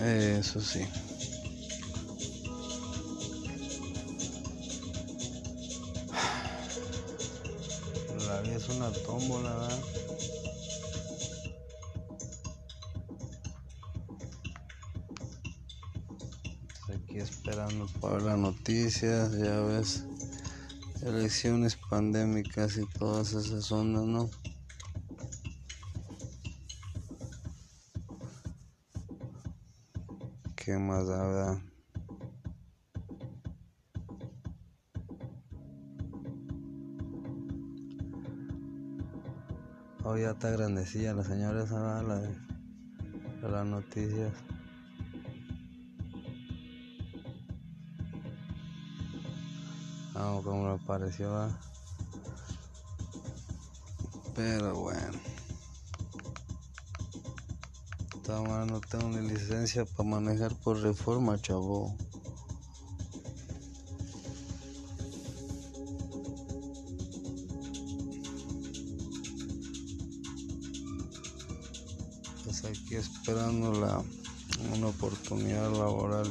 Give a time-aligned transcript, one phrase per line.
[0.00, 0.86] Eso sí.
[8.26, 9.68] La vida es una tómbola.
[16.94, 20.04] Aquí esperando para las noticias, ya ves,
[21.02, 24.30] elecciones pandémicas y todas esas ondas, ¿no?
[30.68, 31.56] ¿Qué más verdad?
[40.04, 42.28] Oh, ya está grandecilla la señora esa, la de,
[43.50, 44.34] las noticias.
[50.12, 51.48] Vamos, como me pareció.
[54.36, 55.37] Pero bueno.
[58.28, 61.96] Todas maneras no tengo ni licencia para manejar por reforma, chavo.
[72.44, 74.02] Pues aquí esperando la,
[74.76, 76.30] una oportunidad laboral.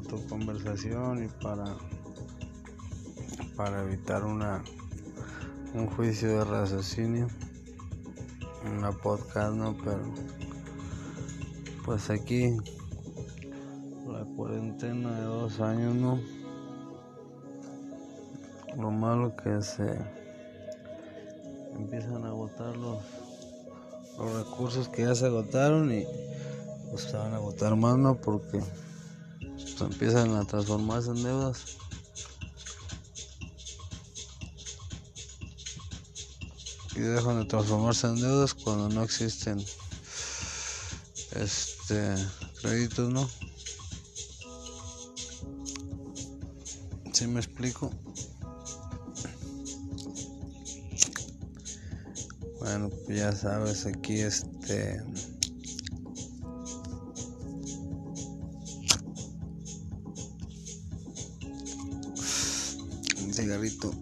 [0.00, 1.76] Autoconversación y para
[3.56, 4.62] para evitar una
[5.74, 7.28] un juicio de raciocinio.
[8.76, 10.02] Una podcast no pero
[11.84, 12.56] pues aquí
[14.06, 16.20] la cuarentena de dos años no
[18.76, 19.98] lo malo que se
[21.74, 22.98] empiezan a agotar los,
[24.18, 26.04] los recursos que ya se agotaron y
[26.90, 28.60] pues se van a agotar más no porque
[29.80, 31.78] empiezan a transformarse en deudas.
[36.96, 39.64] Y dejan de transformarse en deudas cuando no existen
[41.32, 42.14] este
[42.60, 43.28] créditos no
[47.12, 47.90] si me explico
[52.58, 55.00] bueno pues ya sabes aquí este
[63.40, 63.92] cigarrito.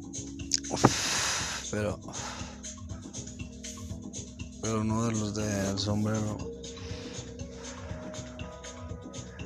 [1.70, 1.98] Pero
[4.60, 6.36] pero no de los del sombrero.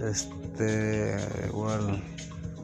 [0.03, 1.17] Este
[1.47, 2.03] igual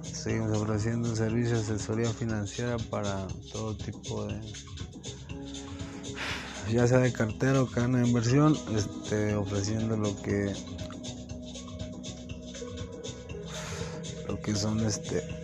[0.02, 4.40] seguimos ofreciendo un servicio de asesoría financiera para todo tipo de
[6.72, 10.52] ya sea de cartera o cadena de inversión este ofreciendo lo que
[14.26, 15.37] lo que son este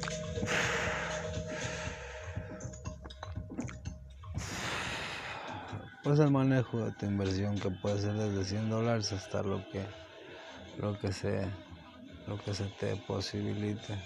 [6.04, 9.82] pues el manejo de tu inversión que puede ser desde 100 dólares hasta lo que
[10.78, 11.47] lo que se
[12.26, 13.98] lo que se te posibilite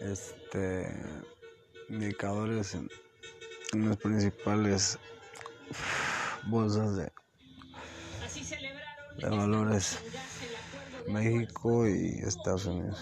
[0.00, 0.92] este
[1.88, 2.88] indicadores en,
[3.74, 4.98] en las principales
[6.48, 7.12] bolsas de,
[9.18, 9.98] de valores
[11.08, 12.98] México y Estados Unidos.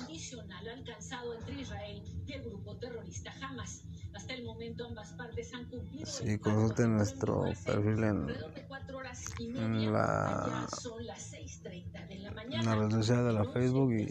[6.05, 8.37] Sí, consulten nuestro perfil en,
[9.55, 10.67] en la,
[12.51, 14.11] en la red social de la Facebook y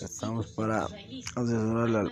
[0.00, 0.84] estamos para
[1.36, 2.10] asesorarle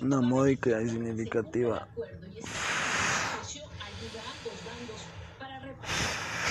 [0.00, 1.88] una módica y significativa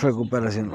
[0.01, 0.71] recuperación.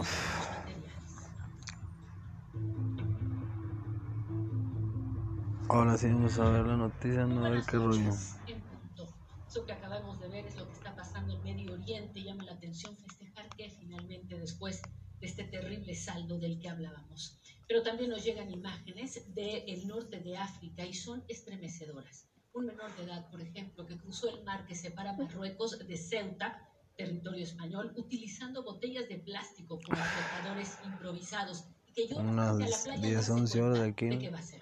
[5.72, 8.10] Ahora sí vamos a ver la noticia, no a ver qué rollo.
[9.48, 12.22] Eso que acabamos de ver es lo que está pasando en Medio Oriente.
[12.22, 14.82] Llama la atención festejar que finalmente después
[15.19, 17.40] de este terrible saldo del que hablábamos.
[17.66, 22.28] Pero también nos llegan imágenes del norte de África y son estremecedoras.
[22.52, 26.68] Un menor de edad, por ejemplo, que cruzó el mar que separa Marruecos de Ceuta,
[26.98, 31.64] territorio español, utilizando botellas de plástico como flotadores improvisados.
[31.86, 34.30] Y que llora Unas a la playa 10, darse 11 horas de aquí, de que
[34.30, 34.62] va a ser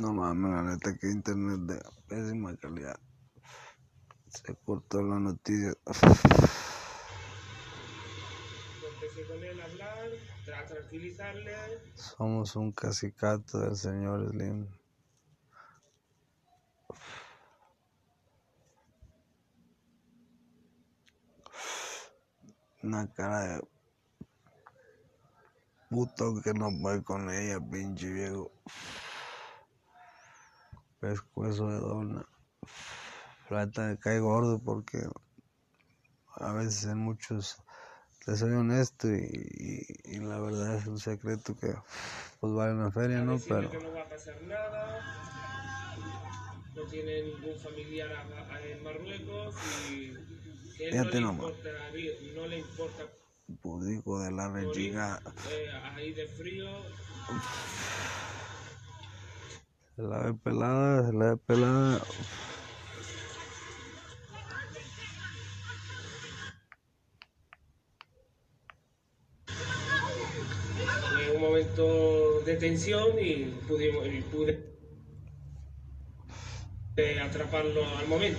[0.00, 3.00] No mames, la neta que internet de pésima calidad.
[4.28, 5.72] Se cortó la noticia.
[11.96, 14.68] Somos un cacicato del señor Slim.
[22.84, 23.68] Una cara de
[25.90, 28.52] puto que no puede con ella, pinche viejo.
[31.00, 32.26] Pescuezo de dona.
[33.48, 34.98] Plata me cae gordo porque
[36.36, 37.56] a veces en muchos
[38.24, 39.18] te soy honesto y,
[40.04, 41.74] y- y la verdad es un secreto que
[42.40, 43.38] pues vale una feria, ¿no?
[43.48, 45.00] Pero que no va a pasar nada.
[46.76, 50.12] No tiene ningún familiar a- a- en Marruecos y
[50.76, 51.72] que él no le, importa,
[52.34, 53.04] no le importa
[53.86, 56.66] digo de la rechiga, eh, ahí de frío.
[59.98, 62.00] Se la ve pelada, se la ve pelada.
[71.20, 74.76] en un momento de tensión y pudimos y pude
[76.96, 78.38] eh, atraparlo al momento.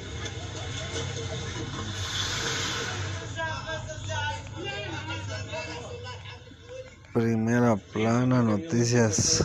[7.14, 9.44] Primera plana, noticias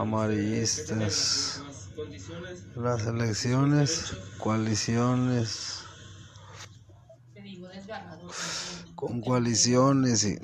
[0.00, 1.62] amarillistas.
[2.76, 5.82] las elecciones, coaliciones,
[8.94, 10.38] con coaliciones y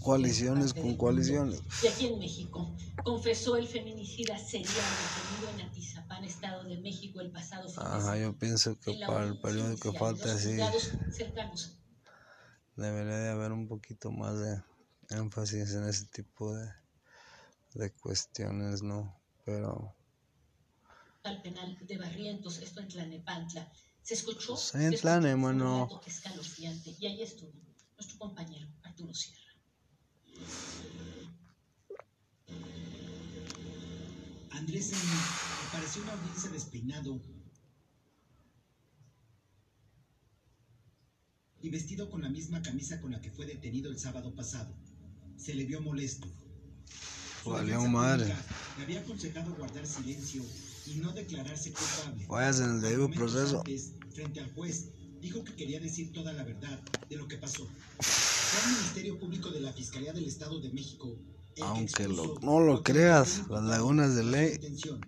[0.00, 1.62] coaliciones con coaliciones.
[1.82, 7.30] Y aquí en México, confesó el feminicida serial detenido en Atizapán, Estado de México, el
[7.30, 11.76] pasado Ajá, yo pienso que para el periodo que falta los sí juzgados cercanos
[12.76, 14.62] debería de haber un poquito más de
[15.10, 16.68] énfasis en ese tipo de,
[17.76, 19.20] de cuestiones, ¿no?
[19.44, 19.94] Pero
[21.24, 23.70] al penal de Barrientos, esto en Tlanepantla.
[24.02, 25.86] Se escuchó, Pues en escuchó Tlane, un mano.
[25.86, 27.52] relato escalofriante, y ahí estuvo
[27.96, 29.42] nuestro compañero Arturo Sierra.
[34.50, 34.92] Andrés
[35.68, 37.20] apareció en una audiencia despeinado
[41.60, 44.76] y vestido con la misma camisa con la que fue detenido el sábado pasado.
[45.36, 46.28] Se le vio molesto.
[47.52, 48.24] Valió madre.
[48.24, 48.44] pública
[48.78, 50.42] Le había aconsejado guardar silencio
[50.86, 52.26] y no declararse culpable.
[52.28, 53.58] Vayas en el debido proceso.
[53.58, 54.90] antes, frente al juez,
[55.20, 56.78] dijo que quería decir toda la verdad
[57.08, 57.66] de lo que pasó.
[58.00, 62.38] Fue el Ministerio Público de la Fiscalía del Estado de México el que Aunque lo-
[62.42, 65.00] no lo creas, las lagunas de ley detención,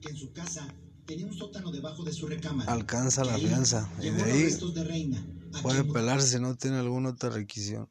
[0.00, 0.66] que en su casa
[1.06, 2.72] tenía un sótano debajo de su recámara.
[2.72, 5.22] alcanza la fianza y de ahí de Reina,
[5.62, 7.88] puede pelarse si no tiene alguna otra requisición.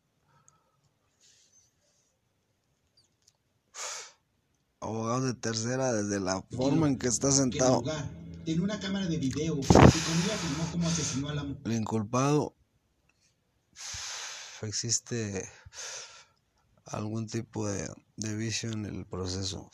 [4.82, 7.84] Abogado de tercera desde la forma en que está en sentado.
[8.44, 9.60] tenía una cámara de video
[10.72, 11.62] cómo asesinó a la mujer.
[11.66, 12.56] El inculpado
[14.64, 15.48] existe
[16.86, 17.88] algún tipo de,
[18.18, 19.70] de vicio en el proceso.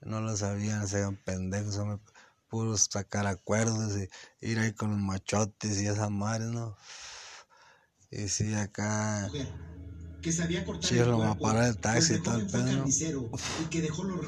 [0.00, 1.98] No lo sabían, se hagan pendejos, hombre.
[2.48, 3.92] puros sacar acuerdos
[4.40, 6.76] y ir ahí con los machotes y esa madre, ¿no?
[8.10, 9.30] Y sí, acá
[10.24, 12.64] que sabía cortar Sí, el lo va a cuerpo, parar el taxi el joven fue
[12.64, 13.30] carnicero
[13.62, 14.26] y que dejó los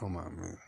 [0.00, 0.58] no mames.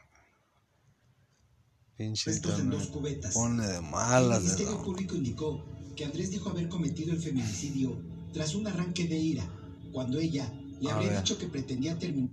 [1.96, 3.34] Pinche en dos internet cubetas.
[3.34, 4.82] pone de El malas de Ministerio.
[4.84, 5.64] Público indicó
[5.96, 9.46] que Andrés dijo haber cometido el feminicidio tras un arranque de ira,
[9.92, 11.18] cuando ella le A habría ver.
[11.22, 12.30] dicho que pretendía terminar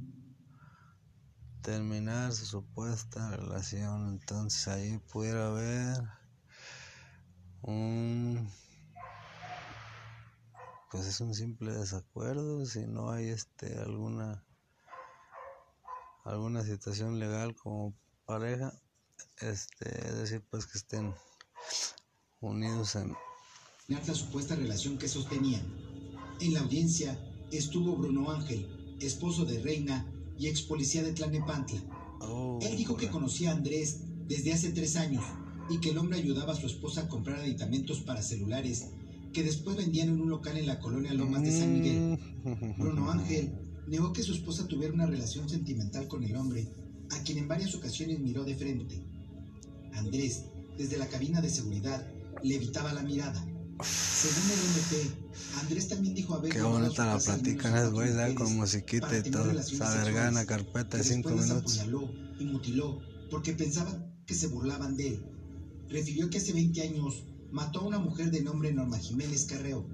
[1.68, 4.08] terminar su supuesta relación.
[4.08, 6.02] Entonces ahí pudiera haber
[7.62, 8.50] un
[10.90, 14.46] pues es un simple desacuerdo si no hay este alguna
[16.24, 17.94] alguna situación legal como
[18.26, 18.72] pareja
[19.42, 21.14] este es decir pues que estén
[22.40, 23.14] unidos en
[23.90, 25.66] la supuesta relación que sostenían.
[26.40, 27.20] En la audiencia
[27.52, 31.82] estuvo Bruno Ángel, esposo de Reina y ex policía de Tlanepantla.
[32.22, 35.24] Oh, Él dijo que conocía a Andrés desde hace tres años
[35.70, 38.90] y que el hombre ayudaba a su esposa a comprar aditamentos para celulares
[39.34, 42.18] que después vendían en un local en la colonia Lomas de San Miguel.
[42.44, 42.80] Mm.
[42.80, 43.52] Bruno Ángel
[43.88, 46.68] negó que su esposa tuviera una relación sentimental con el hombre,
[47.12, 49.04] a quien en varias ocasiones miró de frente.
[49.94, 50.46] Andrés,
[50.78, 52.08] desde la cabina de seguridad,
[52.44, 53.46] le evitaba la mirada.
[53.84, 58.18] Según el MP, Andrés también dijo Qué a su bonita la platican a güeyes, ¿eh?
[58.20, 59.46] mujeres con musiquita y todo.
[59.54, 61.80] sexuales, carpeta de cinco minutos.
[61.80, 63.92] apuñaló y mutiló porque pensaba
[64.26, 65.26] que se burlaban de él.
[65.90, 69.88] Refirió que hace 20 años mató a una mujer de nombre Norma Jiménez Carreo,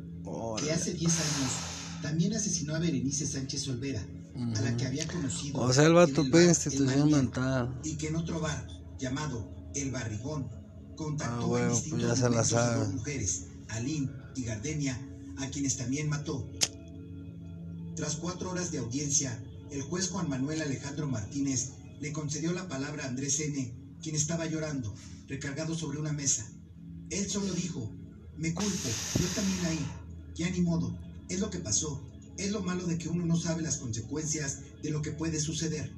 [0.60, 1.52] que hace 10 años
[2.02, 4.06] también asesinó a Berenice Sánchez Olvera,
[4.56, 5.60] a la que había conocido.
[5.62, 7.80] O sea, el vato bar institución mental.
[7.84, 10.50] Y que en otro bar, llamado El Barrigón,
[10.96, 12.88] contactó Ah, bueno, en pues distintos ya se la a sabe.
[12.94, 15.00] mujeres, Aline y Gardenia,
[15.38, 16.50] a quienes también mató.
[17.96, 19.38] Tras cuatro horas de audiencia,
[19.72, 24.46] el juez Juan Manuel Alejandro Martínez le concedió la palabra a Andrés N., quien estaba
[24.46, 24.94] llorando,
[25.28, 26.46] recargado sobre una mesa.
[27.10, 27.90] Él solo dijo,
[28.38, 28.90] me culpo,
[29.20, 29.86] yo también ahí,
[30.36, 30.98] ya ni modo,
[31.30, 32.04] es lo que pasó,
[32.38, 35.92] es lo malo de que uno no sabe las consecuencias de lo que puede suceder.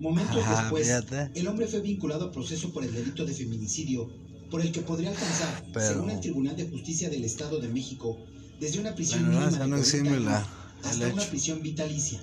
[0.00, 1.38] Momentos Ah, después, fíjate.
[1.38, 4.08] el hombre fue vinculado a proceso por el delito de feminicidio,
[4.50, 8.24] por el que podría alcanzar, Pero- según el Tribunal de Justicia del Estado de México,
[8.60, 10.48] desde una prisión Bueno, mínima esa de no 40 exime la- años
[10.82, 12.20] el hasta una prisión vitalicia.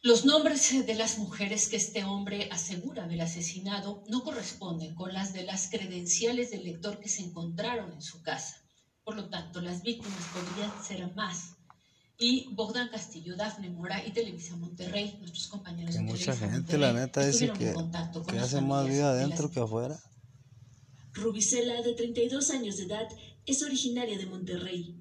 [0.00, 5.32] Los nombres de las mujeres que este hombre asegura haber asesinado no corresponden con las
[5.32, 8.54] de las credenciales del lector que se encontraron en su casa.
[9.04, 11.56] Por lo tanto, las víctimas podrían ser más.
[12.20, 16.78] Y Bogdan Castillo, Dafne Mora y Televisa Monterrey, nuestros compañeros Que de mucha Televisa gente,
[16.78, 17.74] la Monterrey, neta, dice que,
[18.32, 19.98] que hace más vida adentro que afuera.
[21.12, 23.08] Rubicela, de 32 años de edad,
[23.46, 24.96] es originaria de Monterrey.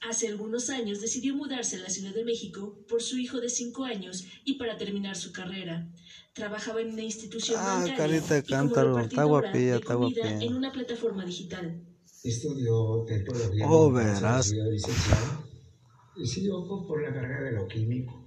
[0.00, 3.84] Hace algunos años decidió mudarse a la Ciudad de México por su hijo de 5
[3.84, 5.88] años y para terminar su carrera.
[6.32, 10.40] Trabajaba en una institución Ah, bancaria carita y como cántaro, está guapilla, está guapilla.
[10.40, 11.84] en una plataforma digital.
[12.22, 13.66] Estudió tecnología.
[13.68, 14.52] Oh, verás.
[14.52, 15.39] licenciado.
[16.24, 18.24] Sí, ojo por la carga de lo químico.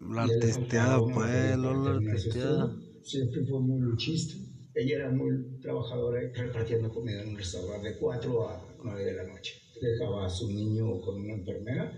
[0.00, 2.76] La una pues, Lola estudio.
[3.02, 4.34] Siempre fue muy luchista.
[4.74, 9.24] Ella era muy trabajadora repartiendo comida en un restaurante de 4 a 9 de la
[9.24, 9.60] noche.
[9.80, 11.92] Dejaba a su niño con una enfermera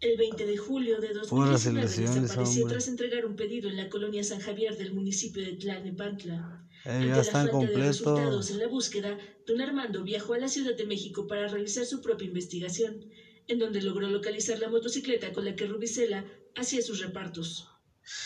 [0.00, 2.74] El 20 de julio de Puras 2019 ilusiones, desapareció hombre.
[2.74, 6.68] tras entregar un pedido en la colonia San Javier del municipio de Tlalnepantla.
[6.84, 10.38] Eh, Ante ya la están falta de resultados en la búsqueda, don Armando viajó a
[10.38, 13.06] la Ciudad de México para realizar su propia investigación,
[13.48, 16.24] en donde logró localizar la motocicleta con la que Rubicela
[16.56, 17.68] hacía sus repartos.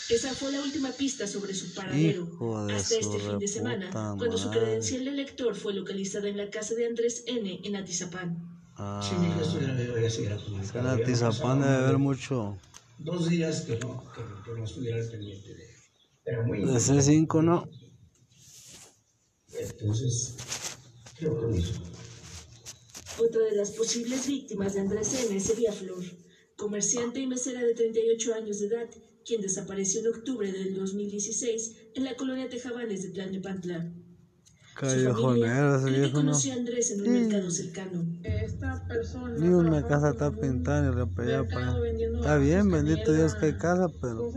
[0.09, 2.27] Esa fue la última pista sobre su paradero,
[2.69, 6.49] hasta su este fin de semana, cuando su credencial de lector fue localizada en la
[6.49, 7.61] casa de Andrés N.
[7.63, 8.37] en Atizapán.
[8.75, 9.01] Sí, Ah,
[10.09, 10.87] seguir en.
[10.87, 12.57] Atizapán debe haber mucho.
[12.97, 15.63] Dos días que no, que, que no estuviera al pendiente de
[16.25, 17.69] Era muy De C5, ¿no?
[19.57, 20.35] Entonces,
[21.17, 21.81] creo que lo hizo.
[23.19, 25.37] Otra de las posibles víctimas de Andrés N.
[25.41, 26.03] sería Flor,
[26.55, 28.89] comerciante y mesera de 38 años de edad,
[29.25, 33.91] quien desapareció en octubre del 2016 en la colonia Tejabanes de Tlalnepantla.
[34.79, 38.19] Su familia cree que conoció a Andrés en un mercado cercano.
[38.23, 39.35] Esta persona.
[39.37, 43.89] Ni una casa está pintada ni repellada para Está bien, bendito Dios que hay casa,
[44.01, 44.31] pero,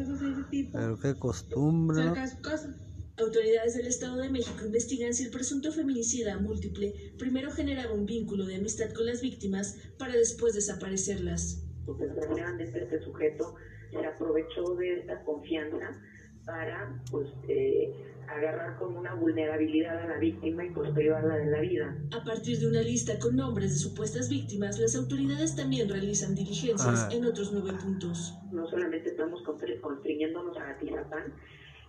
[0.72, 2.76] pero qué costumbre, cerca de su casa.
[3.18, 8.46] Autoridades del Estado de México investigan si el presunto feminicida múltiple primero generaba un vínculo
[8.46, 11.62] de amistad con las víctimas para después desaparecerlas.
[11.84, 13.54] pues desgraciadamente este sujeto
[13.90, 16.00] se aprovechó de esta confianza
[16.46, 17.92] para pues eh,
[18.28, 21.94] agarrar con una vulnerabilidad a la víctima y pues privarla de la vida.
[22.18, 27.08] A partir de una lista con nombres de supuestas víctimas, las autoridades también realizan diligencias
[27.08, 27.08] Ah.
[27.12, 28.34] en otros nueve puntos.
[28.50, 31.34] No solamente estamos constri- constriñéndonos a Atizapán,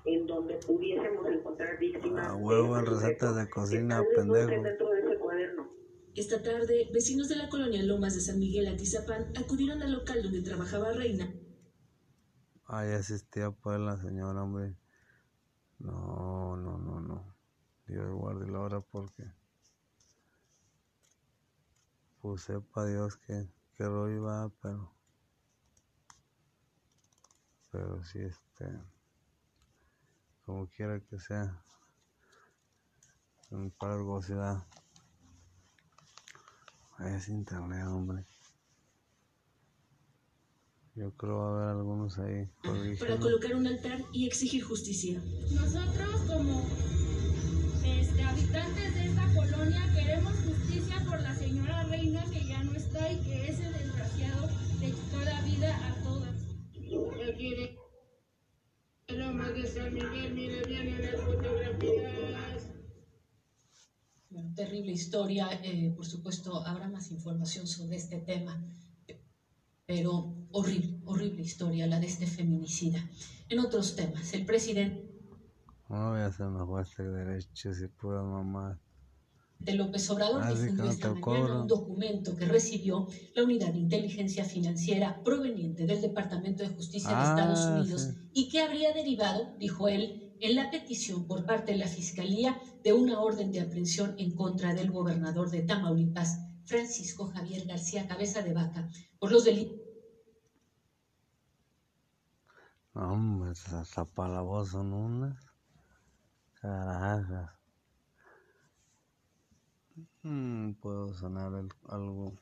[0.05, 2.27] en donde pudiésemos encontrar víctimas.
[2.27, 4.48] Ah, huevo, de en este recetas de cocina, pendejo.
[4.48, 5.69] dentro de ese cuaderno.
[6.15, 10.43] Esta tarde, vecinos de la colonia Lomas de San Miguel Atizapán acudieron al local donde
[10.43, 11.33] trabajaba Reina
[12.65, 14.75] Ay, asistía pues la señora, hombre.
[15.79, 17.36] No, no, no, no.
[17.88, 19.24] Dios guarde la hora porque.
[22.22, 24.93] Pues sepa Dios que, que rollo va, pero.
[27.72, 28.65] Pero sí, este.
[30.46, 31.64] Como quiera que sea.
[33.50, 34.68] Un par de ciudad.
[37.00, 38.26] Es internet, hombre.
[40.96, 42.48] Yo creo va a haber algunos ahí.
[43.00, 45.20] para colocar un altar y exigir justicia.
[45.52, 46.62] Nosotros como
[47.84, 53.12] este, habitantes de esta colonia queremos justicia por la señora Reina que ya no está
[53.12, 56.36] y que ese desgraciado le quitó la vida a todas.
[59.53, 62.74] De San Miguel, mire bien en las fotografías.
[64.31, 65.48] Bueno, terrible historia.
[65.63, 68.60] eh, por supuesto, habrá más información sobre este tema.
[69.86, 73.07] Pero horrible, horrible historia la de este feminicida.
[73.50, 75.07] En otros temas, el presidente
[75.88, 78.79] No voy a hacer una jueza de derechos y pura mamá.
[79.72, 84.43] López Obrador Ah, difundió no esta mañana un documento que recibió la Unidad de Inteligencia
[84.43, 88.17] Financiera proveniente del Departamento de Justicia de Ah, Estados Unidos sí.
[88.34, 92.91] y que habría derivado, dijo él, en la petición por parte de la Fiscalía de
[92.93, 98.53] una orden de aprehensión en contra del gobernador de Tamaulipas, Francisco Javier García Cabeza de
[98.53, 98.89] Vaca,
[99.20, 99.79] por los delitos.
[102.96, 105.38] Hombre, hasta voz son unas
[106.60, 107.51] carajas.
[110.24, 112.34] Mm, puedo sonar el- algo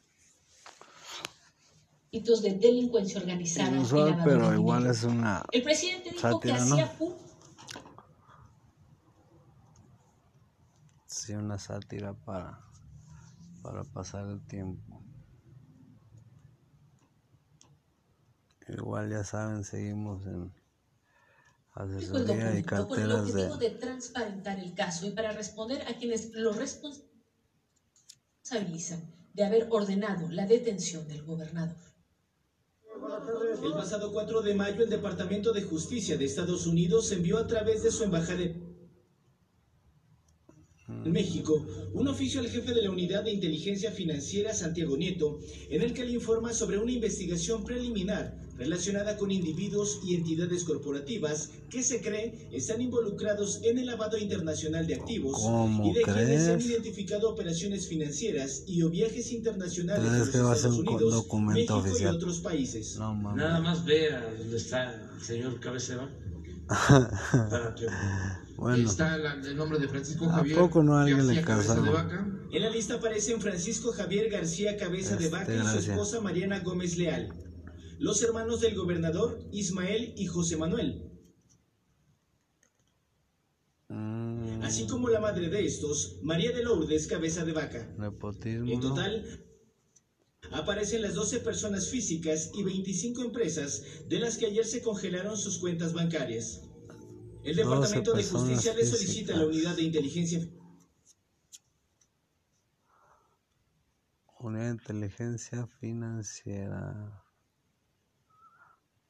[2.11, 3.69] delitos de delincuencia organizada.
[3.69, 6.75] y inusual, lavado pero de igual es una El presidente dijo que sátira, ¿no?
[6.75, 6.97] hacía
[11.07, 12.59] sí, una sátira para,
[13.63, 15.01] para pasar el tiempo.
[18.67, 20.51] Igual ya saben, seguimos en
[21.73, 23.69] asesoría y documento con el carteras objetivo de...
[23.69, 26.53] de transparentar el caso y para responder a quienes lo
[29.33, 31.77] de haber ordenado la detención del gobernador.
[33.63, 37.81] El pasado 4 de mayo, el Departamento de Justicia de Estados Unidos envió a través
[37.81, 38.43] de su embajada
[41.05, 45.39] en México un oficio al jefe de la Unidad de Inteligencia Financiera, Santiago Nieto,
[45.69, 51.49] en el que le informa sobre una investigación preliminar relacionada con individuos y entidades corporativas
[51.69, 56.43] que se cree están involucrados en el lavado internacional de activos ¿Cómo y de quienes
[56.43, 56.71] se han crees?
[56.71, 62.39] identificado operaciones financieras y o viajes internacionales ¿Crees a los Estados Unidos, México y otros
[62.39, 62.97] países.
[62.97, 63.35] No.
[63.35, 66.07] Nada más vea dónde está el señor Cabeza
[68.57, 70.55] Bueno, Está la- el nombre de Francisco ¿A Javier.
[70.57, 71.89] poco no a alguien le García Cabeza de?
[71.89, 72.27] Vaca.
[72.51, 76.59] En la lista aparecen Francisco Javier García Cabeza de Este, Vaca y su esposa Mariana
[76.59, 77.33] Gómez Leal.
[77.97, 81.09] Los hermanos del gobernador Ismael y José Manuel,
[83.89, 87.89] mm, así como la madre de estos, María de Lourdes Cabeza de Vaca.
[87.97, 89.25] nepotismo, En total,
[90.51, 95.59] aparecen las 12 personas físicas y 25 empresas de las que ayer se congelaron sus
[95.59, 96.61] cuentas bancarias.
[97.43, 99.45] El 12 Departamento de Justicia le solicita a la.
[99.45, 100.47] Unidad de Inteligencia
[104.39, 107.23] Unidad de inteligencia financiera.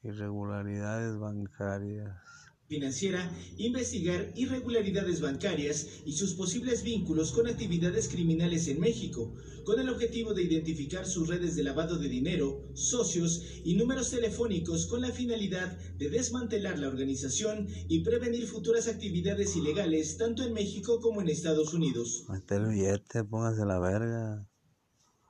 [0.04, 2.51] Irregularidades bancarias.
[2.72, 9.90] Financiera investigar irregularidades bancarias y sus posibles vínculos con actividades criminales en México, con el
[9.90, 15.12] objetivo de identificar sus redes de lavado de dinero, socios y números telefónicos con la
[15.12, 21.28] finalidad de desmantelar la organización y prevenir futuras actividades ilegales tanto en México como en
[21.28, 22.24] Estados Unidos.
[22.30, 24.48] Mete el billete, póngase la verga.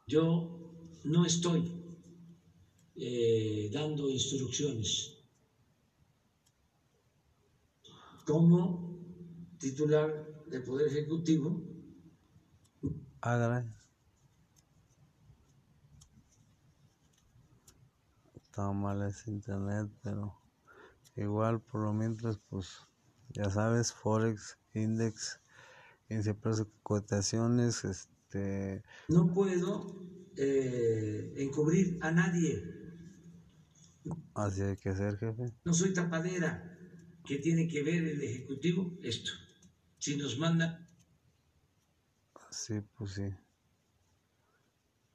[0.06, 1.64] yo no estoy
[2.98, 5.11] eh, dando instrucciones
[8.32, 8.98] como
[9.60, 10.10] titular
[10.48, 11.62] del Poder Ejecutivo
[13.20, 13.70] Hágale.
[18.36, 20.34] Está mal ese internet, pero
[21.18, 22.70] igual por lo mientras, pues
[23.34, 25.40] ya sabes, Forex, Index,
[26.08, 26.36] de
[26.84, 30.04] cotaciones, este, no puedo
[30.38, 32.64] eh, encubrir a nadie.
[34.34, 35.54] así hay que ser, jefe.
[35.66, 36.81] No soy tapadera.
[37.26, 38.98] ¿Qué tiene que ver el Ejecutivo?
[39.04, 39.32] Esto.
[40.00, 40.88] Si nos manda
[42.50, 43.24] Sí, pues sí.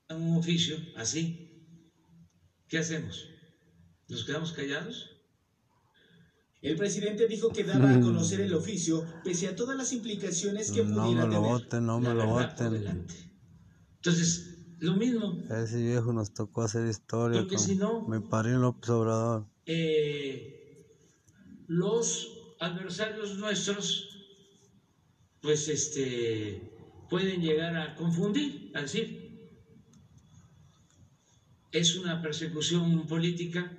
[0.09, 1.51] un oficio así,
[2.69, 3.29] ¿qué hacemos?
[4.09, 5.11] ¿Nos quedamos callados?
[6.62, 10.83] El presidente dijo que daba a conocer el oficio pese a todas las implicaciones que
[10.83, 11.51] No pudiera me lo tener.
[11.51, 13.07] voten, no La me lo voten.
[13.97, 15.42] Entonces, lo mismo.
[15.51, 19.47] A ese viejo nos tocó hacer historia Porque con si no- mi padrino López Obrador.
[19.66, 20.66] eh,
[21.69, 24.09] los adversarios nuestros,
[25.41, 26.73] pues este,
[27.09, 29.27] pueden llegar a confundir, a decir,
[31.73, 33.73] es una persecución política.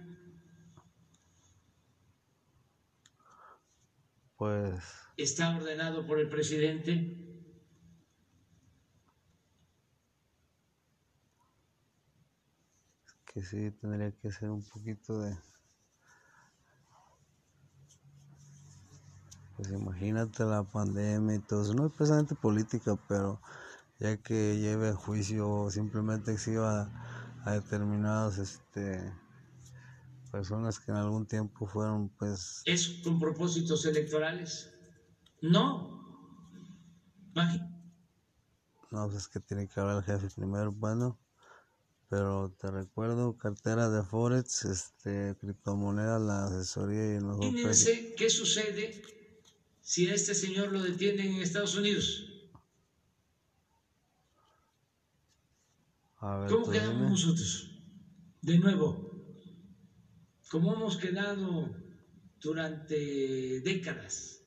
[4.38, 4.84] Pues
[5.17, 7.23] está ordenado por el presidente.
[13.38, 15.38] que sí tendría que ser un poquito de
[19.57, 23.41] pues imagínate la pandemia y todo eso no es precisamente política pero
[23.99, 26.91] ya que lleve a juicio o simplemente exhiba
[27.45, 29.13] a determinadas este
[30.31, 34.69] personas que en algún tiempo fueron pues ¿Es con propósitos electorales?
[35.41, 35.97] No.
[37.35, 37.63] Imagi-
[38.91, 41.19] no pues es que tiene que hablar el jefe primero bueno
[42.09, 49.01] pero te recuerdo cartera de forex este criptomonedas la asesoría y nosotros Imagínense qué sucede
[49.88, 52.06] si a este señor lo detienen en Estados Unidos.
[56.17, 57.10] a ver ¿Cómo quedamos dime.
[57.10, 57.52] nosotros?
[58.41, 58.89] De nuevo,
[60.52, 61.73] como hemos quedado
[62.41, 64.43] durante décadas,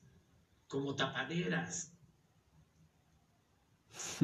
[0.67, 1.91] como tapaderas,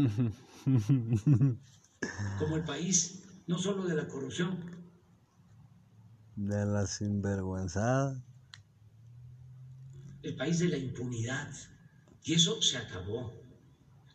[2.37, 4.55] como el país, no solo de la corrupción,
[6.35, 8.23] de la sinvergüenzada.
[10.27, 11.51] El país de la impunidad.
[12.23, 13.33] Y eso se acabó.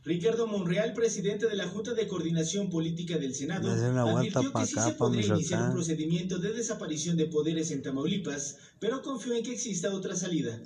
[0.05, 4.89] Ricardo Monreal, presidente de la Junta de Coordinación Política del Senado, advirtió que sí acá,
[4.89, 9.53] se podría iniciar un procedimiento de desaparición de poderes en Tamaulipas, pero confió en que
[9.53, 10.61] exista otra salida.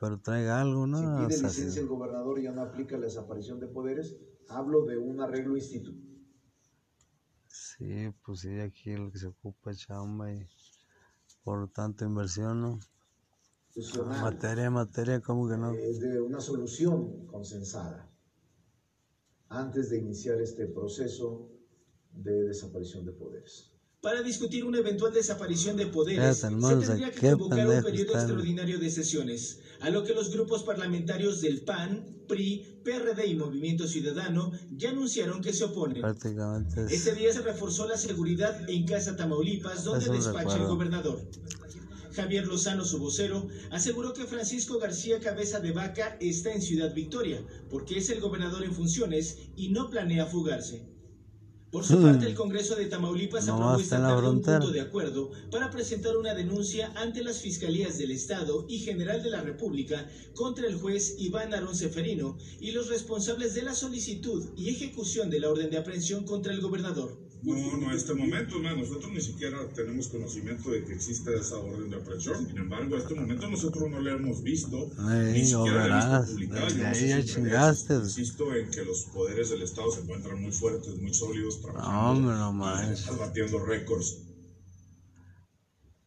[0.00, 0.98] Pero traiga algo, ¿no?
[0.98, 4.16] Si O pide sea, licencia el gobernador y ya no aplica la desaparición de poderes,
[4.48, 6.14] hablo de un arreglo institucional.
[7.48, 10.46] Sí, pues sí, aquí lo que se ocupa es chamba y
[11.42, 12.80] por tanta inversión, ¿no?
[13.76, 15.72] Materia, materia, ¿cómo que no?
[15.72, 18.08] Es de una solución consensada
[19.48, 21.50] antes de iniciar este proceso
[22.12, 23.70] de desaparición de poderes.
[24.00, 28.90] Para discutir una eventual desaparición de poderes, se tendría que convocar un periodo extraordinario de
[28.90, 34.90] sesiones, a lo que los grupos parlamentarios del PAN, PRI, PRD y Movimiento Ciudadano ya
[34.90, 36.02] anunciaron que se oponen.
[36.02, 36.92] Prácticamente es...
[36.92, 41.20] Ese día se reforzó la seguridad en Casa Tamaulipas, donde despacha el gobernador.
[42.14, 47.44] Javier Lozano, su vocero, aseguró que Francisco García Cabeza de Vaca está en Ciudad Victoria,
[47.68, 50.86] porque es el gobernador en funciones y no planea fugarse.
[51.70, 52.02] Por su Hmm.
[52.02, 56.16] parte, el Congreso de Tamaulipas No aprobó esta tarde un punto de acuerdo para presentar
[56.16, 61.16] una denuncia ante las Fiscalías del Estado y General de la República contra el juez
[61.18, 65.76] Iván Arón Seferino y los responsables de la solicitud y ejecución de la orden de
[65.78, 67.23] aprehensión contra el gobernador.
[67.44, 68.80] No, no a este momento, man.
[68.80, 72.46] nosotros ni siquiera tenemos conocimiento de que exista esa orden de aprehensión.
[72.46, 75.82] Sin embargo, a este momento nosotros no la hemos visto, Ay, ni siquiera la he
[75.82, 76.64] verás, visto publicada.
[76.64, 77.94] desde Yo no ahí sé ya chingaste.
[77.94, 82.96] Insisto en que los poderes del Estado se encuentran muy fuertes, muy sólidos, trabajando, hombre,
[83.06, 84.16] no batiendo récords.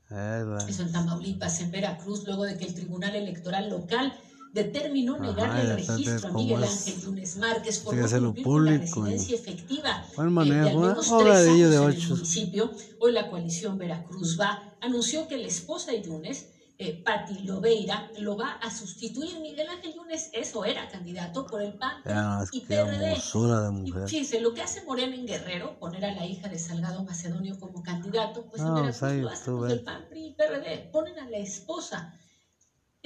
[0.09, 4.13] Eso en Tamaulipas, en Veracruz, luego de que el Tribunal Electoral local
[4.53, 6.63] determinó Ajá, negarle el ya registro a ¿cómo Miguel?
[6.63, 8.01] Ángel Yunes Márquez por no
[8.33, 11.89] cumplir la residencia efectiva Buen eh, manejo, de al menos tres años de en el
[11.89, 12.09] ocho.
[12.09, 12.71] municipio.
[12.99, 18.37] Hoy la coalición Veracruz va anunció que la esposa de Yunes, eh, Patti Lobeira, lo
[18.37, 19.39] va a sustituir.
[19.39, 22.99] Miguel Ángel Yunes eso era candidato por el PAN Ya, es y PRD.
[22.99, 24.07] de Y mujer.
[24.07, 27.81] fíjese, lo que hace Morena en Guerrero, poner a la hija de Salgado Macedonio como
[27.83, 31.29] candidato, pues en No, Veracruz pues lo hacen del PAN, PRI y PRD, ponen a
[31.29, 32.13] la esposa.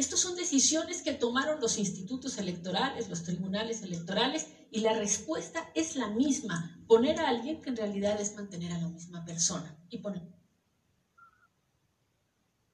[0.02, 5.96] Estos son decisiones que tomaron los institutos electorales, los tribunales electorales, y la respuesta es
[5.96, 9.78] la misma, poner a alguien que en realidad es mantener a la misma persona.
[9.92, 10.24] Y poner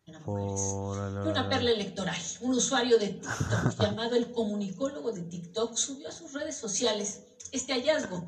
[0.05, 1.49] una órale.
[1.49, 2.15] perla electoral.
[2.39, 7.73] Un usuario de TikTok llamado el comunicólogo de TikTok subió a sus redes sociales este
[7.73, 8.25] hallazgo.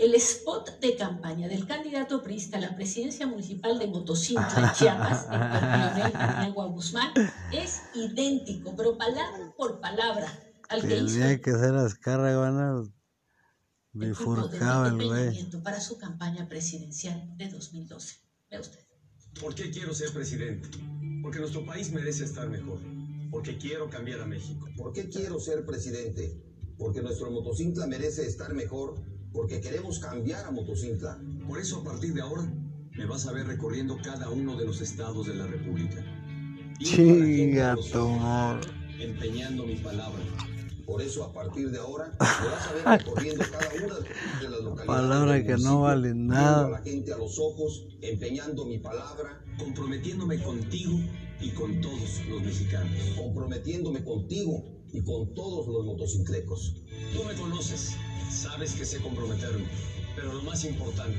[0.00, 5.62] El spot de campaña del candidato priista a la presidencia municipal de Motocintla, Chiapas, Héctor
[5.62, 7.12] Leonel Paniagua Guzmán,
[7.52, 10.26] es idéntico, pero palabra por palabra,
[10.70, 12.90] al que hizo Tenía que ser Azcárraga, el
[13.92, 15.62] de bifurcaba el güey.
[15.62, 18.16] Para su campaña presidencial de 2012.
[18.50, 18.80] Vea usted.
[19.38, 20.66] ¿Por qué quiero ser presidente?
[21.22, 22.80] Porque nuestro país merece estar mejor.
[23.30, 24.66] Porque quiero cambiar a México.
[24.78, 26.42] ¿Por qué quiero ser presidente?
[26.78, 31.18] Porque nuestro Motocintla merece estar mejor, porque queremos cambiar a Motocintla.
[31.46, 32.52] Por eso a partir de ahora
[32.96, 36.04] me vas a ver recorriendo cada uno de los estados de la República.
[36.80, 37.76] Chinga.
[38.98, 40.22] Empeñando mi palabra.
[40.86, 44.60] Por eso a partir de ahora me vas a ver recorriendo cada una de las
[44.60, 44.86] localidades.
[44.86, 46.70] Palabra que no vale viendo a nada.
[46.70, 50.98] la gente a los ojos, empeñando mi palabra, Comprometiéndome contigo
[51.38, 52.90] y con todos los mexicanos.
[53.14, 56.76] comprometiéndome contigo y con todos los motociclecos.
[57.12, 57.94] Tú me conoces,
[58.30, 59.66] sabes que sé comprometerme,
[60.14, 61.18] pero lo más importante,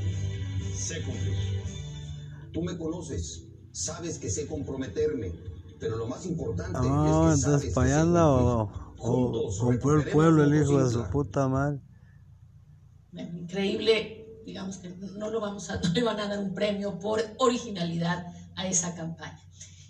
[0.74, 1.36] sé cumplir.
[2.54, 5.34] Tú me conoces, sabes que sé comprometerme,
[5.80, 8.72] pero lo más importante No, es que sabes sé o,
[9.60, 11.80] compró el pueblo el hijo de su puta madre.
[13.12, 16.98] Bueno, increíble, digamos que no lo vamos a, no le van a dar un premio
[17.00, 19.42] por originalidad a esa campaña.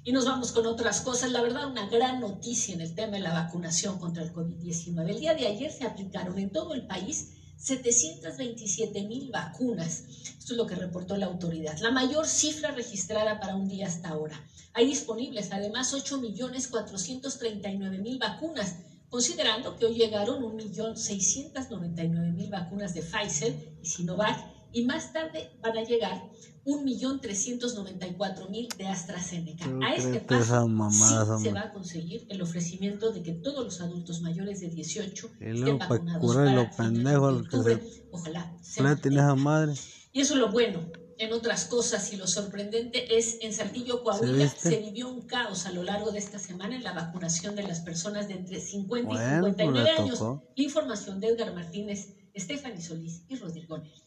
[0.04, 1.32] Y nos vamos con otras cosas.
[1.32, 5.08] La verdad, una gran noticia en el tema de la vacunación contra el COVID-19.
[5.08, 10.06] El día de ayer se aplicaron en todo el país 727 mil vacunas.
[10.40, 11.78] Esto es lo que reportó la autoridad.
[11.82, 14.44] La mayor cifra registrada para un día hasta ahora.
[14.74, 18.78] Hay disponibles además 8 millones 439 mil vacunas,
[19.10, 25.84] considerando que hoy llegaron 1.699.000 vacunas de Pfizer y Sinovac y más tarde van a
[25.84, 26.28] llegar
[26.66, 29.66] 1.394.000 de AstraZeneca.
[29.66, 33.64] Yo A este paso mamadas, sí se va a conseguir el ofrecimiento de que todos
[33.64, 37.56] los adultos mayores de 18 Y estén vacunados para los finales pendejos de los que
[37.58, 37.82] octubre.
[37.82, 38.84] se Ojalá se
[39.36, 39.74] madre.
[40.14, 40.80] y eso es lo bueno.
[41.18, 45.72] En otras cosas, y lo sorprendente es, en Saltillo, Coahuila, se vivió un caos a
[45.72, 49.22] lo largo de esta semana en la vacunación de las personas de entre 50 Bueno,
[49.22, 50.18] y pues 59 le años.
[50.18, 50.44] tocó.
[50.56, 54.02] Información de Edgar Martínez, Stephanie Solís y Rodrigo Nelly.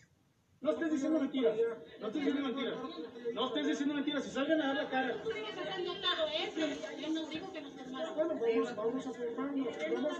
[0.65, 1.55] No estés diciendo mentiras.
[2.01, 2.75] No estés diciendo mentiras.
[3.35, 4.25] No estés diciendo mentiras.
[4.25, 5.23] Si salgan a dar la cara.
[6.99, 8.15] Yo no digo que nos formaron.
[8.15, 9.69] Bueno, vamos, vamos a formarnos.
[9.93, 10.13] Vamos,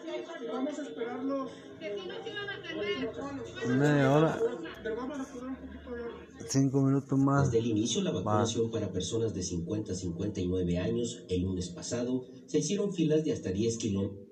[0.53, 1.51] vamos a esperarlos.
[1.81, 3.79] Que si no se iban a tener.
[3.79, 4.39] Media hora,
[4.83, 6.49] Pero vamos a poner un poquito de...
[6.51, 7.51] cinco minutos más.
[7.51, 12.27] Desde el inicio, la vacunación para personas de 50 a 59 años, el lunes pasado,
[12.45, 14.29] se hicieron filas de hasta 10 kilómetros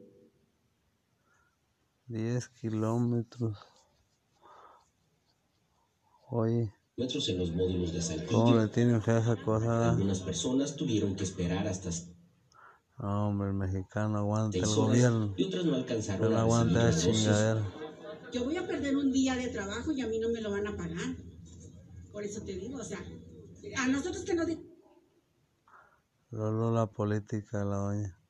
[2.09, 3.72] 10 kilómetros.
[6.35, 8.59] Oye, en los módulos de ¿cómo Saltillo.
[8.63, 9.91] le tienen fe a esa cosa?
[9.91, 11.91] Algunas personas tuvieron que esperar hasta
[12.99, 15.35] No, hombre, el mexicano aguanta el 6 horas gobierno.
[15.37, 17.05] y otras no alcanzaron a aguanta dosis.
[17.05, 17.71] chingadera.
[18.33, 20.67] Yo voy a perder un día de trabajo y a mí no me lo van
[20.67, 21.17] a pagar.
[22.11, 23.05] Por eso te digo, o sea,
[23.77, 24.59] a nosotros que nos di-
[26.31, 28.22] Solo la política de la doña.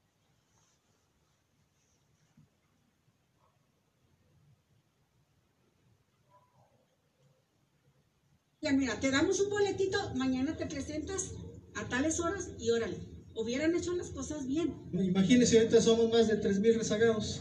[8.63, 11.33] Ya, mira, te damos un boletito, mañana te presentas
[11.75, 12.97] a tales horas y órale.
[13.35, 14.73] Hubieran hecho las cosas bien.
[14.93, 17.41] Imagínense, ahorita somos más de 3.000 rezagados.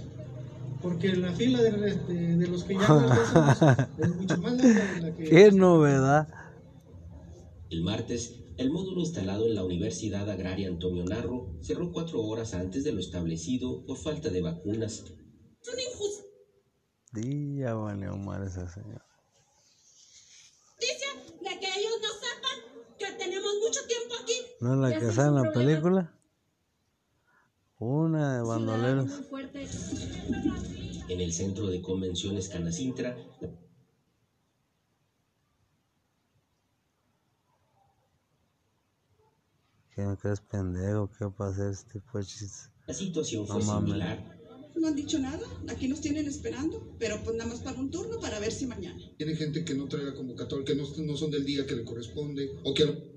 [0.81, 5.15] Porque la fila de, de- de los que ya es mucho más larga de la
[5.15, 5.23] que...
[5.25, 6.27] Qué novedad.
[7.69, 12.83] El martes, el módulo instalado en la Universidad Agraria Antonio Narro cerró cuatro horas antes
[12.83, 15.03] de lo establecido por falta de vacunas.
[15.61, 16.25] Es una injusticia
[17.13, 19.05] Día mal esa señora.
[21.77, 22.57] Ellos no sepan
[22.97, 24.33] que tenemos mucho tiempo aquí.
[24.61, 26.17] ¿No es la que sale en la problema película?
[27.79, 29.11] Una de bandoleros.
[31.09, 33.17] En el centro de convenciones Canacintra,
[39.93, 41.09] ¿Quién crees pendejo?
[41.11, 42.69] ¿Qué va a hacer este tipo de chistes?
[42.87, 43.89] la situación No fue mames.
[43.89, 44.40] similar.
[44.75, 48.19] No han dicho nada, aquí nos tienen esperando, pero pues nada más para un turno
[48.19, 48.99] para ver si mañana.
[49.17, 51.83] Tiene gente que no trae la convocatoria, que no, no son del día que le
[51.83, 53.11] corresponde, o que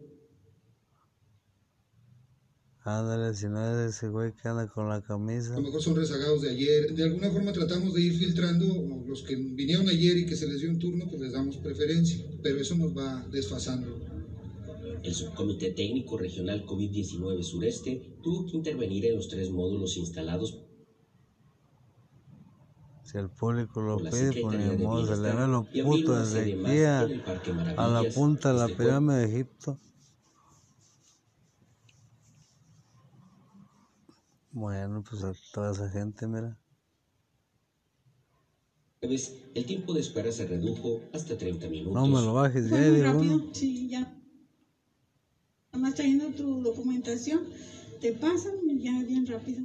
[2.87, 5.55] Ándale, si no es ese güey que anda con la camisa.
[5.55, 6.95] a lo mejor son rezagados de ayer.
[6.95, 8.67] De alguna forma tratamos de ir filtrando
[9.07, 12.23] los que vinieron ayer y que se les dio un turno, pues les damos preferencia,
[12.43, 13.89] pero eso nos va desfasando.
[15.03, 20.61] El Subcomité Técnico Regional COVID-19 Sureste tuvo que intervenir en los tres módulos instalados
[23.05, 24.89] Si el público lo pide, pues lo y abrir
[25.71, 27.23] puto desde aquí a, el
[27.77, 29.81] a la punta de la desde pirámide de Egipto.
[34.53, 36.59] Bueno, pues a toda esa gente, mira.
[39.55, 41.95] El tiempo de espera se redujo hasta 30 minutos.
[41.95, 43.45] No me lo bajes ya, muy digo rápido, uno.
[43.55, 44.01] sí, ya.
[45.73, 47.41] Nada más trayendo tu documentación,
[48.01, 49.63] te pasan ya bien rápido.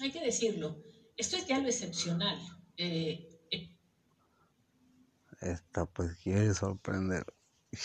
[0.00, 0.76] Hay que decirlo,
[1.16, 2.38] esto es ya lo excepcional.
[2.76, 3.28] Eh,
[5.40, 7.24] Esta pues quiere sorprender.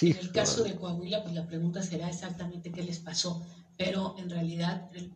[0.01, 3.45] En el caso de Coahuila, pues la pregunta será exactamente qué les pasó,
[3.77, 5.15] pero en realidad el- El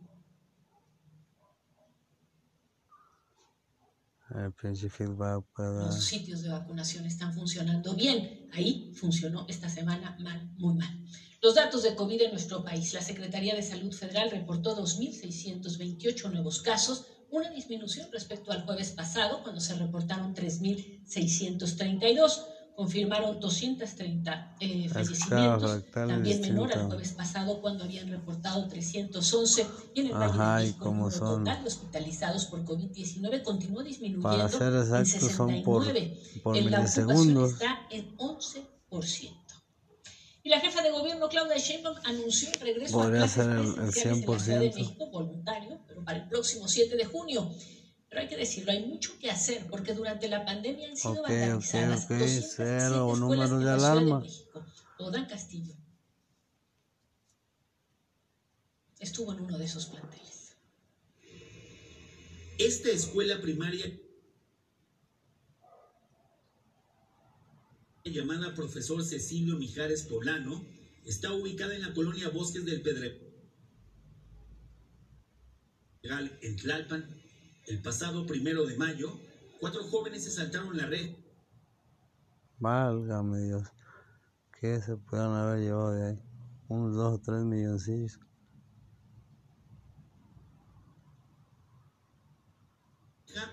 [3.60, 4.23] feedback puede
[5.56, 8.48] los sitios de vacunación están funcionando bien.
[8.52, 11.04] Ahí funcionó esta semana mal, muy mal.
[11.40, 12.92] Los datos de COVID en nuestro país.
[12.94, 19.42] La Secretaría de Salud Federal reportó 2.628 nuevos casos, una disminución respecto al jueves pasado,
[19.42, 22.53] cuando se reportaron 3.632.
[22.76, 29.66] Confirmaron 230 eh, fallecimientos, también menor al jueves pasado, cuando habían reportado 311.
[29.94, 34.28] Y en el Valle de Ajá, México, el total de hospitalizados por COVID-19 continuó disminuyendo
[34.28, 36.18] Para ser en exactos son por, 69.
[36.42, 39.34] por En la ocupación está en 11%.
[40.42, 43.58] Y la jefa de gobierno, Claudia Sheinbaum, anunció el regreso Podría a clases ser el-
[43.60, 44.74] el presenciales en la Ciudad de 100%.
[44.74, 47.50] México, voluntario, pero para el próximo 7 de junio.
[48.14, 51.18] Pero hay que decirlo, hay mucho que hacer, porque durante la pandemia han sido Ok,
[51.18, 54.20] ok, vandalizadas ok, 207 cero escuelas número de la Ciudad alarma.
[54.20, 54.64] México.
[54.98, 55.74] Odan Castillo
[59.00, 60.54] estuvo en uno de esos planteles.
[62.56, 63.98] Esta escuela primaria
[68.04, 70.64] llamada Profesor Cecilio Mijares Poblano
[71.04, 73.18] está ubicada en la colonia Bosques del Pedregal
[76.42, 77.23] en Tlalpan.
[77.66, 79.18] El pasado primero de mayo,
[79.58, 81.14] cuatro jóvenes se saltaron la red
[82.58, 83.68] Válgame Dios.
[84.60, 86.18] ¿Qué se pudieron haber llevado de ahí?
[86.68, 88.20] Unos dos o tres milloncillos.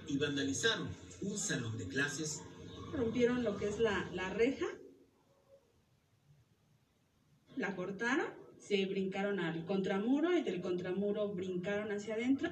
[0.08, 0.90] y vandalizaron
[1.22, 2.44] un salón de clases
[2.94, 4.68] Rompieron lo que es la, la reja
[7.56, 8.28] la cortaron,
[8.60, 12.50] se brincaron al contramuro y del contramuro brincaron hacia adentro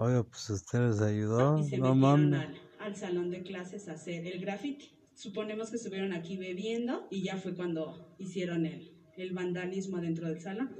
[0.00, 2.40] Oiga, pues usted les ayudó, y se no metieron mames.
[2.40, 4.92] al, al salón de clases a hacer el graffiti.
[5.14, 10.40] Suponemos que estuvieron aquí bebiendo y ya fue cuando hicieron el, el vandalismo dentro del
[10.40, 10.70] salón.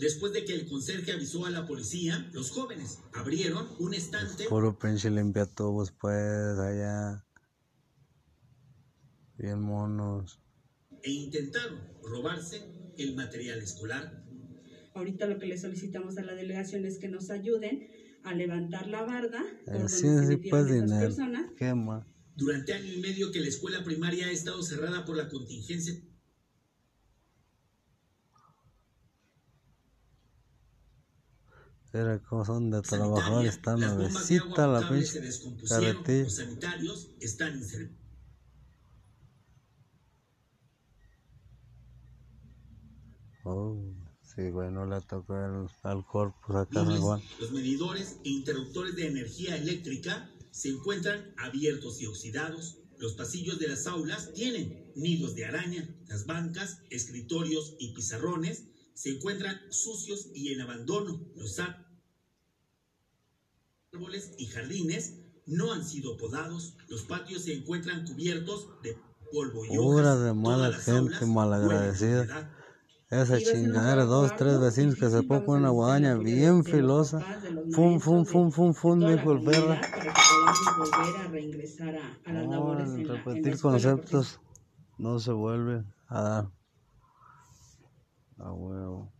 [0.00, 4.78] Después de que el conserje avisó a la policía, los jóvenes abrieron un estante Puro
[4.78, 7.26] pinche limpia tubos, pues, allá.
[9.36, 10.40] Bien monos.
[11.02, 12.56] e intentaron robarse
[12.96, 14.24] el material escolar.
[14.94, 17.88] Ahorita lo que le solicitamos a la delegación es que nos ayuden
[18.28, 21.06] a levantar la barda por donde sí, se sí, metieron estas dinero.
[21.06, 21.52] personas.
[21.56, 22.04] ¿Qué más?
[22.36, 25.94] Durante año y medio que la escuela primaria ha estado cerrada por la contingencia
[31.92, 35.20] Era como son de trabajadores, de nuevecita la pinche
[35.68, 36.24] carretilla.
[36.24, 37.98] Los sanitarios están inservibles.
[43.44, 43.97] Oh,
[44.38, 47.20] sí, güey, no le tocó el, al corpus acá en Juan.
[47.40, 52.78] Los medidores e interruptores de energía eléctrica se encuentran abiertos y oxidados.
[52.98, 55.88] Los pasillos de las aulas tienen nidos de araña.
[56.06, 61.20] Las bancas, escritorios y pizarrones se encuentran sucios y en abandono.
[61.34, 61.60] Los
[63.92, 65.14] árboles y jardines
[65.46, 66.76] no han sido podados.
[66.88, 68.96] Los patios se encuentran cubiertos de
[69.32, 70.24] polvo y Pura hojas.
[70.24, 72.54] de mala gente malagradecida.
[73.10, 77.24] Esa chingadera, dos, tres vecinos que se ponen una guadaña bien filosa.
[77.70, 79.80] Fum, fum, fum, fum, fum, dijo el perro.
[83.08, 84.38] repetir conceptos
[84.98, 86.50] no se vuelve a dar.
[88.38, 89.10] A huevo.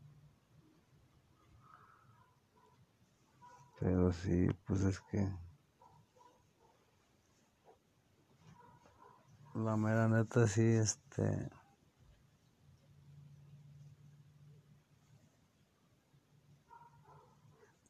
[3.81, 5.27] Pero sí, pues es que.
[9.55, 11.49] La mera neta sí, este.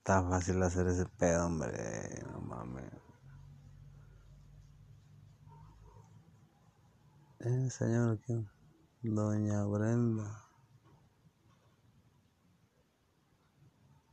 [0.09, 2.25] Está fácil hacer ese pedo, hombre.
[2.33, 2.91] No mames.
[7.41, 8.49] Eh, señor, ¿quién?
[9.03, 10.47] Doña Brenda.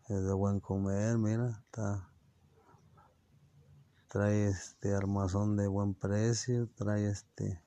[0.10, 2.12] Es de buen comer, mira, está.
[4.10, 7.64] Trae este armazón de buen precio, trae este.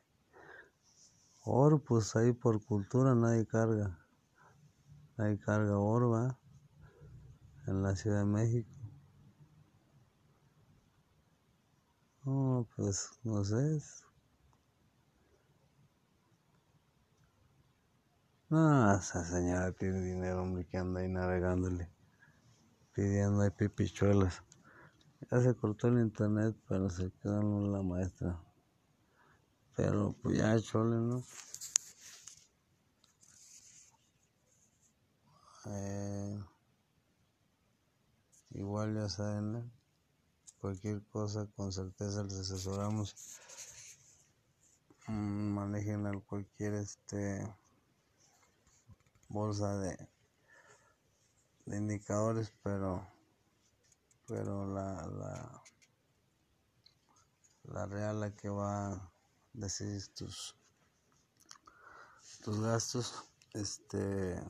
[1.44, 3.98] Oro, pues ahí por cultura nadie carga.
[5.16, 6.37] Nadie carga oro.
[7.68, 8.70] En la Ciudad de México.
[12.24, 13.78] No, pues no sé.
[18.48, 21.90] No, esa señora tiene dinero, hombre, que anda ahí navegándole,
[22.94, 24.42] pidiendo ahí pipichuelas.
[25.30, 28.40] Ya se cortó el internet, pero se quedó en la maestra.
[29.76, 31.22] Pero pues ya, chole, ¿no?
[35.66, 36.38] Eh,
[38.50, 39.70] igual ya saben.
[40.60, 43.14] Cualquier cosa con certeza les asesoramos.
[45.06, 47.46] Mm, Manejen al cualquier este
[49.28, 50.08] bolsa de,
[51.66, 53.06] de indicadores, pero
[54.26, 55.62] pero la, la
[57.64, 59.12] la real la que va a
[59.52, 60.54] decidir tus
[62.42, 64.42] tus gastos este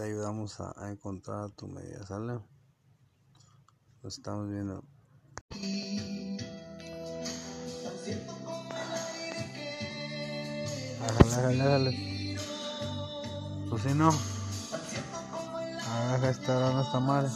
[0.00, 2.40] te ayudamos a, a encontrar tu medida sale
[4.02, 4.82] lo estamos viendo
[11.00, 12.38] Déjale, déjale, déjale.
[13.68, 14.10] Pues si no.
[15.86, 17.30] A ver, esta hora no está mal.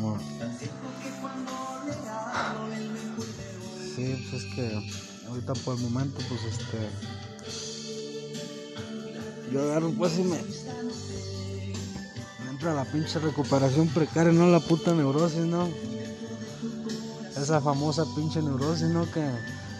[0.00, 0.20] Bueno.
[3.94, 7.11] Sí, pues es que ahorita por el momento, pues este.
[9.52, 10.38] Yo agarro pues y me.
[12.44, 15.68] Me entra la pinche recuperación precaria, no la puta neurosis, ¿no?
[17.36, 19.04] Esa famosa pinche neurosis, ¿no?
[19.10, 19.28] Que,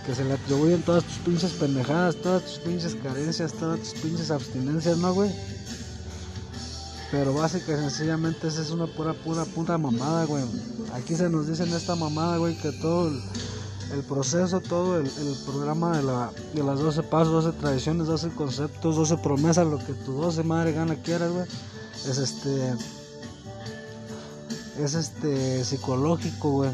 [0.04, 4.30] que se le atribuyen todas tus pinches pendejadas, todas tus pinches carencias, todas tus pinches
[4.30, 5.30] abstinencias, ¿no, güey?
[7.10, 10.44] Pero básica sencillamente esa es una pura, pura, puta mamada, güey.
[10.92, 13.10] Aquí se nos dice en esta mamada, güey, que todo
[13.92, 18.30] el proceso, todo el, el programa de, la, de las 12 pasos, 12 tradiciones, 12
[18.30, 21.46] conceptos, 12 promesas, lo que tu 12 madre gana quieras, güey,
[22.08, 22.74] es este.
[24.78, 26.70] Es este psicológico, güey.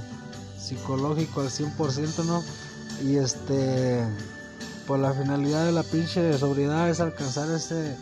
[0.58, 2.42] Psicológico al 100%, ¿no?
[3.04, 4.06] Y este.
[4.86, 7.96] Pues la finalidad de la pinche sobriedad es alcanzar ese,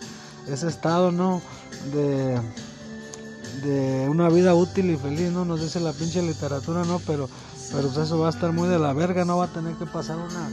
[0.49, 1.43] ese estado, ¿no?
[1.93, 2.41] De,
[3.65, 5.45] de una vida útil y feliz, ¿no?
[5.45, 7.01] Nos dice la pinche literatura, ¿no?
[7.01, 7.29] Pero,
[7.73, 9.87] pero pues eso va a estar muy de la verga, no va a tener que
[9.87, 10.51] pasar una,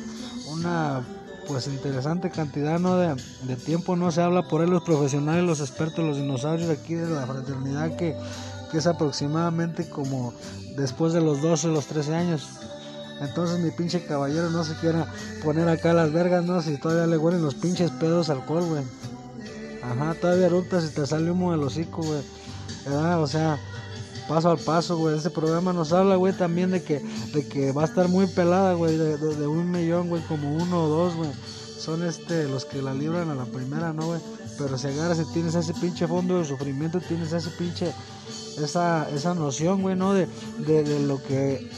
[0.52, 1.02] una
[1.48, 2.98] pues interesante cantidad ¿no?
[2.98, 6.96] de, de tiempo, no se habla por él los profesionales, los expertos, los dinosaurios aquí
[6.96, 8.16] de la fraternidad que,
[8.72, 10.34] que es aproximadamente como
[10.76, 12.48] después de los 12, los 13 años.
[13.22, 15.08] Entonces mi pinche caballero no se quiera
[15.44, 16.62] poner acá las vergas, ¿no?
[16.62, 18.84] Si todavía le huelen los pinches pedos alcohol, güey.
[19.84, 22.22] Ajá, todavía eructas y te sale humo del hocico, güey.
[23.18, 23.60] O sea,
[24.28, 25.18] paso al paso, güey.
[25.18, 27.00] Este programa nos habla, güey, también de que,
[27.34, 30.88] de que va a estar muy pelada, güey, de, un millón, güey, como uno o
[30.88, 31.30] dos, güey.
[31.80, 34.22] Son este, los que la libran a la primera, ¿no, güey?
[34.58, 37.92] Pero si agarras y tienes ese pinche fondo de sufrimiento, tienes ese pinche,
[38.58, 40.14] esa, esa noción, güey, ¿no?
[40.14, 40.28] De,
[40.60, 41.70] de, lo que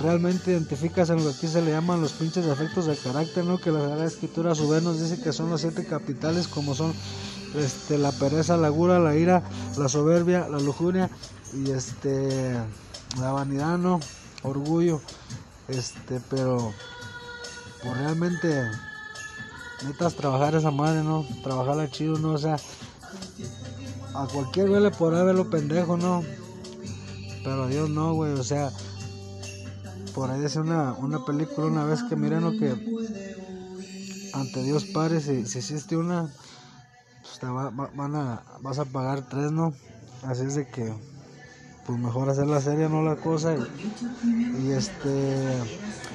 [0.00, 3.58] realmente identificas en lo que aquí se le llaman los pinches defectos de carácter, ¿no?
[3.58, 6.74] Que la Sagrada Escritura a su vez nos dice que son los siete capitales como
[6.74, 6.92] son
[7.56, 9.42] este, la pereza, la gula, la ira,
[9.78, 11.08] la soberbia, la lujuria
[11.52, 12.54] y este
[13.18, 14.00] la vanidad, ¿no?
[14.42, 15.00] Orgullo,
[15.68, 16.72] este, pero
[17.82, 18.68] pues realmente
[19.82, 21.26] necesitas trabajar esa madre, ¿no?
[21.42, 22.32] Trabajarla chido, ¿no?
[22.32, 22.56] O sea,
[24.14, 26.22] a cualquier güey le podrá verlo pendejo, ¿no?
[27.44, 28.70] Pero a Dios no, güey, o sea,
[30.14, 32.74] por ahí dice una, una película una vez que miren lo que
[34.34, 36.28] ante Dios Padre, si, si existe una,
[37.22, 39.72] pues te va- va- van a, vas a pagar tres, ¿no?
[40.22, 40.92] Así es de que,
[41.86, 43.56] pues mejor hacer la serie, no la cosa.
[43.58, 43.70] Y,
[44.52, 45.60] y este,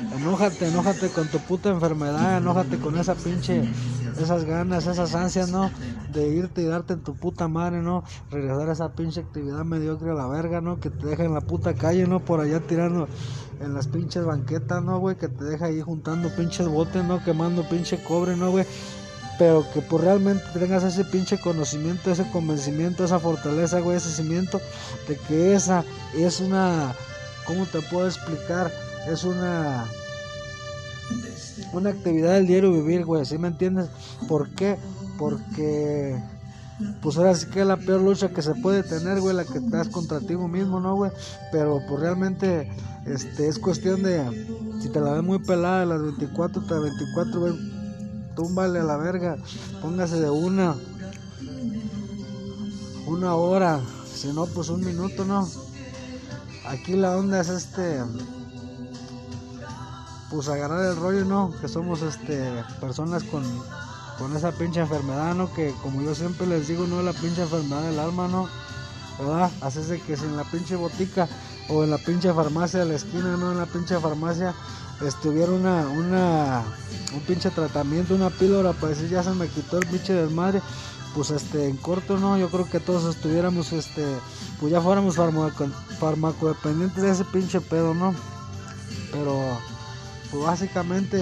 [0.10, 3.70] enójate, enójate con tu puta enfermedad, enójate con esa pinche,
[4.16, 5.74] esas ganas, esas ansias, ¿no?
[6.08, 8.04] De irte y darte en tu puta madre, ¿no?
[8.30, 10.80] Regresar a esa pinche actividad mediocre a la verga, ¿no?
[10.80, 12.26] Que te deja en la puta calle, ¿no?
[12.26, 13.10] Por allá tirando
[13.60, 15.18] en las pinches banquetas, ¿no, güey?
[15.18, 17.22] Que te deja ahí juntando pinches botes, ¿no?
[17.24, 18.66] Quemando pinche cobre, ¿no, güey?
[19.38, 24.62] Pero que pues realmente tengas ese pinche conocimiento, ese convencimiento, esa fortaleza, güey, ese cimiento
[25.08, 25.84] de que esa
[26.16, 26.94] es una,
[27.46, 28.72] ¿cómo te puedo explicar?
[29.08, 29.86] Es una
[31.74, 33.88] una actividad del diario vivir, güey, ¿sí me entiendes?
[34.28, 34.78] ¿Por qué?
[35.18, 36.22] Porque
[37.02, 39.60] pues ahora sí que es la peor lucha que se puede tener, güey, la que
[39.60, 41.12] te das contra ti mismo, ¿no, güey?
[41.52, 42.72] Pero pues realmente
[43.06, 44.48] este es cuestión de
[44.82, 47.54] si te la ves muy pelada las 24 hasta 24, güey,
[48.36, 49.38] túmbale a la verga,
[49.82, 50.76] póngase de una
[53.06, 53.82] una hora,
[54.14, 55.48] si no pues un minuto, ¿no?
[56.66, 58.02] Aquí la onda es este
[60.30, 61.54] pues agarrar el rollo, ¿no?
[61.60, 63.44] Que somos este personas con,
[64.18, 65.54] con esa pinche enfermedad, ¿no?
[65.54, 68.48] Que como yo siempre les digo, no es la pinche enfermedad del alma, ¿no?
[69.20, 69.52] ¿Verdad?
[69.60, 71.28] Así es de que si en la pinche botica
[71.70, 73.52] o en la pinche farmacia de la esquina, ¿no?
[73.52, 74.54] En la pinche farmacia
[75.06, 76.64] estuviera una, una,
[77.14, 80.62] un pinche tratamiento, una píldora para decir ya se me quitó el pinche desmadre,
[81.16, 82.38] pues este, en corto, ¿no?
[82.38, 84.06] Yo creo que todos estuviéramos, este,
[84.60, 85.68] pues ya fuéramos farmaco,
[86.00, 88.14] farmacodependientes de ese pinche pedo, ¿no?
[89.12, 89.60] Pero
[90.32, 91.22] pues básicamente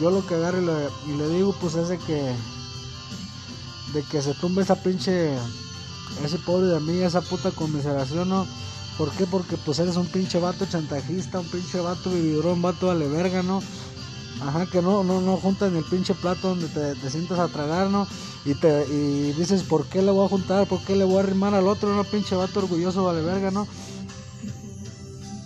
[0.00, 2.34] yo lo que agarro y le, y le digo pues es de que
[3.94, 5.34] de que se tumbe esa pinche
[6.24, 8.46] ese pobre de mí esa puta conmiseración no
[9.02, 9.26] ¿por qué?
[9.26, 13.42] porque pues eres un pinche vato chantajista un pinche vato vividor un vato vale verga
[13.42, 13.60] no
[14.40, 17.90] ajá que no no no juntas ni el pinche plato donde te, sientas a tragar
[17.90, 18.06] no
[18.44, 20.68] y te y dices ¿por qué le voy a juntar?
[20.68, 21.96] ¿por qué le voy a arrimar al otro?
[21.96, 23.66] no pinche vato orgulloso vale verga no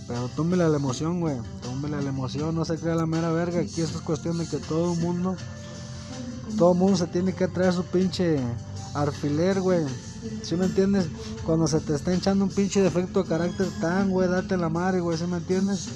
[0.06, 1.36] pero túmbele la emoción, güey.
[1.62, 3.58] Túmbele la emoción, no se crea la mera verga.
[3.58, 5.34] Aquí esto es cuestión de que todo el mundo,
[6.56, 8.38] todo el mundo se tiene que traer su pinche
[8.94, 9.84] alfiler, güey.
[10.42, 11.06] ¿Sí me entiendes?
[11.44, 15.00] Cuando se te está hinchando un pinche defecto de carácter tan, güey, date la madre,
[15.00, 15.88] güey, ¿sí me entiendes?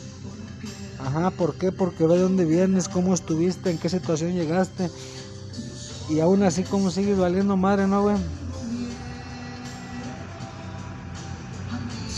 [0.99, 1.73] Ajá, ¿por qué?
[1.73, 4.91] Porque ve de dónde vienes, cómo estuviste, en qué situación llegaste.
[6.09, 8.17] Y aún así, ¿cómo sigues valiendo madre, no, güey?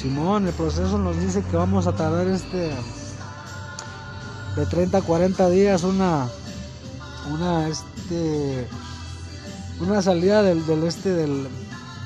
[0.02, 2.72] Simón, el proceso nos dice que vamos a tardar este
[4.56, 6.28] de 30 a 40 días una
[7.32, 8.66] una este
[9.80, 11.46] una salida del, del este del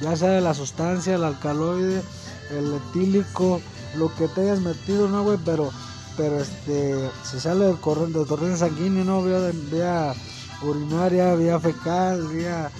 [0.00, 2.02] ya sea de la sustancia, el alcaloide,
[2.50, 3.60] el etílico,
[3.96, 5.70] lo que te hayas metido, no güey, pero
[6.16, 10.14] pero este si sale del corriente, del torrente sanguíneo, no vía, vía
[10.62, 12.70] urinaria, vía fecal, vía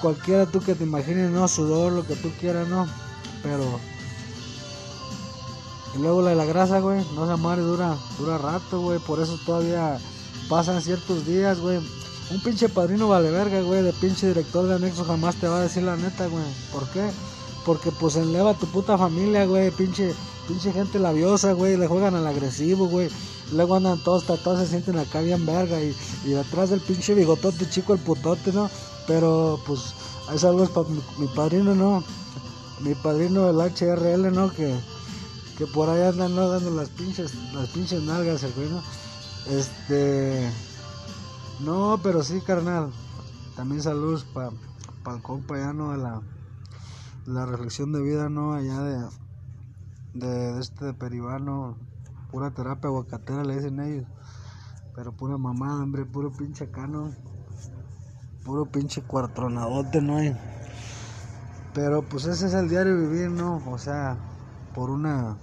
[0.00, 2.86] cualquiera tú que te imagines, no sudor, lo que tú quieras, no,
[3.42, 3.64] pero
[5.94, 9.20] y luego la de la grasa, güey, no se madre dura, dura rato, güey, por
[9.20, 9.98] eso todavía
[10.48, 11.80] pasan ciertos días, güey.
[12.30, 15.62] Un pinche padrino vale verga, güey, de pinche director de anexo jamás te va a
[15.62, 16.44] decir la neta, güey.
[16.72, 17.08] ¿Por qué?
[17.64, 20.14] Porque pues enleva a tu puta familia, güey, pinche,
[20.46, 23.08] pinche gente labiosa, güey, le juegan al agresivo, güey.
[23.52, 27.68] Luego andan todos tatuados, se sienten acá bien verga y, y detrás del pinche bigotote
[27.70, 28.70] chico el putote, ¿no?
[29.06, 29.94] Pero pues,
[30.28, 32.04] hay saludos para mi, mi padrino, ¿no?
[32.80, 34.52] mi padrino del HRL, ¿no?
[34.52, 34.74] Que,
[35.56, 36.48] que por ahí andan ¿no?
[36.48, 38.82] dando las pinches, las pinches nalgas, el güey, ¿no?
[39.50, 40.50] Este.
[41.60, 42.92] No, pero sí, carnal.
[43.56, 44.50] También saludos para
[45.02, 45.90] pa el compa ya, ¿no?
[45.90, 46.22] De la,
[47.26, 48.54] la reflexión de vida, ¿no?
[48.54, 49.04] Allá de,
[50.14, 51.76] de, este Peribano.
[52.30, 54.06] Pura terapia aguacatera le dicen ellos.
[54.94, 57.12] Pero pura mamada, hombre, puro pinche cano.
[58.44, 60.18] Puro pinche cuartronadote, ¿no?
[60.18, 60.36] hay
[61.74, 63.62] Pero pues ese es el diario vivir, ¿no?
[63.68, 64.16] O sea,
[64.74, 65.36] por una...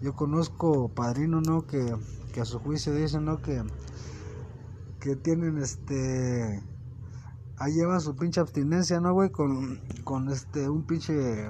[0.00, 1.66] Yo conozco padrino, ¿no?
[1.66, 1.96] Que,
[2.32, 3.42] que a su juicio dicen, ¿no?
[3.42, 3.62] Que,
[5.04, 6.62] que tienen este...
[7.58, 9.30] Ahí llevan su pinche abstinencia, ¿no, güey?
[9.30, 11.48] Con, con este, un pinche...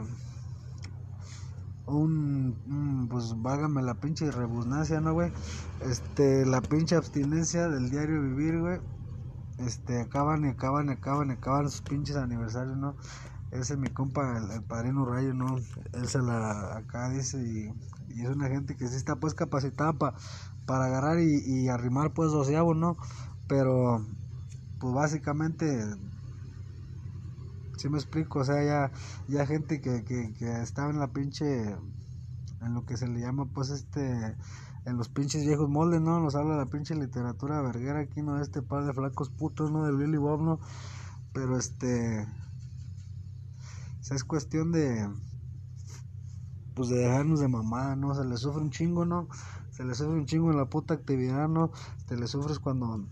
[1.87, 5.31] Un, pues vágame la pinche rebusnancia, ¿no, güey?
[5.89, 8.81] Este, la pinche abstinencia del diario vivir, güey
[9.59, 12.97] este, acaban y acaban y acaban y acaban sus pinches aniversarios, ¿no?
[13.51, 15.57] Ese es mi compa, el, padrino Rayo, ¿no?
[15.93, 17.73] Él se la acá dice y,
[18.15, 20.15] y es una gente que sí está pues capacitada pa,
[20.67, 22.97] para agarrar y, y arrimar pues doceavos, ¿no?
[23.49, 24.05] Pero,
[24.79, 25.85] pues básicamente,
[27.77, 28.93] si me explico, o sea, ya,
[29.29, 31.77] ya gente que, que, que estaba en la pinche,
[32.63, 34.37] en lo que se le llama pues este
[34.87, 36.21] en los pinches viejos moldes, ¿no?
[36.21, 38.41] Nos habla la pinche literatura verguera aquí, ¿no?
[38.41, 39.85] Este par de flacos putos, ¿no?
[39.85, 40.61] Del Billy Bob, ¿no?
[41.33, 42.27] Pero este...
[44.01, 45.09] O sea, es cuestión de...
[46.75, 48.15] Pues de dejarnos de mamada, ¿no?
[48.15, 49.29] Se le sufre un chingo, ¿no?
[49.71, 51.71] Se le sufre un chingo en la puta actividad, ¿no?
[52.07, 53.07] Te le sufres cuando...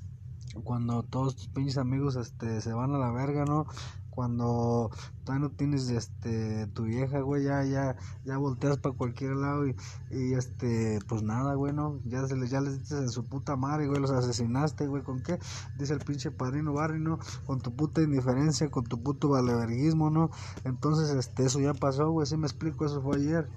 [0.65, 3.67] Cuando todos tus pinches amigos este, se van a la verga, ¿no?
[4.13, 4.91] cuando
[5.25, 9.75] todavía no tienes este tu vieja, güey, ya ya ya volteas para cualquier lado y,
[10.11, 13.57] y este pues nada, güey, no, ya se les ya les dices en su puta
[13.57, 15.39] madre, güey, los asesinaste, güey, ¿con qué?
[15.79, 17.19] Dice el pinche padrino Barry, ¿no?
[17.47, 20.31] Con tu puta indiferencia, con tu puto valeverguismo, ¿no?
[20.65, 23.49] Entonces, este eso ya pasó, güey, sí me explico, eso fue ayer.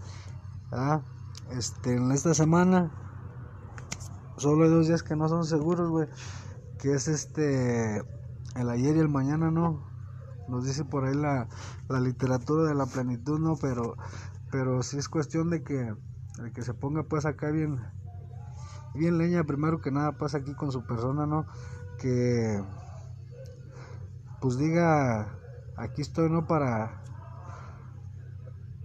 [0.71, 1.01] Ah,
[1.51, 2.91] este en esta semana
[4.37, 6.07] solo hay dos días que no son seguros, güey,
[6.85, 7.97] que es este
[8.55, 9.81] el ayer y el mañana, ¿no?
[10.47, 11.47] nos dice por ahí la,
[11.89, 13.55] la literatura de la plenitud, ¿no?
[13.59, 13.97] Pero,
[14.51, 15.95] pero sí es cuestión de que,
[16.43, 17.79] de que se ponga pues acá bien,
[18.93, 21.47] bien leña, primero que nada pasa aquí con su persona, ¿no?
[21.97, 22.63] Que
[24.39, 25.39] pues diga,
[25.77, 26.45] aquí estoy, ¿no?
[26.45, 27.01] Para,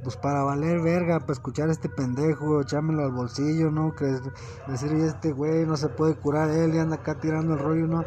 [0.03, 3.95] pues para valer verga, para escuchar a este pendejo, echámelo al bolsillo, ¿no?
[3.95, 4.19] Que
[4.67, 8.05] decir, este güey no se puede curar él y anda acá tirando el rollo, ¿no?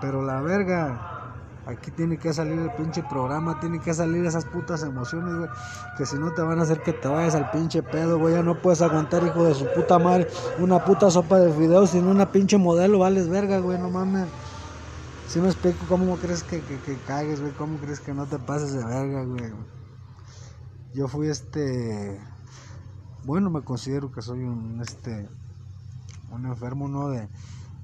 [0.00, 1.16] Pero la verga,
[1.66, 5.50] Aquí tiene que salir el pinche programa, tiene que salir esas putas emociones, güey.
[5.98, 8.34] Que si no te van a hacer que te vayas al pinche pedo, güey.
[8.34, 10.28] Ya no puedes aguantar, hijo de su puta madre,
[10.60, 14.28] una puta sopa de fideos sin una pinche modelo, vales verga, güey, no mames.
[15.26, 17.52] Si me explico, ¿cómo crees que, que, que cagues, güey?
[17.54, 19.52] ¿Cómo crees que no te pases de verga, güey?
[20.96, 22.18] Yo fui este.
[23.26, 25.28] Bueno, me considero que soy un, este.
[26.30, 27.10] Un enfermo, ¿no?
[27.10, 27.28] De,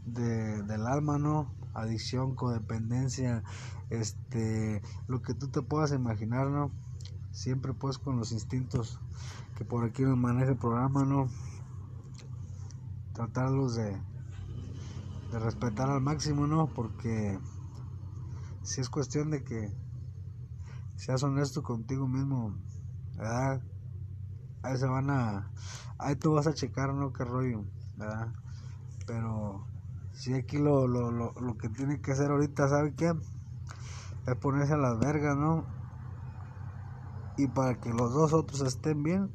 [0.07, 1.47] de, del alma, ¿no?
[1.75, 3.43] adicción, codependencia,
[3.91, 6.71] este, lo que tú te puedas imaginar, ¿no?
[7.33, 8.99] Siempre pues con los instintos
[9.57, 11.29] que por aquí nos maneja el programa, ¿no?
[13.13, 14.01] Tratarlos de,
[15.33, 16.67] de respetar al máximo, ¿no?
[16.69, 17.39] Porque
[18.63, 19.71] si es cuestión de que
[20.97, 22.55] seas honesto contigo mismo,
[23.23, 23.63] ¿verdad?
[24.63, 25.51] Ahí se van a,
[25.99, 27.13] ahí tú vas a checar, ¿no?
[27.13, 27.65] Qué rollo,
[27.97, 28.33] ¿verdad?
[29.07, 29.67] Pero
[30.13, 33.13] si aquí lo, lo, lo, lo que tiene que hacer ahorita, ¿sabe qué?
[34.27, 35.65] Es ponerse a las vergas, ¿no?
[37.37, 39.31] Y para que los dos otros estén bien,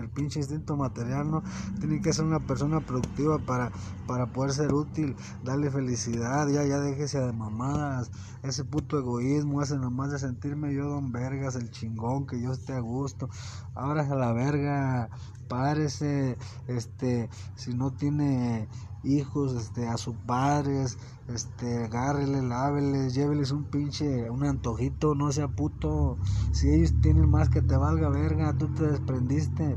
[0.00, 1.42] el pinche instinto material, ¿no?
[1.78, 3.70] Tiene que ser una persona productiva para,
[4.06, 8.10] para poder ser útil, darle felicidad, ya, ya déjese de mamadas,
[8.42, 12.72] ese puto egoísmo, ese nomás de sentirme yo don vergas, el chingón, que yo esté
[12.72, 13.28] a gusto,
[13.74, 15.10] ahora a la verga,
[15.48, 16.38] párese,
[16.68, 18.68] este, si no tiene
[19.02, 20.98] hijos, este, a sus padres,
[21.28, 26.18] este, agárrele, láveles, lléveles un pinche, un antojito, no sea puto,
[26.52, 29.76] si ellos tienen más que te valga verga, tú te desprendiste,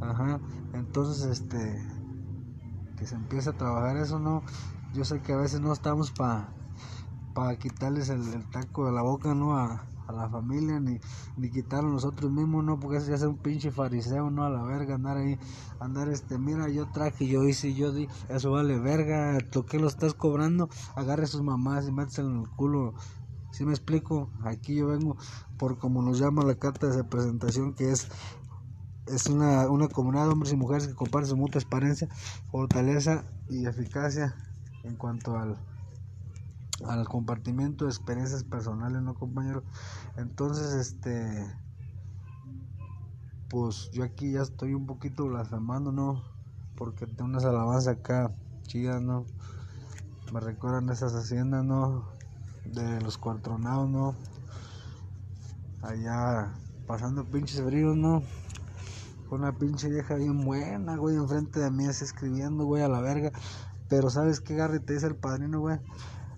[0.00, 0.40] ajá,
[0.72, 1.80] entonces, este,
[2.96, 4.42] que se empiece a trabajar eso, ¿no?
[4.92, 6.52] Yo sé que a veces no estamos para
[7.34, 9.58] pa quitarles el, el, taco de la boca, ¿no?
[9.58, 10.98] A, a la familia, ni,
[11.36, 14.62] ni quitarlo nosotros mismos, no, porque eso ya es un pinche fariseo, no, a la
[14.62, 15.38] verga, andar ahí,
[15.80, 19.88] andar este, mira, yo traje, yo hice, yo di, eso vale verga, ¿tú qué lo
[19.88, 20.68] estás cobrando?
[20.94, 22.94] Agarre sus mamás y méteselo en el culo.
[23.52, 25.16] Si me explico, aquí yo vengo
[25.56, 28.08] por como nos llama la carta de presentación, que es
[29.06, 32.08] es una, una comunidad de hombres y mujeres que comparten su mutua experiencia,
[32.50, 34.34] fortaleza y eficacia
[34.82, 35.56] en cuanto al
[36.84, 39.64] al compartimiento de experiencias personales, ¿no, compañero?
[40.16, 41.54] Entonces, este,
[43.48, 46.22] pues yo aquí ya estoy un poquito blasfemando, ¿no?
[46.76, 48.34] Porque tengo unas alabanzas acá
[48.66, 49.24] chidas, ¿no?
[50.32, 52.08] Me recuerdan esas haciendas, ¿no?
[52.64, 54.14] De los cuartronados, ¿no?
[55.82, 56.52] Allá
[56.86, 58.22] pasando pinches fríos, ¿no?
[59.28, 63.00] Con una pinche vieja bien buena, güey, enfrente de mí, así escribiendo, güey, a la
[63.00, 63.32] verga.
[63.88, 64.80] Pero ¿sabes qué, Garry?
[64.80, 65.78] Te dice el padrino, güey.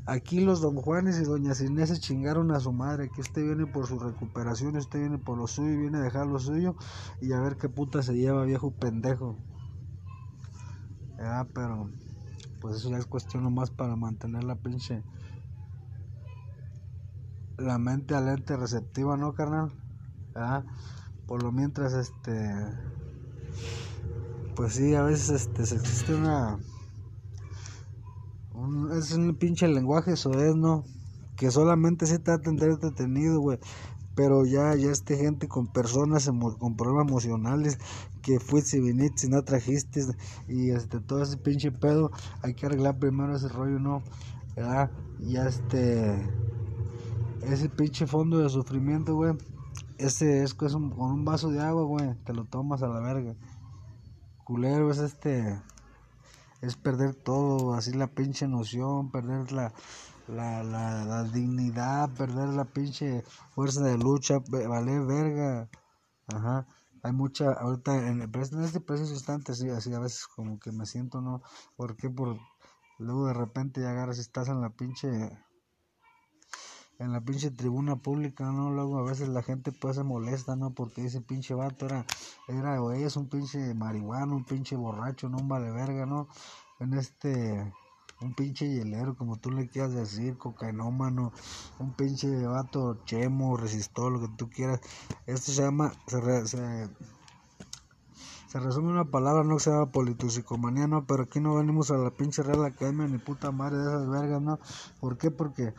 [0.09, 3.11] Aquí los don Juanes y doña Inés se chingaron a su madre.
[3.11, 6.39] Que este viene por su recuperación, este viene por lo suyo, viene a dejar lo
[6.39, 6.77] suyo.
[7.21, 9.37] Y a ver qué puta se lleva, viejo pendejo.
[11.19, 11.91] Ya, pero
[12.61, 15.05] pues eso ya es cuestión nomás para mantener la pinche
[17.59, 19.73] la mente alente receptiva, ¿no, carnal?
[20.35, 20.63] ¿Ah?
[21.27, 22.55] Por lo mientras, este,
[24.55, 26.63] pues sí, a veces, este, existe una, un,
[28.97, 30.85] es un pinche lenguaje eso es, ¿no?
[31.37, 33.59] Que solamente se te va a tener detenido, güey.
[34.15, 37.79] Pero ya, ya este gente con personas con problemas emocionales
[38.21, 40.05] que fuiste viniste y no trajiste
[40.49, 42.11] y este todo ese pinche pedo,
[42.43, 44.03] hay que arreglar primero ese rollo, ¿no?
[44.57, 44.91] ¿Verdad?
[45.21, 46.21] Ya este
[47.43, 49.35] ese pinche fondo de sufrimiento, güey.
[49.99, 52.15] Ese es, con un vaso de agua, güey.
[52.25, 53.35] Te lo tomas a la verga.
[54.45, 55.61] Culero es este.
[56.61, 59.73] Es perder todo, así la pinche noción, perder la,
[60.29, 63.23] la, la, la dignidad, perder la pinche
[63.55, 65.69] fuerza de lucha, vale verga.
[66.29, 66.67] Ajá.
[67.03, 70.87] Hay mucha, ahorita en, en este preciso instante, así, así a veces como que me
[70.87, 71.43] siento, ¿no?
[71.77, 72.39] porque Por,
[72.99, 75.09] luego de repente ya agarras y estás en la pinche
[76.99, 78.71] en la pinche tribuna pública, ¿no?
[78.71, 80.71] Luego a veces la gente pues se molesta, ¿no?
[80.71, 82.05] Porque ese pinche vato era,
[82.49, 85.39] era o es un pinche marihuano, un pinche borracho, ¿no?
[85.39, 86.29] Un vale verga, ¿no?
[86.81, 87.73] En este,
[88.21, 91.33] un pinche hielero, como tú le quieras decir, cocainómano,
[91.79, 94.81] un pinche vato chemo, resistó, lo que tú quieras.
[95.27, 96.89] Esto se llama, se, se,
[98.49, 101.05] se resume una palabra, no que se llama politicicomanía, ¿no?
[101.07, 104.43] Pero aquí no venimos a la pinche Real Academia ni puta madre de esas vergas,
[104.43, 104.59] ¿no?
[105.01, 105.31] ¿Por qué?
[105.31, 105.75] Porque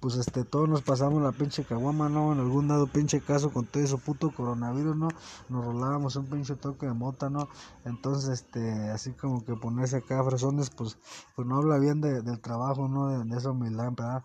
[0.00, 2.32] pues este, todos nos pasamos la pinche caguama, ¿no?
[2.32, 5.08] En algún dado pinche caso con todo eso puto coronavirus, ¿no?
[5.50, 7.48] Nos rolábamos un pinche toque de mota, ¿no?
[7.84, 10.98] Entonces, este, así como que ponerse acá fresones, pues,
[11.36, 13.08] pues no habla bien de, del trabajo, ¿no?
[13.08, 14.24] De, de esa humildad, ¿verdad?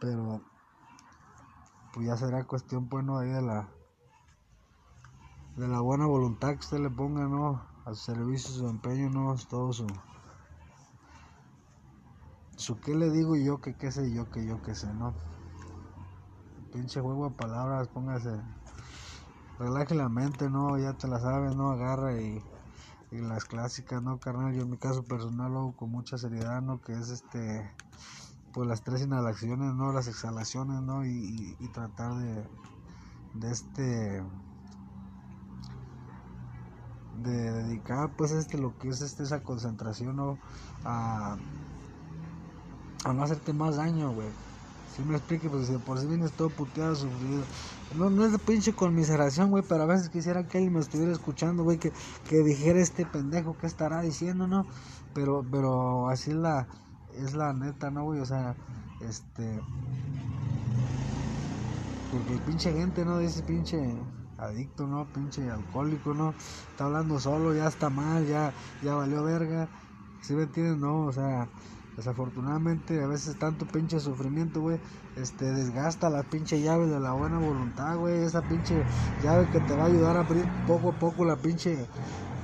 [0.00, 0.40] Pero,
[1.92, 3.18] pues ya será cuestión, pues, ¿no?
[3.18, 3.68] Ahí de la,
[5.56, 7.60] de la buena voluntad que usted le ponga, ¿no?
[7.84, 9.34] Al servicio, su empeño, ¿no?
[9.48, 9.86] Todo su
[12.82, 15.14] qué le digo yo que qué sé yo que yo qué sé, ¿no?
[16.72, 18.30] Pinche juego de palabras, póngase.
[19.58, 20.78] Relaje la mente, ¿no?
[20.78, 21.70] Ya te la sabes, ¿no?
[21.72, 22.42] Agarra y,
[23.10, 24.54] y las clásicas, ¿no, carnal?
[24.54, 26.80] Yo en mi caso personal lo hago con mucha seriedad, ¿no?
[26.80, 27.70] Que es este,
[28.52, 29.92] pues las tres inhalaciones, ¿no?
[29.92, 31.04] Las exhalaciones, ¿no?
[31.04, 32.46] Y, y, tratar de,
[33.34, 34.22] de este,
[37.22, 40.38] de dedicar, pues, este, lo que es este, esa concentración, ¿no?
[40.84, 41.36] A
[43.04, 44.28] a no hacerte más daño, güey.
[44.94, 47.42] Si me explique, pues si por si vienes todo puteado, sufrido.
[47.96, 51.12] No, no es de pinche conmiseración, güey, pero a veces quisiera que él me estuviera
[51.12, 51.92] escuchando, güey, que,
[52.28, 54.66] que dijera este pendejo que estará diciendo, ¿no?
[55.14, 56.66] Pero, pero así es la,
[57.14, 58.20] es la neta, ¿no, güey?
[58.20, 58.56] O sea,
[59.00, 59.60] este...
[62.10, 63.18] Porque el pinche gente, ¿no?
[63.18, 63.78] Dice pinche
[64.38, 65.06] adicto, ¿no?
[65.12, 66.34] Pinche alcohólico, ¿no?
[66.70, 69.68] Está hablando solo, ya está mal, ya, ya valió verga.
[70.20, 70.78] ¿Sí me entiendes?
[70.78, 71.48] No, o sea,
[71.96, 74.80] Desafortunadamente, a veces tanto pinche sufrimiento, güey,
[75.16, 78.22] este, desgasta la pinche llave de la buena voluntad, güey.
[78.22, 78.84] Esa pinche
[79.22, 81.86] llave que te va a ayudar a abrir poco a poco la pinche,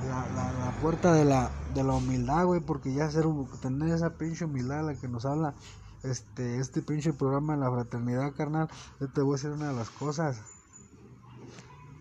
[0.07, 3.25] la, la, puerta de la, de la humildad, güey, porque ya ser,
[3.61, 5.55] tener esa pinche humildad la que nos habla
[6.03, 8.67] este, este pinche programa de la fraternidad, carnal,
[8.99, 10.41] yo te voy a decir una de las cosas.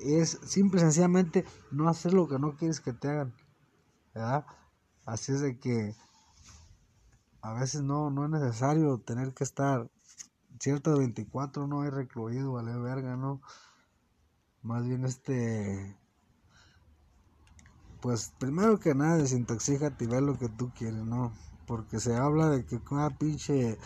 [0.01, 3.33] Es simple y sencillamente no hacer lo que no quieres que te hagan,
[4.15, 4.45] ¿verdad?
[5.07, 5.95] Así es de que
[7.47, 9.89] a veces no, no es necesario tener que estar
[10.59, 13.41] cierto 24, no hay recluido, vale verga, ¿no?
[14.63, 15.97] Más bien este
[18.01, 21.33] pues primero que nada desintoxícate y ve lo que tú quieres, ¿no?
[21.69, 23.79] Porque se habla de que cada pinche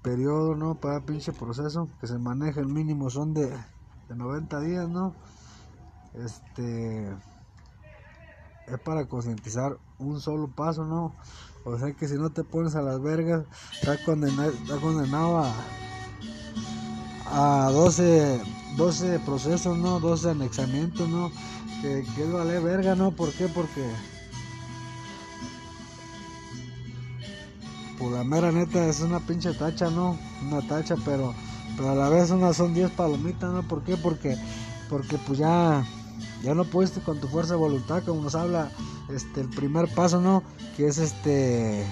[0.00, 0.80] periodo, ¿no?
[0.80, 3.48] Cada pinche proceso que se maneja el mínimo son de,
[4.08, 5.14] de 90 días, ¿no?
[6.14, 7.14] Este
[8.66, 11.12] es para concientizar un solo paso, ¿no?
[11.64, 15.54] O sea que si no te pones a las vergas, está condenado, está condenado a,
[17.24, 18.40] a 12,
[18.76, 19.98] 12 procesos, ¿no?
[19.98, 21.32] 12 anexamientos, ¿no?
[21.80, 23.12] Que, que vale verga, ¿no?
[23.12, 23.48] ¿Por qué?
[23.48, 23.82] Porque...
[27.98, 30.18] Por la mera neta es una pinche tacha, ¿no?
[30.42, 31.34] Una tacha, pero,
[31.76, 33.62] pero a la vez una son 10 palomitas, ¿no?
[33.66, 33.96] ¿Por qué?
[33.96, 34.36] Porque,
[34.90, 35.82] porque pues ya
[36.44, 38.70] ya no pudiste con tu fuerza de voluntad, como nos habla
[39.08, 40.42] este el primer paso, ¿no?
[40.76, 41.84] Que es este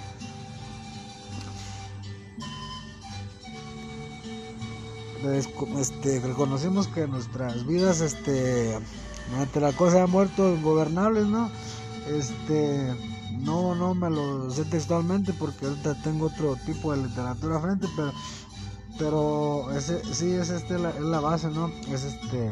[5.78, 8.78] este, reconocimos que nuestras vidas, este,
[9.54, 11.50] la cosa han muerto ingobernables, ¿no?
[12.08, 12.94] Este,
[13.38, 18.12] no, no me lo sé textualmente porque ahorita tengo otro tipo de literatura frente, pero,
[18.98, 21.68] pero ese, sí es este, es la base, ¿no?
[21.88, 22.50] Es este,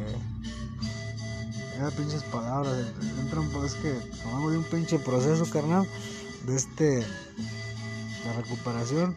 [1.80, 2.74] esas pinches palabras,
[3.18, 5.86] entra un, es que tomamos de un pinche proceso, carnal,
[6.46, 7.06] de este,
[8.26, 9.16] la recuperación,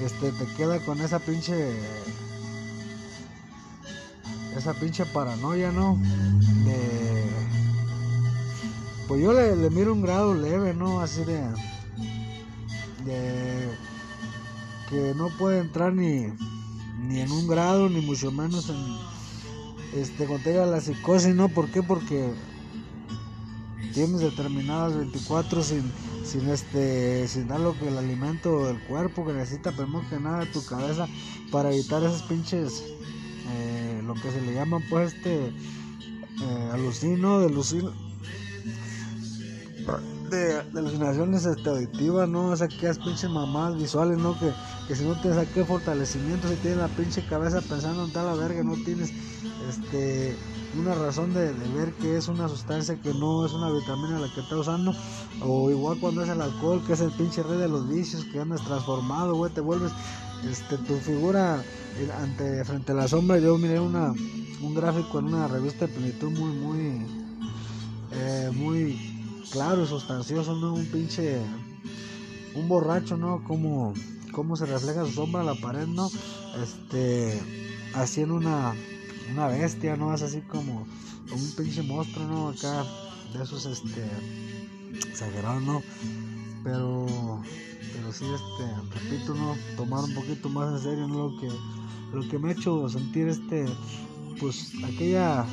[0.00, 1.74] este, te queda con esa pinche
[4.56, 5.98] esa pinche paranoia, ¿no?
[6.64, 7.24] De...
[9.06, 11.00] Pues yo le, miro un grado leve, ¿no?
[11.00, 11.40] Así de...
[13.04, 13.68] De...
[14.88, 16.28] Que no puede entrar ni,
[17.02, 19.15] ni en un grado, ni mucho menos en...
[19.96, 21.48] Este, cuando la psicosis, ¿no?
[21.48, 21.82] ¿Por qué?
[21.82, 22.30] Porque
[23.94, 25.90] tienes determinadas 24 sin,
[26.22, 30.44] sin este sin dar lo que el alimento del cuerpo que necesita primero que nada
[30.52, 31.08] tu cabeza
[31.50, 32.84] para evitar esas pinches
[33.54, 37.50] eh, lo que se le llama pues este eh, alucino, de
[40.30, 42.48] de, de alucinaciones este, auditivas, ¿no?
[42.48, 44.38] O sea, que pinches mamadas visuales, ¿no?
[44.38, 44.52] Que,
[44.88, 48.34] que si no tienes aquí fortalecimiento, si tienes la pinche cabeza pensando en tal la
[48.34, 49.12] verga, no tienes
[49.68, 50.36] este
[50.78, 54.32] una razón de, de, ver que es una sustancia que no es una vitamina la
[54.34, 54.94] que está usando,
[55.42, 58.40] o igual cuando es el alcohol, que es el pinche rey de los vicios, que
[58.40, 59.92] andas transformado, güey, te vuelves
[60.44, 61.62] este, tu figura
[62.20, 64.12] ante frente a la sombra yo miré una
[64.60, 67.06] un gráfico en una revista de plenitud muy muy
[68.12, 69.05] eh, muy
[69.50, 71.40] claro y sustancioso no un pinche
[72.54, 73.94] un borracho no como
[74.32, 76.10] cómo se refleja su sombra en la pared no
[76.62, 77.40] este
[77.94, 78.74] haciendo una
[79.32, 80.86] una bestia no es así como,
[81.32, 82.84] un pinche monstruo no acá
[83.32, 84.04] de esos este
[85.08, 85.82] exagerados no
[86.62, 87.06] pero
[87.92, 91.28] pero sí este repito no tomar un poquito más en serio ¿no?
[91.28, 91.48] lo que
[92.12, 93.66] lo que me ha hecho sentir este
[94.40, 95.44] pues aquella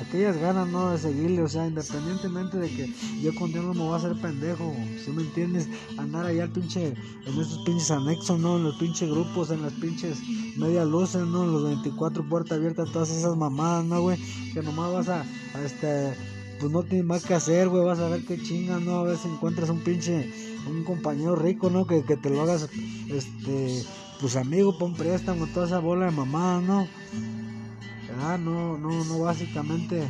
[0.00, 3.80] aquellas ganas no de seguirle o sea independientemente de que yo con Dios no me
[3.80, 5.68] voy a hacer pendejo si me entiendes
[5.98, 6.94] andar allá al pinche
[7.26, 10.18] en esos pinches anexos no en los pinches grupos en las pinches
[10.56, 14.18] media luces no en los 24 puertas abiertas todas esas mamadas no güey
[14.52, 15.24] que nomás vas a,
[15.64, 16.14] este
[16.60, 19.16] pues no tienes más que hacer güey vas a ver qué chinga no a ver
[19.16, 21.86] si encuentras un pinche un compañero rico, ¿no?
[21.86, 22.68] Que, te lo hagas,
[23.08, 23.82] este,
[24.20, 26.86] pues amigo, pon préstamo, toda esa bola de mamá, ¿no?
[28.20, 30.08] Ah, no, no, no, básicamente,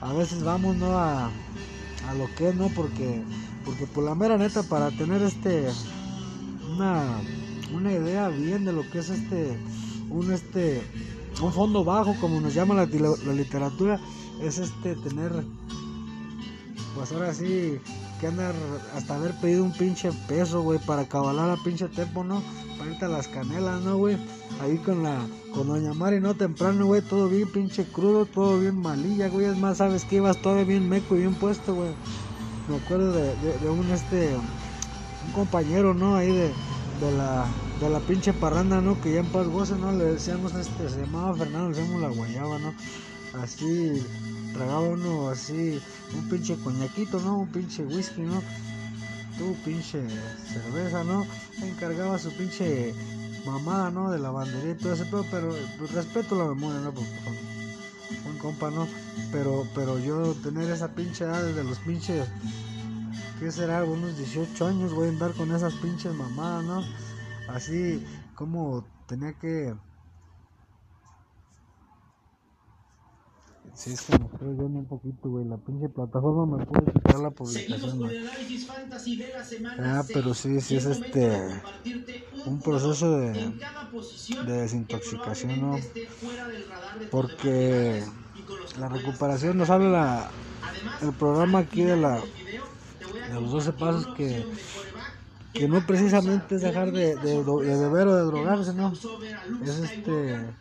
[0.00, 0.98] a veces vamos, ¿no?
[0.98, 2.68] A, a lo que es, ¿no?
[2.68, 3.22] Porque,
[3.64, 5.68] porque por la mera neta, para tener este,
[6.74, 7.20] una,
[7.72, 9.56] una idea bien de lo que es este,
[10.10, 10.82] un este,
[11.42, 14.00] un fondo bajo, como nos llama la, la literatura,
[14.40, 15.32] es este, tener,
[16.94, 17.78] pues ahora sí,
[18.20, 18.54] que andar
[18.94, 22.42] hasta haber pedido un pinche peso, güey, para cabalar a pinche tempo, ¿no?
[22.78, 24.16] Para a las canelas, ¿no, güey?
[24.60, 25.26] Ahí con la,
[25.56, 26.34] con Doña Mari, ¿no?
[26.34, 29.46] Temprano, güey, todo bien pinche crudo, todo bien malilla, güey.
[29.46, 31.88] Es más, sabes que ibas todo bien meco y bien puesto, güey.
[32.68, 36.14] Me acuerdo de, de, un, este, un compañero, ¿no?
[36.14, 36.48] Ahí de,
[37.00, 37.46] de la,
[37.80, 39.00] de la pinche parranda, ¿no?
[39.00, 39.92] Que ya en paz goce, ¿no?
[39.92, 42.74] Le decíamos, este, se llamaba Fernando, le decíamos la guayaba, ¿no?
[43.42, 44.04] Así,
[44.52, 45.80] tragaba uno así,
[46.14, 47.38] un pinche coñaquito, ¿no?
[47.38, 48.42] Un pinche whisky, ¿no?
[49.38, 50.02] Tu pinche
[50.52, 51.26] cerveza, ¿no?
[51.62, 52.94] Encargaba su pinche
[53.46, 54.10] mamada, ¿no?
[54.10, 56.92] De la bandería y todo ese pero, pero pues, respeto la memoria, ¿no?
[56.92, 57.10] Porque
[58.26, 58.86] un compa, ¿no?
[59.32, 62.28] Pero, pero yo tener esa pinche edad de los pinches,
[63.38, 63.84] ¿qué será?
[63.84, 66.84] Unos 18 años, voy a andar con esas pinches mamadas, ¿no?
[67.48, 69.74] Así como tenía que
[73.76, 75.44] Sí, es que me estoy viendo un poquito, güey.
[75.44, 78.00] La pinche plataforma me puede quitar la publicación.
[79.78, 81.62] Ah, pero sí, sí es este.
[82.46, 83.52] Un proceso de,
[84.46, 85.78] de desintoxicación, ¿no?
[87.10, 88.02] Porque
[88.78, 90.30] la recuperación nos habla
[91.02, 92.30] el programa aquí de la
[93.28, 94.46] de los 12 pasos que
[95.52, 98.92] que no precisamente es dejar de, de, de beber o de drogarse, ¿no?
[99.60, 100.56] Es este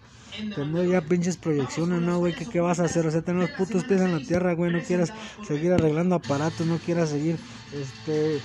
[0.55, 2.33] tener ya pinches proyecciones, ¿no, güey?
[2.33, 3.05] ¿Qué, ¿Qué vas a hacer?
[3.07, 4.71] O sea, tener los putos pies en la tierra, güey.
[4.71, 7.39] No quieras seguir arreglando aparatos, no quieras seguir,
[7.71, 8.43] este,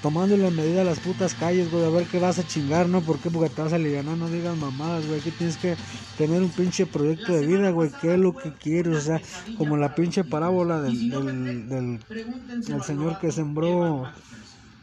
[0.00, 1.84] tomándole medida a las putas calles, güey.
[1.84, 3.04] A ver qué vas a chingar, ¿no?
[3.04, 3.30] ¿Por qué?
[3.30, 5.20] Porque te vas a aliviar, no digas mamadas, güey.
[5.20, 5.78] Aquí tienes que
[6.14, 7.90] tener un pinche proyecto de vida, güey.
[8.00, 8.96] ¿Qué es lo que quieres?
[8.96, 9.20] O sea,
[9.54, 12.04] como la pinche parábola del, del, del,
[12.66, 14.12] del señor que sembró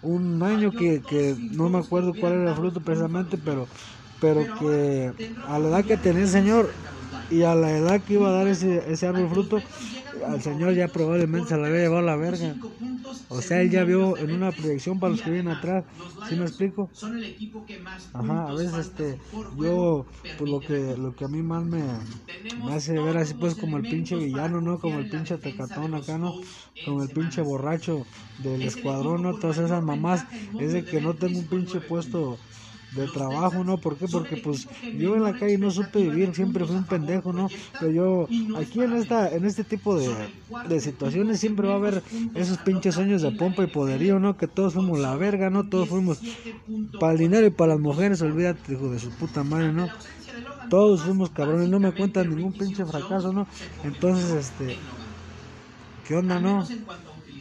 [0.02, 3.70] un año que, que no me acuerdo cuál era el fruto precisamente, pero
[4.24, 5.14] pero que
[5.44, 6.66] a la edad que tenía el Señor
[7.28, 9.66] y a la edad que iba a dar ese, ese árbol fruto,
[10.26, 12.58] al señor ya probablemente se la había llevado a la verga.
[13.28, 15.86] O sea, él ya vio en una proyección para los que vienen atrás.
[16.22, 16.92] ¿Sí me explico?
[18.14, 19.22] Ajá, a veces este,
[19.52, 22.08] yo, pues lo que, lo que a mí más me,
[22.56, 24.80] me hace ver así, pues como el pinche villano, ¿no?
[24.80, 26.38] Como el pinche tecatón acá, ¿no?
[26.82, 28.08] Como el pinche borracho
[28.38, 29.36] del escuadrón, ¿no?
[29.36, 32.42] Todas esas mamás, es de que no tengo un pinche puesto
[32.94, 33.80] de trabajo, ¿no?
[33.80, 34.08] ¿Por qué?
[34.08, 37.52] Porque pues yo en la calle no supe vivir, siempre fui un pendejo, ¿no?
[37.78, 40.32] Pero yo aquí en esta en este tipo de,
[40.62, 44.38] de situaciones siempre va a haber esos pinches sueños de pompa y poderío, ¿no?
[44.38, 45.68] Que todos fuimos la verga, ¿no?
[45.68, 46.22] Todos fuimos
[46.98, 49.92] para el dinero y para las mujeres, olvídate, hijo de su puta madre, ¿no?
[50.70, 53.48] Todos fuimos cabrones, no me cuentan ningún pinche fracaso, ¿no?
[53.84, 54.82] Entonces, este,
[56.04, 56.74] ¿qué onda, no?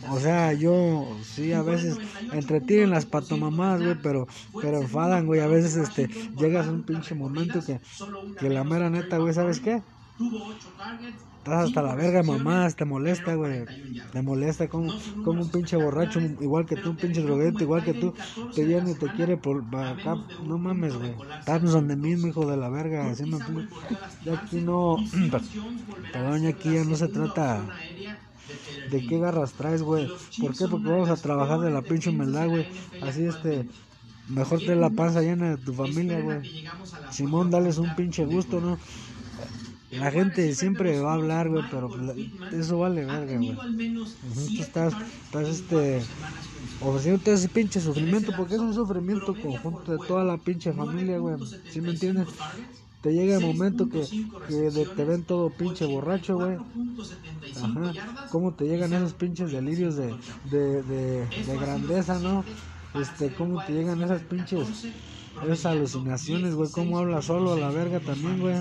[0.04, 2.00] O sea, yo sí a veces
[2.30, 4.26] entretienen las patomamás, güey, pero
[4.58, 7.80] pero enfadan, güey, a veces este llegas a un pinche momento que
[8.36, 9.84] que la mera neta, güey, ¿sabes qué?
[11.38, 13.66] Estás hasta la verga, mamás, te molesta, güey.
[14.10, 17.94] Te molesta como, como un pinche borracho, igual que tú, un pinche droguete, igual que
[17.94, 18.14] tú,
[18.52, 20.16] te viene y te quiere por acá.
[20.38, 21.24] No mames, güey.
[21.38, 23.10] Estás donde mismo, hijo de la verga.
[23.10, 23.24] Así
[24.20, 25.04] Ya aquí no.
[26.12, 27.74] Perdón, aquí ya no se trata
[28.90, 30.08] de qué garras traes, güey.
[30.40, 30.66] ¿Por qué?
[30.68, 32.66] Porque vamos a trabajar de la pinche humildad, güey.
[33.02, 33.68] Así este.
[34.28, 36.64] Mejor te la panza llena de tu familia, güey.
[37.10, 38.78] Simón, dales un pinche gusto, ¿no?
[39.90, 41.90] La gente siempre va a hablar, güey, pero
[42.50, 43.54] eso vale verga, güey.
[43.54, 44.94] Tú estás,
[45.24, 46.02] estás, este,
[46.80, 51.36] ofreciéndote ese pinche sufrimiento, porque es un sufrimiento conjunto de toda la pinche familia, güey.
[51.68, 52.28] ¿Sí me entiendes?
[53.02, 54.10] Te llega el momento que,
[54.46, 56.60] que te ven todo pinche borracho, güey.
[57.54, 57.96] Ajá.
[58.28, 62.46] ¿Cómo te llegan esos pinches delirios de, de, de, de grandeza, no?
[62.92, 64.74] Este, ¿cómo te llegan esas pinches,
[65.40, 66.70] esas alucinaciones, güey?
[66.70, 68.56] ¿Cómo hablas solo a la verga también, güey?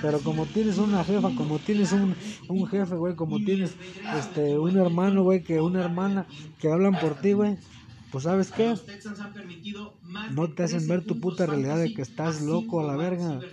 [0.00, 3.76] Pero como tienes una jefa, como tienes un, un jefe, güey, como tienes
[4.10, 6.26] este un hermano, güey, que una hermana
[6.58, 7.58] que hablan por ti, güey,
[8.10, 8.80] pues sabes qué,
[10.26, 13.46] no te hacen ver tu puta realidad de que estás loco a la verga.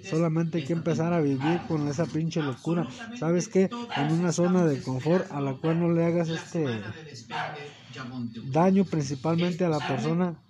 [0.00, 2.88] Solamente hay que empezar a vivir con esa pinche locura.
[3.12, 3.70] ¿Sabes qué?
[3.94, 6.96] En una zona de confort a la cual no le hagas este
[8.40, 10.42] daño principalmente a la persona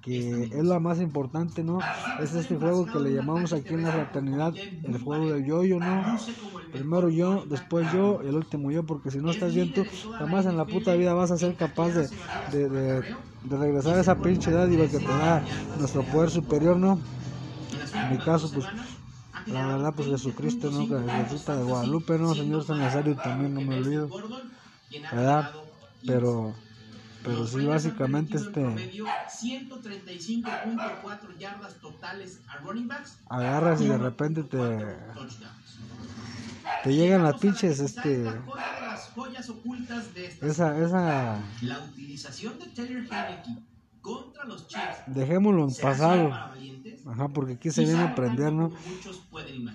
[0.00, 1.86] que es la más importante, ¿no?
[2.16, 6.08] Es este juego que le llamamos aquí en la fraternidad el juego del yo-yo, ¿no?
[6.70, 10.56] Primero yo, después yo, el último yo, porque si no estás bien tú, jamás en
[10.56, 12.10] la puta vida vas a ser capaz de,
[12.46, 13.04] de, de,
[13.42, 15.44] de regresar a esa pinche dádiva que te da
[15.74, 17.06] nuestro poder superior, ¿no?
[17.92, 18.70] En mi caso, pues,
[19.44, 20.88] la verdad, pues Jesucristo, ¿no?
[20.88, 22.34] Que Jesucristo de Guadalupe, ¿no?
[22.34, 24.14] Señor San Nazario también, no me olvido,
[25.10, 25.50] ¿verdad?
[26.04, 26.64] Pero,
[27.22, 33.18] pero sí, básicamente, este, 135.4 yardas totales a running backs.
[33.28, 34.58] agarras y de repente te,
[36.82, 38.40] te llegan las pinches, este, Una de
[38.86, 43.62] las joyas ocultas de esta esa, esa, La utilización de Taylor Heineke
[44.00, 45.02] contra los Chiefs.
[45.06, 46.32] dejémoslo en ¿Será pasado.
[47.06, 48.70] Ajá, porque aquí se viene a aprender, ¿no?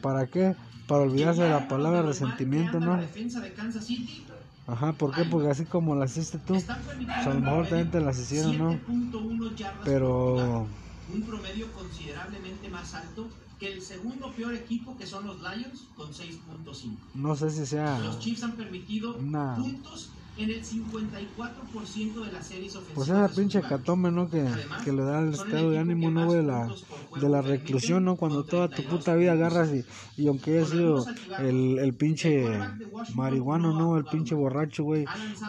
[0.01, 0.55] ¿Para qué?
[0.87, 2.95] Para olvidarse de la palabra resentimiento, ¿no?
[2.95, 4.25] La defensa de Kansas City
[4.67, 5.23] Ajá, ¿por qué?
[5.25, 8.71] Porque así como la hiciste tú, pues a lo mejor también te las hicieron, ¿no?
[8.71, 10.67] 7.1 yardas Pero,
[11.13, 13.27] un promedio considerablemente más alto
[13.59, 16.97] que el segundo peor equipo que son los Lions con 6.5.
[17.13, 19.55] no sé si sea Los Chiefs han permitido una...
[19.55, 22.93] puntos en el 54% de las series ofensivas.
[22.93, 24.29] Pues esa pinche catombe, ¿no?
[24.29, 24.45] Que,
[24.83, 26.25] que le da el estado de ánimo, ¿no?
[26.25, 26.67] güey, De la,
[27.21, 28.17] de la reclusión, ¿no?
[28.17, 29.85] Cuando toda tu puta vida agarras y,
[30.21, 31.05] y aunque haya sido
[31.39, 32.45] el, el pinche
[33.13, 33.97] marihuano, ¿no?
[33.97, 35.05] El pinche borracho, güey.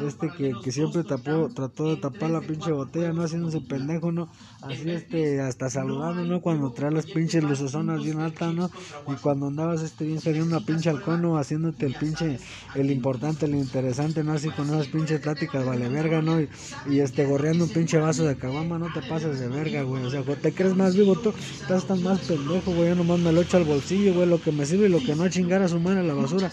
[0.06, 3.22] Este que, que siempre tapó, trató de tapar la pinche botella, ¿no?
[3.22, 4.28] Haciéndose pendejo, ¿no?
[4.62, 6.40] Así, este, hasta saludando, ¿no?
[6.40, 8.70] Cuando trae las pinches lucesonas bien altas, ¿no?
[9.08, 11.38] Y cuando andabas, este, bien sería una pinche halcón, ¿no?
[11.38, 12.38] Haciéndote el pinche,
[12.74, 14.32] el importante, el interesante, ¿no?
[14.32, 16.40] Así con esas pinches pláticas, vale verga, ¿no?
[16.40, 20.04] Y, este, gorreando un pinche vaso de caguama, no te pases de verga, güey.
[20.04, 22.88] O sea, güey, te crees más vivo tú, estás tan más pendejo, güey.
[22.90, 24.28] Yo nomás me lo echo al bolsillo, güey.
[24.28, 26.52] Lo que me sirve y lo que no, chingar a su madre a la basura,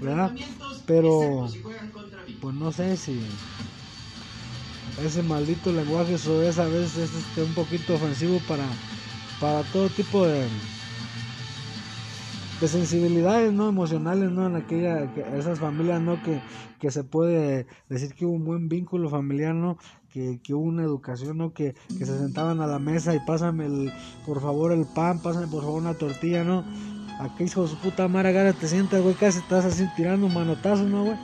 [0.00, 0.32] ¿verdad?
[0.86, 1.48] Pero,
[2.40, 3.38] pues no sé si
[4.96, 8.80] ese maldito lenguaje eso es a veces es este, un poquito ofensivo para,
[9.38, 10.48] para todo tipo de
[12.60, 16.40] de sensibilidades no emocionales no en aquella que- esas familias no que,
[16.78, 19.76] que se puede decir que hubo un buen vínculo familiar no
[20.08, 23.66] que, que hubo una educación no que, que se sentaban a la mesa y pásame
[23.66, 23.92] el
[24.24, 26.64] por favor el pan pásame por favor una tortilla no
[27.20, 30.84] aquí hijo de su puta madre te sientas güey casi estás así tirando un manotazo
[30.84, 31.18] no güey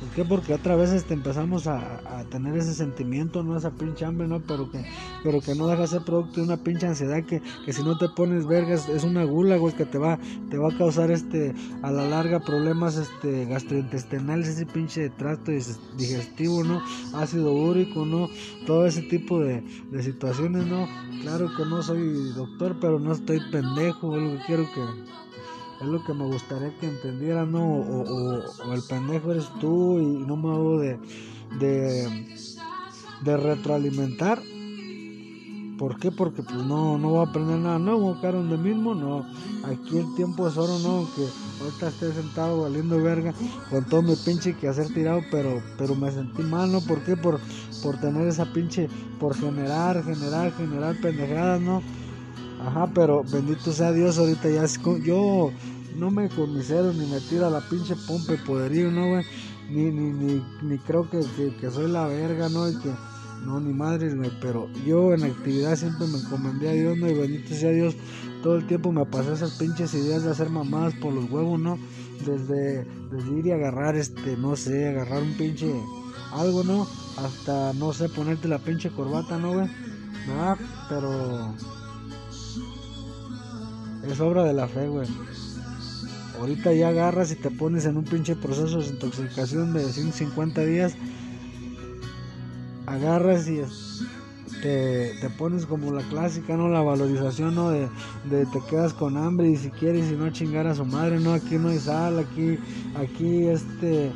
[0.00, 0.24] ¿Por qué?
[0.24, 3.56] Porque otra vez este, empezamos a, a, tener ese sentimiento, ¿no?
[3.56, 4.40] Esa pinche hambre, ¿no?
[4.40, 4.84] Pero que,
[5.24, 7.98] pero que no deja de ser producto de una pinche ansiedad que, que si no
[7.98, 10.18] te pones vergas es una gula, güey, que te va,
[10.50, 15.50] te va a causar este, a la larga problemas este, gastrointestinales, ese pinche trato
[15.96, 16.80] digestivo, ¿no?
[17.14, 18.28] Ácido úrico, ¿no?
[18.66, 20.88] Todo ese tipo de, de situaciones, ¿no?
[21.22, 24.80] Claro que no soy doctor, pero no estoy pendejo, que quiero que
[25.80, 27.64] es lo que me gustaría que entendieran, ¿no?
[27.64, 30.98] O, o, el pendejo eres tú y no me hago de,
[31.58, 32.26] de,
[33.22, 34.42] de retroalimentar.
[35.78, 36.10] ¿Por qué?
[36.10, 39.24] Porque pues no, no voy a aprender nada nuevo, caro de mismo, no.
[39.62, 41.24] Aquí el tiempo es oro, no, que
[41.62, 43.32] ahorita esté sentado valiendo verga
[43.70, 46.80] con todo mi pinche que hacer tirado, pero, pero me sentí mal, ¿no?
[46.80, 47.16] ¿Por qué?
[47.16, 47.38] Por,
[47.80, 48.88] por tener esa pinche,
[49.20, 51.80] por generar, generar, generar pendejadas, ¿no?
[52.60, 54.66] Ajá, pero bendito sea Dios, ahorita ya
[55.04, 55.52] yo
[55.96, 59.24] no me comisero ni me tira la pinche pompa y poderío, ¿no, güey?
[59.70, 61.20] Ni, ni, ni, ni creo que,
[61.60, 62.68] que, soy la verga, ¿no?
[62.68, 62.90] Y que,
[63.44, 67.08] no, ni madre, güey, pero yo en actividad siempre me encomendé a Dios, ¿no?
[67.08, 67.94] Y bendito sea Dios,
[68.42, 71.78] todo el tiempo me pasé esas pinches ideas de hacer mamadas por los huevos, ¿no?
[72.24, 75.72] Desde, desde ir y agarrar, este, no sé, agarrar un pinche
[76.32, 76.86] algo, ¿no?
[77.16, 79.68] Hasta, no sé, ponerte la pinche corbata, ¿no, güey?
[80.26, 80.56] ¿Verdad?
[80.88, 81.54] Pero
[84.06, 85.08] es obra de la fe, güey.
[86.38, 90.94] Ahorita ya agarras y te pones en un pinche proceso de intoxicación de 150 días.
[92.86, 93.60] Agarras y
[94.62, 96.68] te, te, pones como la clásica, ¿no?
[96.68, 97.70] La valorización, ¿no?
[97.70, 97.88] De,
[98.30, 101.32] de, te quedas con hambre y si quieres y no chingar a su madre, ¿no?
[101.32, 102.58] Aquí no hay sal, aquí,
[102.96, 104.12] aquí este,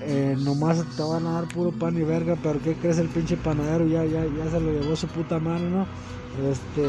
[0.00, 3.36] eh, nomás te van a dar puro pan y verga, pero ¿qué crees el pinche
[3.36, 3.86] panadero?
[3.86, 5.86] Ya, ya, ya se lo llevó su puta mano, ¿no?
[6.50, 6.86] Este,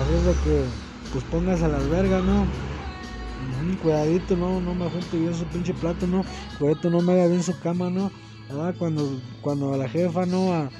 [0.00, 2.46] así es de que pues póngase a las vergas, ¿no?
[3.76, 6.24] cuidadito, no, no me junte bien su pinche plato, no,
[6.58, 8.10] cuidadito, no me haga bien su cama, no.
[8.78, 10.70] Cuando, cuando a la jefa, no, a,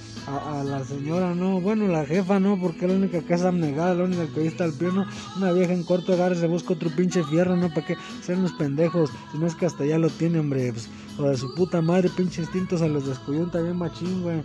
[0.64, 4.26] la señora, no, bueno, la jefa, no, porque es la única es abnegada, la única
[4.26, 5.04] que está al pie, no,
[5.36, 8.52] una vieja en corto agarre se busca otro pinche fierro, no, para que sean los
[8.52, 11.82] pendejos, si no es que hasta ya lo tiene, hombre, pues, o de su puta
[11.82, 14.42] madre, pinche instinto se los descuyunta bien machín, güey.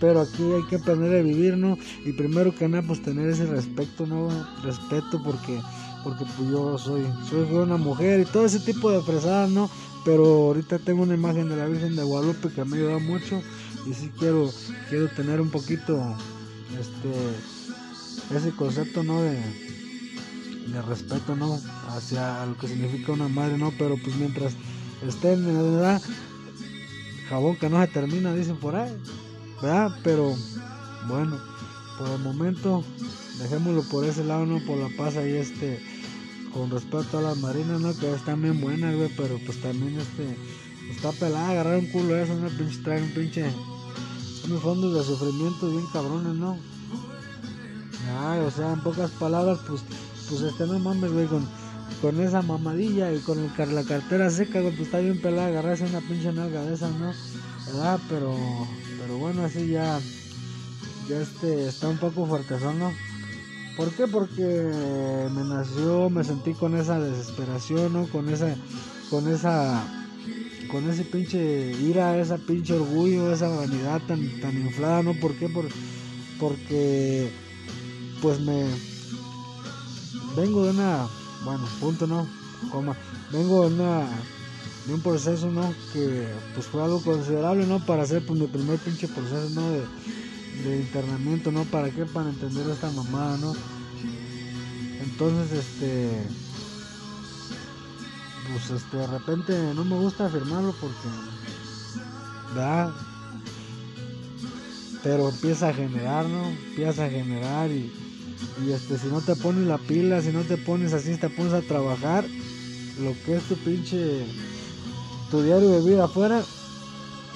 [0.00, 1.78] Pero aquí hay que aprender a vivir, ¿no?
[2.04, 4.28] Y primero que nada, pues tener ese respeto, ¿no?
[4.62, 5.60] Respeto porque,
[6.04, 9.70] porque pues yo soy, soy una mujer y todo ese tipo de fresadas, ¿no?
[10.04, 13.42] Pero ahorita tengo una imagen de la Virgen de Guadalupe que me ha ayudado mucho
[13.86, 14.50] y sí quiero,
[14.88, 16.16] quiero tener un poquito,
[16.78, 19.20] este, ese concepto, ¿no?
[19.20, 21.58] De, de respeto, ¿no?
[21.88, 23.72] Hacia lo que significa una madre, ¿no?
[23.78, 24.54] Pero pues mientras
[25.06, 26.00] estén en la
[27.28, 28.96] jabón que no se termina, dicen por ahí.
[29.62, 29.90] ¿Verdad?
[30.02, 30.34] Pero
[31.06, 31.38] bueno,
[31.98, 32.84] por el momento
[33.38, 35.80] dejémoslo por ese lado, no por la paz ahí este
[36.52, 40.36] con respecto a las marinas, no que están bien buenas, güey, pero pues también este
[40.90, 43.44] está pelada agarrar un culo eso, una pinche trae un pinche
[44.46, 46.58] unos fondos de sufrimiento bien cabrones, ¿no?
[48.20, 49.82] Ay, o sea, en pocas palabras, pues,
[50.28, 51.46] pues este no mames, güey, con,
[52.00, 55.84] con esa mamadilla y con el, la cartera seca, güey, pues está bien pelada agarrarse
[55.84, 57.12] una pinche nalga de esas, ¿no?
[57.66, 58.00] ¿Verdad?
[58.08, 58.34] Pero
[58.98, 60.00] pero bueno, así ya,
[61.08, 62.92] ya este, está un poco fuertezón, ¿no?
[63.76, 64.08] ¿Por qué?
[64.08, 68.08] Porque me nació, me sentí con esa desesperación, ¿no?
[68.08, 68.56] Con esa,
[69.08, 69.84] con esa,
[70.70, 75.14] con ese pinche ira, esa pinche orgullo, esa vanidad tan, tan inflada, ¿no?
[75.14, 75.48] ¿Por qué?
[75.48, 75.68] Por,
[76.40, 77.30] porque,
[78.20, 78.64] pues me,
[80.36, 81.06] vengo de una,
[81.44, 82.26] bueno, punto, ¿no?
[82.72, 82.96] Coma,
[83.32, 84.06] vengo de una
[84.88, 85.74] de un proceso, ¿no?
[85.92, 87.78] Que pues fue algo considerable, ¿no?
[87.84, 89.70] Para hacer pues mi primer pinche proceso, ¿no?
[89.70, 89.86] De,
[90.78, 91.64] internamiento, ¿no?
[91.64, 92.04] ¿Para qué?
[92.06, 93.54] Para entender esta mamada, ¿no?
[95.02, 96.26] Entonces, este...
[98.50, 101.08] Pues este, de repente no me gusta afirmarlo porque...
[102.48, 102.90] ¿Verdad?
[105.02, 106.48] Pero empieza a generar, ¿no?
[106.48, 107.92] Empieza a generar y,
[108.66, 111.52] y este, si no te pones la pila, si no te pones así, te pones
[111.52, 112.24] a trabajar,
[112.98, 114.24] lo que es tu pinche
[115.30, 116.42] tu diario de vida afuera,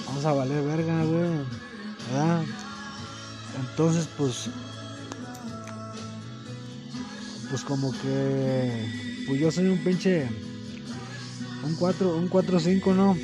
[0.05, 1.29] vamos a valer verga, güey.
[3.59, 4.49] Entonces, pues.
[7.49, 9.25] Pues como que.
[9.27, 10.27] Pues yo soy un pinche.
[11.65, 13.15] Un 4, un 4-5, ¿no?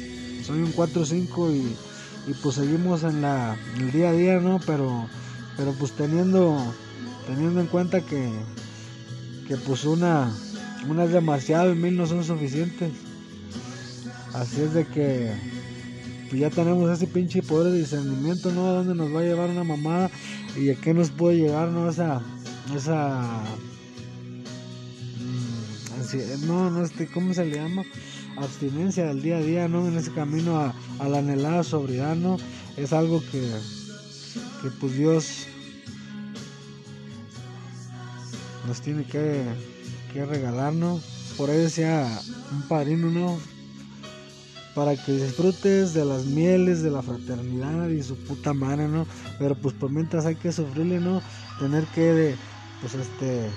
[0.46, 4.60] Soy un 4-5 y, y pues seguimos en la el día a día, ¿no?
[4.66, 5.10] Pero
[5.58, 6.58] pero pues teniendo
[7.28, 8.32] teniendo en cuenta que
[9.46, 10.32] que pues una
[10.88, 12.92] una es demasiado y mil no son suficientes.
[14.34, 15.32] Así es de que
[16.30, 18.68] pues ya tenemos ese pinche poder de discernimiento, ¿no?
[18.68, 20.12] A dónde nos va a llevar una mamada
[20.56, 21.90] y a qué nos puede llegar, ¿no?
[21.90, 22.22] Esa,
[22.76, 23.44] esa,
[25.18, 27.84] mm, no, no, este, ¿cómo se le llama?
[28.44, 29.88] abstinencia del día a día, ¿no?
[29.88, 30.74] En ese camino a,
[31.08, 32.38] la anhelada sobriedad, ¿no?
[32.78, 33.42] Es algo que,
[34.62, 35.48] que pues Dios
[38.68, 39.44] nos tiene que,
[40.14, 41.02] que regalarnos.
[41.38, 42.22] Por eso decía
[42.52, 43.59] un padrino, ¿no?
[44.76, 49.06] Para que disfrutes de las mieles de la fraternidad y su puta madre, ¿no?
[49.40, 51.22] Pero pues por mientras hay que sufrirle, ¿no?
[51.60, 52.36] Tener que, de,
[52.82, 53.50] pues este,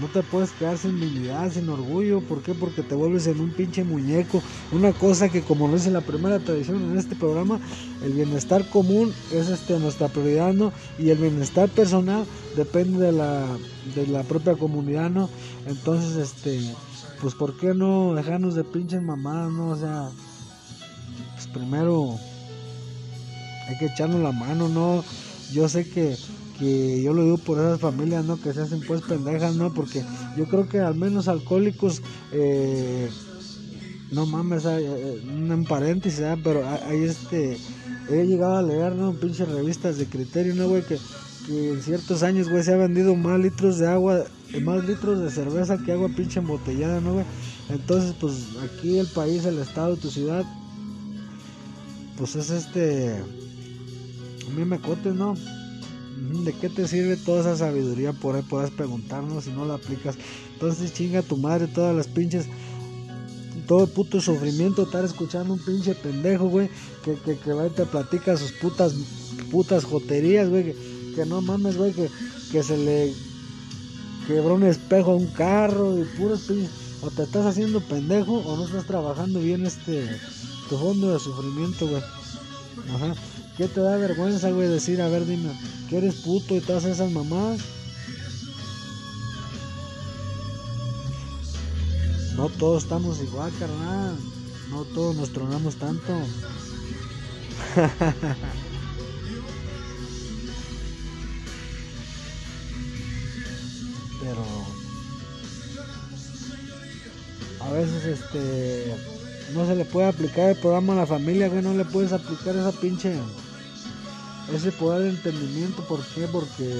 [0.00, 2.20] no te puedes quedar sin dignidad, sin orgullo.
[2.22, 2.54] ¿Por qué?
[2.54, 4.42] Porque te vuelves en un pinche muñeco.
[4.72, 7.60] Una cosa que como lo dice la primera tradición en este programa,
[8.02, 10.72] el bienestar común es este nuestra prioridad, ¿no?
[10.98, 12.26] Y el bienestar personal
[12.56, 13.46] depende de la,
[13.94, 15.28] de la propia comunidad, ¿no?
[15.66, 16.58] Entonces, este,
[17.22, 19.68] pues ¿por qué no dejarnos de pinches mamadas, ¿no?
[19.68, 20.10] O sea,
[21.34, 22.18] pues primero
[23.68, 25.04] hay que echarnos la mano, ¿no?
[25.52, 26.16] Yo sé que
[26.58, 28.40] que yo lo digo por esas familias, ¿no?
[28.40, 29.72] Que se hacen pues pendejas, ¿no?
[29.72, 30.04] Porque
[30.36, 32.02] yo creo que al menos alcohólicos,
[32.32, 33.08] eh,
[34.10, 36.36] no mames, eh, un paréntesis, ¿eh?
[36.42, 37.58] pero hay este,
[38.10, 39.12] he llegado a leer, ¿no?
[39.14, 40.82] Pinches revistas de criterio, ¿no, güey?
[40.82, 40.98] Que,
[41.46, 44.24] que en ciertos años, güey, se ha vendido más litros de agua,
[44.62, 47.24] más litros de cerveza que agua pinche embotellada, ¿no, güey?
[47.68, 50.44] Entonces, pues aquí el país, el estado, tu ciudad,
[52.16, 53.14] pues es este,
[54.46, 55.34] a mí me cotes, ¿no?
[56.44, 58.12] ¿De qué te sirve toda esa sabiduría?
[58.12, 60.16] Por ahí puedas preguntarnos si no la aplicas.
[60.52, 62.46] Entonces chinga tu madre todas las pinches.
[63.66, 66.68] Todo el puto sufrimiento, estar escuchando un pinche pendejo, güey,
[67.04, 68.94] que, que, que va y te platica sus putas,
[69.50, 70.74] putas joterías, güey,
[71.26, 72.10] no mames, güey, que,
[72.50, 73.14] que se le
[74.26, 76.70] quebró un espejo a un carro y pinches.
[77.02, 80.08] O te estás haciendo pendejo o no estás trabajando bien este,
[80.68, 82.02] tu fondo de sufrimiento, güey.
[82.94, 83.14] Ajá.
[83.56, 85.50] ¿Qué te da vergüenza, güey, decir, a ver, dime,
[85.88, 87.60] que eres puto y todas esas mamás?
[92.36, 94.16] No todos estamos igual, carnal.
[94.70, 96.12] No todos nos tronamos tanto.
[104.22, 104.44] Pero
[107.60, 108.94] a veces este
[109.52, 112.56] no se le puede aplicar el programa a la familia, güey, no le puedes aplicar
[112.56, 113.14] esa pinche
[114.54, 116.26] ese poder de entendimiento, ¿por qué?
[116.30, 116.72] Porque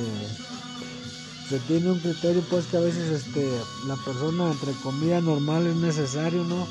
[1.49, 3.47] se tiene un criterio pues que a veces este
[3.86, 6.66] la persona entre comillas normal es necesario, ¿no?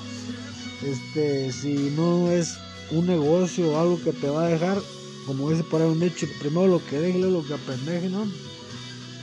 [0.84, 2.58] Este, si no es
[2.92, 4.80] un negocio o algo que te va a dejar,
[5.28, 8.26] como dice por ahí un hecho, primero lo que deje, lo que apendeje, ¿no?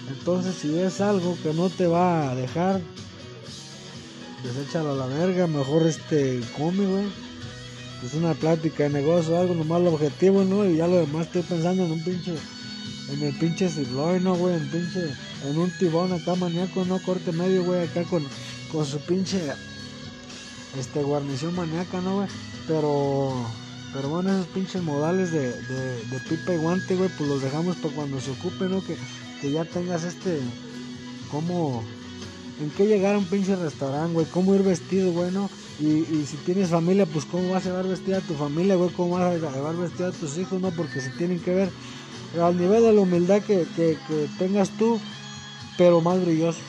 [0.09, 2.81] Entonces si es algo que no te va a dejar,
[4.43, 7.07] deséchalo a la verga, mejor este come, güey.
[8.05, 10.65] Es una plática de negocio, algo nomás el objetivo, ¿no?
[10.65, 12.33] Y ya lo demás estoy pensando en un pinche,
[13.11, 14.55] en el pinche sirloin, ¿no, güey?
[14.55, 15.13] En pinche,
[15.45, 17.01] en un tibón acá maníaco, ¿no?
[17.01, 18.25] Corte medio, güey, acá con,
[18.71, 19.41] con su pinche,
[20.79, 22.29] este, guarnición maníaca, ¿no, güey?
[22.69, 23.33] Pero,
[23.93, 27.77] pero bueno, esos pinches modales de, de, de pipa y guante, güey, pues los dejamos
[27.77, 28.81] para cuando se ocupe, ¿no?
[28.85, 28.97] Que,
[29.41, 30.41] que ya tengas este,
[31.31, 31.83] como
[32.61, 35.49] en qué llegar a un pinche restaurante, güey, cómo ir vestido, güey, ¿no?
[35.81, 39.17] Y, si tienes familia, pues cómo vas a llevar vestida a tu familia, güey, cómo
[39.17, 40.71] vas a llevar vestida a tus hijos, ¿no?
[40.73, 41.71] Porque se tienen que ver
[42.43, 43.97] al nivel de la humildad que, que,
[44.39, 44.99] tengas tú,
[45.77, 46.63] pero más brillosos.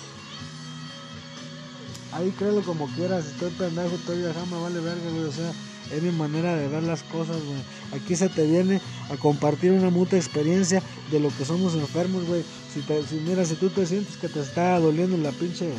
[2.11, 5.51] Ahí créelo como quieras, estoy pendejo, estoy viajando, vale verga, güey, o sea,
[5.91, 8.01] es mi manera de ver las cosas, güey.
[8.01, 10.81] Aquí se te viene a compartir una mutua experiencia
[11.11, 12.43] de lo que somos enfermos, güey.
[12.73, 15.71] Si, te, si mira, si tú te sientes que te está doliendo la pinche,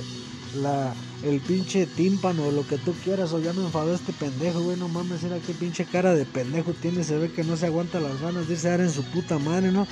[0.60, 4.60] la, el pinche tímpano o lo que tú quieras, o ya me enfadó este pendejo,
[4.62, 7.66] güey, no mames, mira qué pinche cara de pendejo tiene, se ve que no se
[7.66, 9.86] aguanta las ganas de irse a dar en su puta madre, ¿no?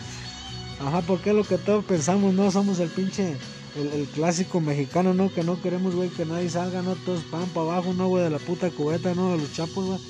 [0.81, 3.37] Ajá, porque es lo que todos pensamos, no somos el pinche
[3.77, 5.33] el, clásico mexicano, ¿no?
[5.33, 6.95] Que no queremos, güey, que nadie salga, ¿no?
[6.97, 8.25] Todos pan para abajo, ¿no, güey?
[8.25, 9.33] De la puta cubeta, ¿no?
[9.33, 10.01] De los chapos.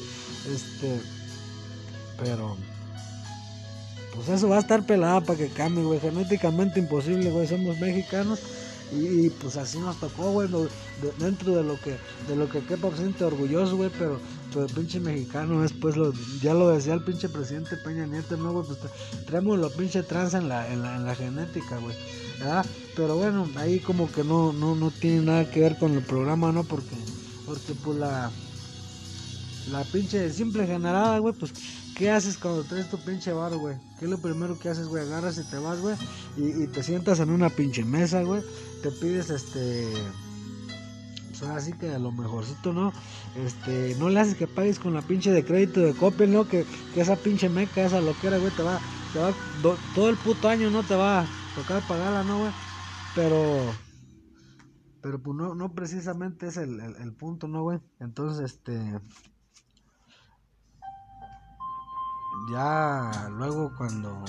[0.53, 1.01] Este.
[2.23, 2.57] Pero.
[4.15, 6.01] Pues eso va a estar pelada para que cambie, güey.
[6.01, 7.47] Genéticamente imposible, güey.
[7.47, 8.41] Somos mexicanos.
[8.93, 10.69] Y, pues así nos tocó, güey, de,
[11.19, 11.97] dentro de lo que
[12.27, 14.19] de lo que quepa siente orgulloso, güey, pero,
[14.53, 18.37] pero el pinche mexicano es pues lo, ya lo decía el pinche presidente Peña Nieto,
[18.37, 18.79] no, güey, pues
[19.27, 21.95] traemos lo pinche trans en la, en la, en la genética, güey.
[22.39, 22.65] ¿verdad?
[22.97, 26.53] Pero bueno, ahí como que no, no, no tiene nada que ver con el programa,
[26.53, 26.65] ¿no?
[26.65, 26.97] Porque,
[27.47, 28.31] porque pues la,
[29.71, 31.53] la pinche simple generada, güey, pues,
[31.97, 33.77] ¿qué haces cuando traes tu pinche bar, güey?
[33.99, 35.05] ¿Qué es lo primero que haces, güey?
[35.05, 35.97] Agarras y te vas, güey,
[36.37, 38.43] y, y, te sientas en una pinche mesa, güey,
[38.83, 39.93] te pides, este,
[41.29, 42.93] pues ahora sí que a lo mejorcito, ¿no?
[43.37, 46.49] Este, no le haces que pagues con la pinche de crédito de Coppel, ¿no?
[46.49, 48.81] Que, que esa pinche meca, esa loquera, güey, te va,
[49.13, 49.33] te va,
[49.63, 51.27] do, todo el puto año no te va
[51.59, 52.53] tocar pagarla, ¿no, güey?
[53.15, 53.75] Pero,
[55.03, 57.81] Pero pues no, no precisamente es el, el punto, ¿no, güey?
[58.01, 59.01] Entonces, este...
[62.51, 64.25] Ya luego cuando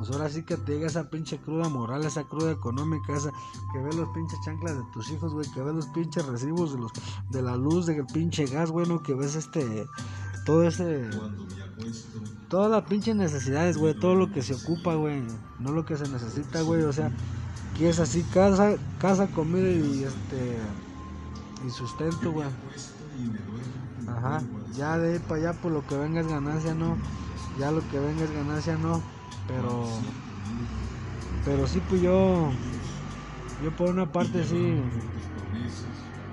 [0.00, 3.30] pues ahora sí que te llega esa pinche cruda moral, esa cruda económica, esa
[3.70, 6.78] que ves los pinches chanclas de tus hijos, güey, que ves los pinches recibos de
[6.78, 6.90] los
[7.28, 9.02] de la luz, del pinche gas, güey, ¿no?
[9.02, 9.86] que ves este
[10.46, 11.10] todo ese
[12.48, 15.22] todas las pinches necesidades, güey, todo lo que se ocupa, güey,
[15.58, 17.12] no lo que se necesita, güey, o sea,
[17.76, 20.56] que es así casa, casa, comida y este
[21.66, 22.48] y sustento, güey.
[24.08, 24.40] Ajá,
[24.74, 26.96] ya de ahí para allá por lo que venga es ganancia, no.
[27.58, 29.19] Ya lo que venga es ganancia, no.
[29.50, 30.00] Pero
[31.44, 32.52] pero sí pues yo
[33.60, 34.80] yo por una parte sí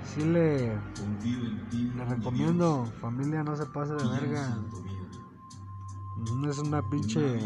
[0.04, 0.78] sí le
[1.96, 4.56] le recomiendo familia no se pase de verga
[6.40, 7.40] no es una pinche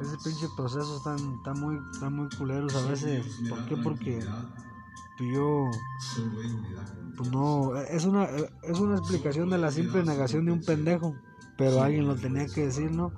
[0.00, 3.76] ese pinche proceso están está muy está muy culeros a veces ¿por qué?
[3.76, 4.24] porque
[5.18, 5.70] pues yo
[7.16, 8.28] pues no es una
[8.62, 11.16] es una explicación de la simple negación de un pendejo
[11.58, 13.12] pero alguien lo tenía que decir no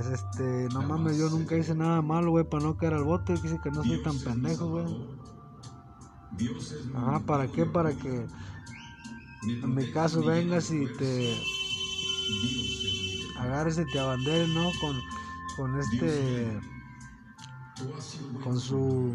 [0.00, 3.34] es este, no mames, yo nunca hice nada malo, güey, para no caer al bote.
[3.34, 4.86] Dice que no soy tan pendejo, güey.
[6.94, 7.64] Ajá, ¿para qué?
[7.64, 8.26] Para que
[9.42, 11.34] en mi caso vengas y te
[13.38, 14.70] agarres y te abanderes, ¿no?
[14.80, 14.96] Con,
[15.56, 16.60] con este,
[18.42, 19.14] con su,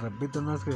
[0.00, 0.74] repito, no es que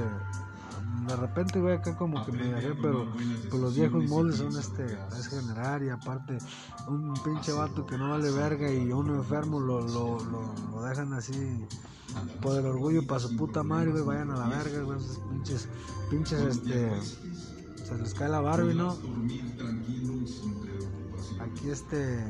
[1.08, 3.06] de repente, güey, acá como que me dejé, pero
[3.50, 6.38] pues los viejos moldes son este, es general y aparte
[6.86, 11.12] un pinche vato que no vale verga y uno enfermo lo, lo, lo, lo dejan
[11.14, 11.66] así
[12.40, 15.68] por el orgullo para su puta madre, güey, vayan a la verga, güey, esos pinches,
[16.10, 16.90] pinches, este,
[17.84, 18.96] se les cae la Barbie, ¿no?
[21.40, 22.24] Aquí, este,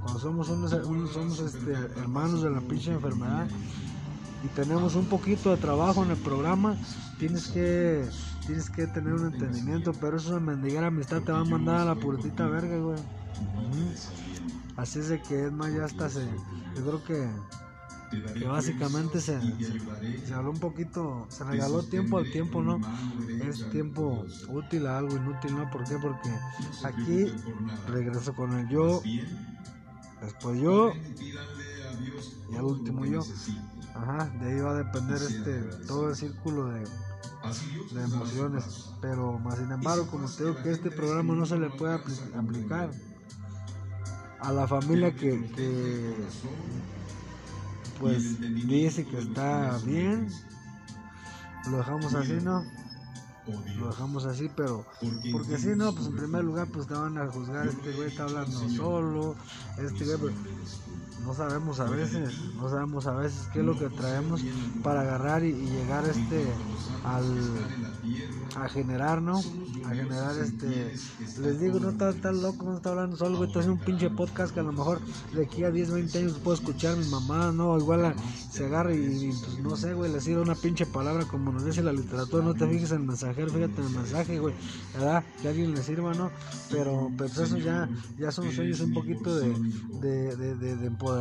[0.00, 3.48] cuando somos unos, unos somos, este, hermanos de la pinche enfermedad
[4.42, 6.76] y tenemos un poquito de trabajo en el programa,
[7.18, 8.04] tienes que
[8.46, 11.84] tienes que tener un entendimiento, pero eso de mendigar amistad te va a mandar a
[11.84, 12.98] la puritita verga, güey.
[14.76, 16.24] Así es de que es más, ya hasta se.
[16.76, 17.28] Yo creo que,
[18.38, 19.38] que básicamente se,
[20.26, 22.80] se habló un poquito, se regaló tiempo al tiempo, ¿no?
[23.46, 25.70] Es tiempo útil a algo inútil, ¿no?
[25.70, 25.96] ¿Por qué?
[25.98, 26.30] Porque
[26.82, 27.32] aquí
[27.86, 29.02] regreso con el yo,
[30.20, 30.92] después yo
[32.50, 33.22] y al último yo.
[33.94, 38.64] Ajá, de ahí va a depender este todo el círculo de, de emociones.
[39.00, 42.36] Pero más sin embargo, como te digo que este programa no se le puede apli-
[42.36, 42.90] aplicar
[44.40, 46.14] a la familia que, que
[48.00, 50.28] pues dice que está bien,
[51.70, 52.64] lo dejamos así, ¿no?
[53.78, 54.84] Lo dejamos así, pero
[55.32, 58.24] porque si no, pues en primer lugar pues te van a juzgar, este güey está
[58.24, 59.36] hablando solo,
[59.78, 60.34] este güey pues,
[61.24, 64.42] no sabemos a veces, no sabemos a veces qué es lo que traemos
[64.82, 66.54] para agarrar y, y llegar este
[67.04, 67.24] al
[68.54, 69.38] a generar, ¿no?
[69.84, 70.92] A generar este
[71.40, 74.52] les digo, no está tan loco, no está hablando solo, güey, haciendo un pinche podcast
[74.52, 75.00] que a lo mejor
[75.32, 78.14] de aquí a 10, 20 años puedo escuchar mi mamá, no, igual a-
[78.50, 81.64] se agarra y, y, pues, no sé, güey, le sirve una pinche palabra como nos
[81.64, 84.54] dice la literatura, no te fijes en el mensajero, fíjate en el mensaje, güey,
[84.92, 85.24] ¿verdad?
[85.40, 86.30] Que a alguien le sirva, ¿no?
[86.70, 87.88] Pero pues eso ya,
[88.18, 89.54] ya son sueños un poquito de,
[90.02, 91.11] de, de, de- de empoderamiento,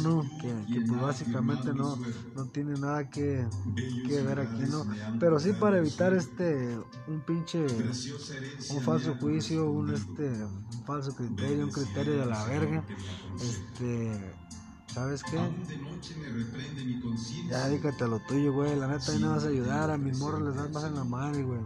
[0.00, 0.22] ¿no?
[0.40, 1.96] Que, que, pues básicamente no,
[2.34, 3.46] no tiene nada que,
[4.06, 4.86] que ver aquí, ¿no?
[5.18, 7.64] Pero sí para evitar este, un pinche,
[8.70, 12.84] un falso juicio, un este, un falso criterio, un criterio de la verga,
[13.40, 14.34] este...
[14.92, 15.38] ¿Sabes qué?
[17.48, 18.74] Ya dedícate a lo tuyo, güey.
[18.74, 19.88] La neta, ahí no vas a ayudar.
[19.88, 21.60] A mis morros les das más en la madre, güey.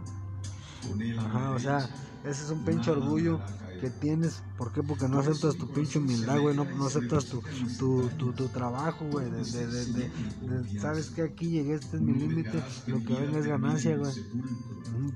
[1.17, 1.89] Ajá, o sea,
[2.23, 3.41] ese es un pinche orgullo
[3.79, 4.43] que tienes.
[4.57, 4.83] ¿Por qué?
[4.83, 6.55] Porque no aceptas tu pinche humildad, güey.
[6.55, 7.41] No, no aceptas tu,
[7.77, 9.29] tu, tu, tu trabajo, güey.
[9.29, 11.23] De, ¿Sabes qué?
[11.23, 12.63] Aquí llegué, este es mi límite.
[12.87, 14.13] Lo que venga es ganancia, güey.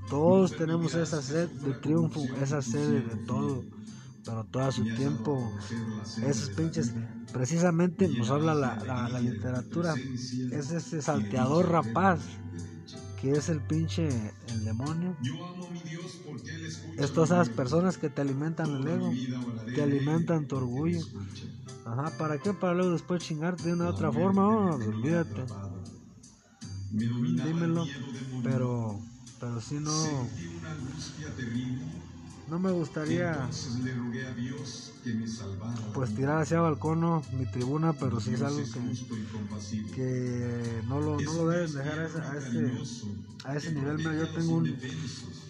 [0.08, 3.64] Todos tenemos esa sed de triunfo, esa sed de todo.
[4.24, 5.50] Pero todo a su tiempo,
[6.26, 6.92] esos pinches,
[7.32, 9.94] precisamente nos habla la, la, la literatura.
[9.94, 12.20] Es ese salteador rapaz
[13.20, 14.08] que es el pinche
[14.50, 15.16] el demonio.
[16.96, 19.20] Es todas esas personas que te alimentan el ego,
[19.72, 21.00] te alimentan tu orgullo.
[21.84, 22.54] Ajá, ¿para qué?
[22.54, 25.46] Para luego después chingarte de una otra forma, oh, olvídate.
[27.44, 27.94] Dímelo,
[28.42, 29.06] pero,
[29.38, 30.36] pero si no,
[32.50, 33.48] no me gustaría
[35.94, 41.32] pues tirar hacia balcón mi tribuna, pero sí es algo que, que no, lo, no
[41.32, 42.72] lo deben dejar a ese, a ese,
[43.44, 43.98] a ese nivel.
[44.02, 44.76] Yo tengo un,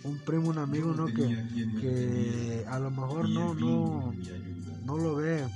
[0.05, 1.06] un primo, un amigo, ¿no?
[1.06, 1.47] Que,
[1.81, 4.12] que a lo mejor no, no,
[4.85, 5.47] no lo ve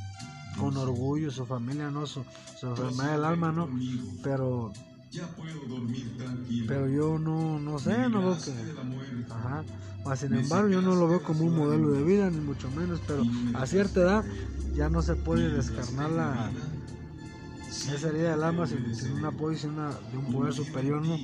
[0.58, 2.06] con orgullo su familia, ¿no?
[2.06, 2.24] Su,
[2.58, 3.68] su enfermedad del alma, ¿no?
[4.22, 4.72] Pero
[6.66, 8.52] Pero yo no, no sé, no veo que...
[9.30, 9.64] Ajá.
[10.04, 13.00] Mas, sin embargo, yo no lo veo como un modelo de vida, ni mucho menos,
[13.06, 13.22] pero
[13.54, 14.24] a cierta edad
[14.74, 16.50] ya no se puede descarnar la,
[17.68, 21.18] esa herida del alma sin, sin un apoyo sin una, de un poder superior, ¿no?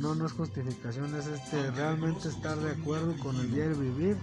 [0.00, 4.16] No, no es justificación, es este realmente estar de acuerdo con el diario vivir,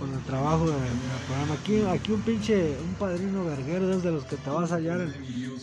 [0.00, 0.78] con el trabajo del
[1.26, 1.54] programa.
[1.54, 5.00] Aquí, aquí un pinche, un padrino verguero es de los que te vas a hallar
[5.00, 5.12] en,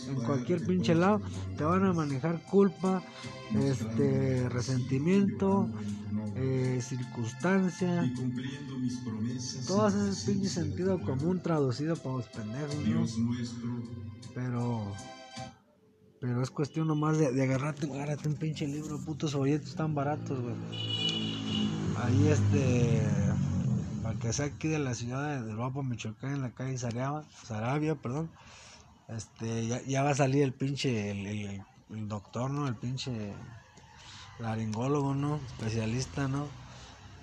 [0.08, 1.20] en cualquier pinche lado,
[1.56, 3.02] te van a manejar culpa,
[3.54, 5.68] este resentimiento,
[6.36, 8.12] eh, circunstancia,
[9.66, 13.06] todas esas pinches sentido común traducido para los pendejos, ¿no?
[14.34, 14.92] Pero
[16.26, 20.40] pero es cuestión nomás de, de agarrarte, agárrate un pinche libro, putos folletos tan baratos,
[20.40, 20.56] güey.
[22.02, 23.00] Ahí este,
[24.02, 27.94] para que sea aquí de la ciudad de, Guapo, Michoacán, en la calle Sarabia, Sarabia,
[27.94, 28.28] perdón.
[29.06, 32.66] Este, ya, ya va a salir el pinche, el doctor, ¿no?
[32.66, 33.32] El pinche
[34.40, 35.36] laringólogo, ¿no?
[35.46, 36.48] Especialista, ¿no?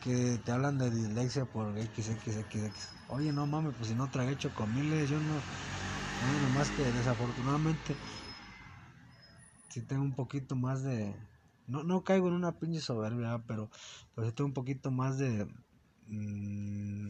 [0.02, 2.90] Que te hablan de dislexia por XXXX.
[3.10, 5.24] Oye, no mames, pues si no tragué chocomiles, yo no.
[5.24, 7.98] No, nomás que desafortunadamente
[9.74, 11.16] sí tengo un poquito más de.
[11.66, 13.72] No, no caigo en una pinche soberbia, pero,
[14.14, 15.48] pero sí tengo un poquito más de
[16.08, 17.10] mm,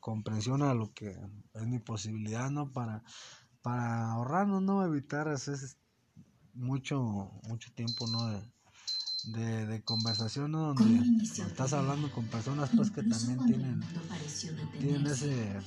[0.00, 1.16] comprensión a lo que
[1.54, 2.72] es mi posibilidad, ¿no?
[2.72, 3.04] Para,
[3.62, 4.84] para ahorrarnos, ¿no?
[4.84, 5.56] Evitar hacer
[6.52, 8.28] mucho, mucho tiempo, ¿no?
[8.28, 8.42] De,
[9.22, 10.74] de, de conversación, ¿no?
[10.74, 13.80] Donde estás hablando con personas, pues, que también tienen,
[14.80, 15.58] tienen ese,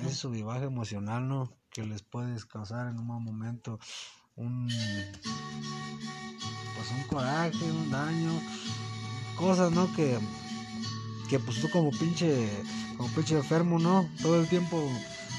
[0.00, 1.52] ese subivaje emocional, ¿no?
[1.70, 3.78] Que les puedes causar en un mal momento
[4.38, 4.68] un
[6.76, 8.32] pues un coraje, un daño,
[9.36, 9.92] cosas, ¿no?
[9.94, 10.18] Que,
[11.28, 12.48] que pues tú como pinche,
[12.96, 14.08] como pinche enfermo, ¿no?
[14.22, 14.88] Todo el tiempo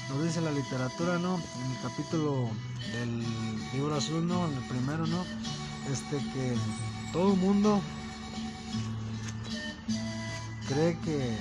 [0.08, 1.36] nos dice la literatura, ¿no?
[1.36, 2.50] En el capítulo
[2.92, 3.24] del
[3.72, 4.48] libro azul, ¿no?
[4.48, 5.24] En el primero, ¿no?
[5.90, 6.54] Este que
[7.12, 7.80] todo el mundo
[10.68, 11.36] cree que,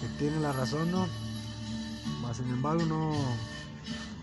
[0.00, 1.08] que tiene la razón, ¿no?
[2.22, 3.12] Mas sin embargo no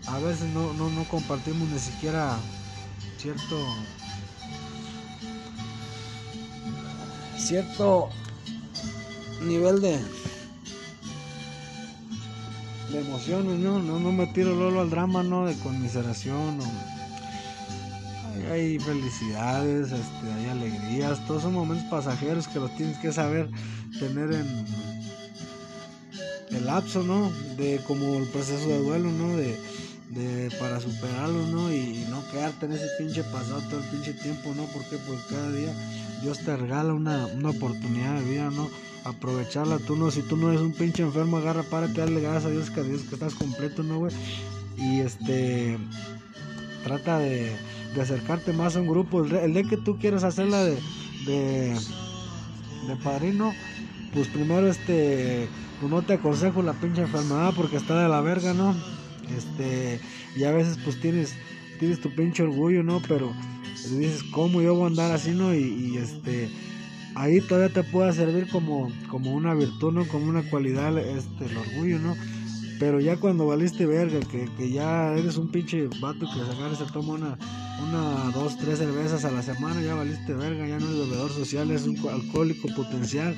[0.06, 2.36] a veces no, no, no compartimos ni siquiera
[3.18, 3.56] cierto
[7.38, 8.08] cierto
[9.42, 9.98] nivel de
[12.90, 16.86] de emociones no no no me tiro lolo al drama no de conmiseración o-
[18.52, 23.50] hay, felicidades este hay alegrías todos son momentos pasajeros que los tienes que saber
[23.98, 24.66] tener en
[26.50, 27.30] el lapso, ¿no?
[27.56, 29.36] De como el proceso de duelo, ¿no?
[29.36, 29.58] De,
[30.58, 31.72] para superarlo, ¿no?
[31.72, 34.64] Y, no quedarte en ese pinche pasado todo el pinche tiempo, ¿no?
[34.72, 35.72] Porque pues cada día
[36.22, 38.68] Dios te regala una, una oportunidad de vida, ¿no?
[39.04, 42.50] Aprovecharla, tú no, si tú no eres un pinche enfermo, agarra, párate, dale gracias a
[42.50, 44.12] Dios que Dios que estás completo, ¿no, güey?
[44.78, 45.78] Y este
[46.82, 47.56] trata de,
[47.94, 49.24] de acercarte más a un grupo.
[49.24, 50.80] El, de- que tú quieras hacerla de,
[51.26, 51.76] de,
[52.88, 53.52] de padrino,
[54.12, 55.48] pues primero este
[55.78, 58.95] pues no te aconsejo la pinche enfermedad porque está de la verga, ¿no?
[59.34, 60.00] Este,
[60.36, 61.34] y a veces pues tienes,
[61.78, 63.00] tienes tu pinche orgullo, ¿no?
[63.08, 63.32] Pero
[63.94, 65.54] dices, ¿cómo yo voy a andar así, no?
[65.54, 66.48] Y, este,
[67.14, 70.06] ahí todavía te puede servir como, como una virtud, ¿no?
[70.06, 72.16] Como una cualidad, este, el orgullo, ¿no?
[72.78, 76.76] Pero ya cuando valiste verga, que, que ya eres un pinche vato que se agarra
[76.76, 77.38] se toma una,
[77.88, 81.70] una, dos, tres cervezas a la semana, ya valiste verga, ya no eres bebedor social,
[81.70, 83.34] es un alcohólico potencial.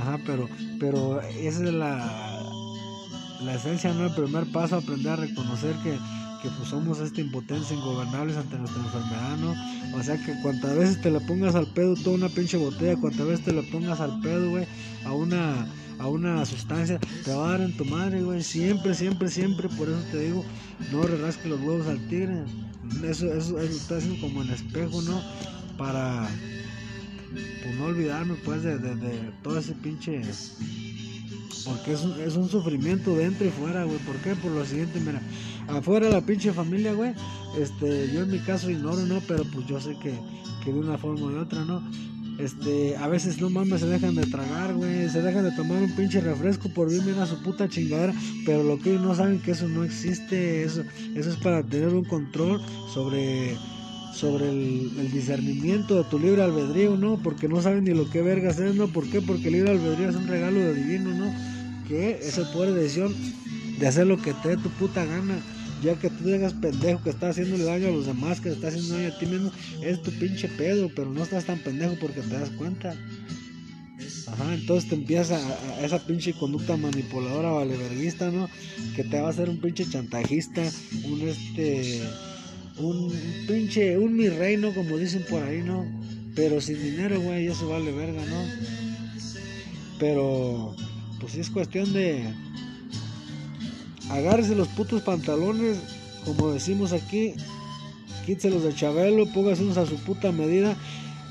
[0.00, 0.48] Ajá, pero,
[0.78, 2.27] pero esa es la,
[3.40, 4.06] la esencia, ¿no?
[4.06, 5.92] El primer paso, aprender a reconocer que,
[6.42, 9.98] que pues somos esta impotencia ingobernables ante nuestra enfermedad, ¿no?
[9.98, 13.26] O sea que cuantas veces te le pongas al pedo toda una pinche botella, cuantas
[13.26, 14.66] veces te le pongas al pedo, güey,
[15.04, 15.66] a una,
[15.98, 18.42] a una sustancia, te va a dar en tu madre, güey.
[18.42, 20.44] Siempre, siempre, siempre, por eso te digo,
[20.92, 22.44] no le rasques los huevos al tigre.
[23.04, 25.20] Eso, eso, eso está haciendo como en espejo, ¿no?
[25.76, 26.28] Para
[27.62, 30.22] pues no olvidarme pues de, de todo ese pinche
[31.68, 33.98] porque es un, es un sufrimiento dentro y fuera, güey.
[33.98, 34.34] ¿Por qué?
[34.34, 35.20] Por lo siguiente, mira,
[35.68, 37.12] afuera la pinche familia, güey.
[37.58, 39.20] Este, yo en mi caso ignoro, ¿no?
[39.28, 40.14] Pero pues yo sé que,
[40.64, 41.82] que de una forma u otra, ¿no?
[42.38, 45.08] Este, a veces no mames, se dejan de tragar, güey.
[45.10, 48.14] Se dejan de tomar un pinche refresco por bien a su puta chingadera.
[48.46, 50.62] Pero lo que no saben que eso no existe.
[50.62, 50.82] Eso,
[51.14, 52.60] eso es para tener un control
[52.94, 53.56] sobre
[54.14, 57.18] sobre el, el discernimiento de tu libre albedrío, ¿no?
[57.22, 58.88] Porque no saben ni lo que vergas es, ¿no?
[58.88, 59.20] ¿Por qué?
[59.20, 61.57] Porque el libre albedrío es un regalo de divino, ¿no?
[61.88, 63.14] Que es el poder de decisión
[63.78, 65.40] de hacer lo que te dé tu puta gana.
[65.82, 68.96] Ya que tú digas pendejo que estás haciéndole daño a los demás, que estás haciendo
[68.96, 72.34] daño a ti mismo, es tu pinche pedo, pero no estás tan pendejo porque te
[72.34, 72.96] das cuenta.
[74.26, 78.50] Ajá, entonces te empieza a esa pinche conducta manipuladora valeverguista, ¿no?
[78.96, 80.62] Que te va a hacer un pinche chantajista,
[81.04, 82.02] un este
[82.78, 83.12] un
[83.46, 85.86] pinche, un mi reino, como dicen por ahí, ¿no?
[86.34, 88.44] Pero sin dinero, güey, eso vale verga, ¿no?
[89.98, 90.76] Pero,
[91.20, 92.24] pues es cuestión de
[94.10, 95.78] agárrese los putos pantalones,
[96.24, 97.34] como decimos aquí,
[98.26, 100.76] quíteselos de Chabelo, póngase a su puta medida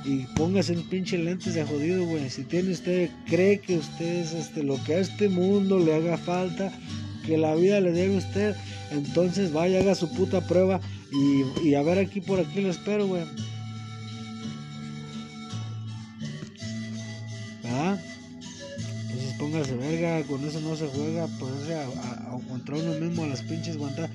[0.05, 2.30] y póngase un pinche lentes de jodido, güey.
[2.30, 6.18] Si tiene usted, cree que usted es este, lo que a este mundo le haga
[6.18, 6.72] falta,
[7.26, 8.55] que la vida le debe a usted,
[8.91, 10.80] entonces vaya, haga su puta prueba
[11.11, 13.23] y, y a ver aquí por aquí lo espero, güey.
[17.65, 17.97] ¿Ah?
[19.39, 23.27] Póngase verga, con eso no se juega, ponerse a, a, a contra uno mismo a
[23.27, 24.09] las pinches guantas.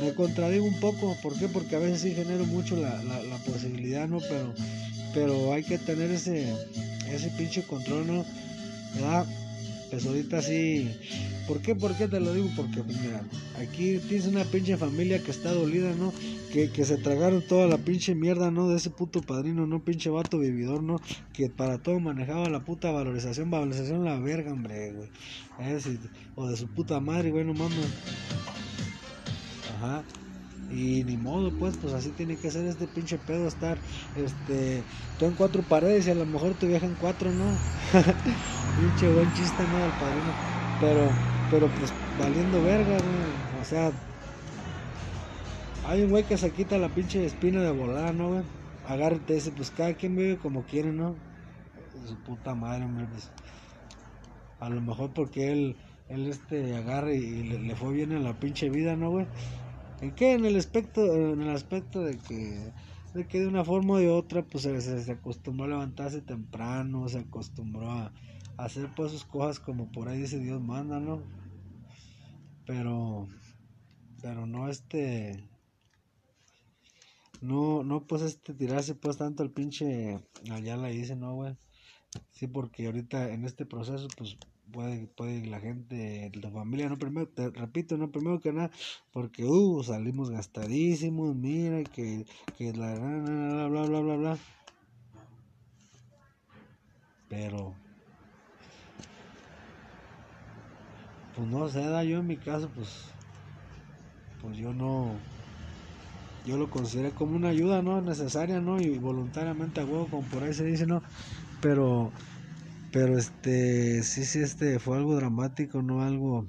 [0.00, 1.48] Me contradigo un poco, ¿por qué?
[1.48, 4.20] Porque a veces sí genero mucho la, la, la posibilidad, ¿no?
[4.20, 4.54] Pero,
[5.12, 6.54] pero hay que tener ese,
[7.10, 8.24] ese pinche control, ¿no?
[9.90, 10.88] Pues ahorita sí.
[11.48, 11.74] ¿Por qué?
[11.74, 12.48] ¿Por qué te lo digo?
[12.56, 13.22] Porque, pues mira,
[13.58, 16.12] aquí tienes una pinche familia que está dolida, ¿no?
[16.52, 18.68] Que, que se tragaron toda la pinche mierda, ¿no?
[18.68, 19.82] De ese puto padrino, ¿no?
[19.82, 21.00] Pinche vato vividor, ¿no?
[21.32, 25.08] Que para todo manejaba la puta valorización, valorización la verga, hombre, güey.
[26.36, 27.54] O de su puta madre, güey, no.
[29.76, 30.04] Ajá.
[30.70, 33.82] Y ni modo, pues, pues así tiene que ser este pinche pedo, estar,
[34.14, 34.86] este,
[35.16, 37.60] tú en cuatro paredes y a lo mejor tu vieja en cuatro, ¿no?
[38.74, 39.82] pinche buen chiste, ¿no?
[39.82, 40.36] Del padrino.
[40.78, 41.18] Pero,
[41.48, 43.40] pero pues, valiendo verga, güey.
[43.50, 43.92] O sea,
[45.82, 48.44] hay un güey que se quita la pinche espina de volar, ¿no, güey?
[48.82, 51.22] Agárrate ese, pues cada quien vive como quiere, ¿no?
[52.06, 53.32] Su puta madre, hombre, pues.
[54.58, 55.76] A lo mejor porque él,
[56.06, 59.26] él este, agarra y le, le fue bien en la pinche vida, ¿no, güey?
[60.00, 60.32] ¿En qué?
[60.32, 62.72] En el aspecto, en el aspecto de que,
[63.14, 67.08] de que de una forma o de otra, pues se, se, acostumbró a levantarse temprano,
[67.08, 68.12] se acostumbró a,
[68.56, 71.22] hacer pues sus cosas como por ahí dice Dios manda, ¿no?
[72.66, 73.26] Pero,
[74.22, 75.48] pero no este,
[77.40, 80.20] no, no pues este tirarse pues tanto el pinche,
[80.50, 81.56] allá la dice, ¿no, güey?
[82.32, 84.36] Sí, porque ahorita en este proceso, pues
[84.70, 88.70] puede, puede la gente, la familia, no primero, te repito, no primero que nada,
[89.12, 92.24] porque uh, salimos gastadísimos, mira, que,
[92.56, 94.38] que la bla, bla, bla, bla, bla.
[97.28, 97.74] Pero,
[101.36, 102.88] pues no sé, yo en mi caso, pues,
[104.42, 105.14] pues yo no,
[106.44, 108.00] yo lo consideré como una ayuda, ¿no?
[108.00, 108.80] Necesaria, ¿no?
[108.80, 111.02] Y voluntariamente a huevo, como por ahí se dice, ¿no?
[111.60, 112.12] Pero
[112.92, 116.46] pero este, sí, sí, este fue algo dramático, no algo,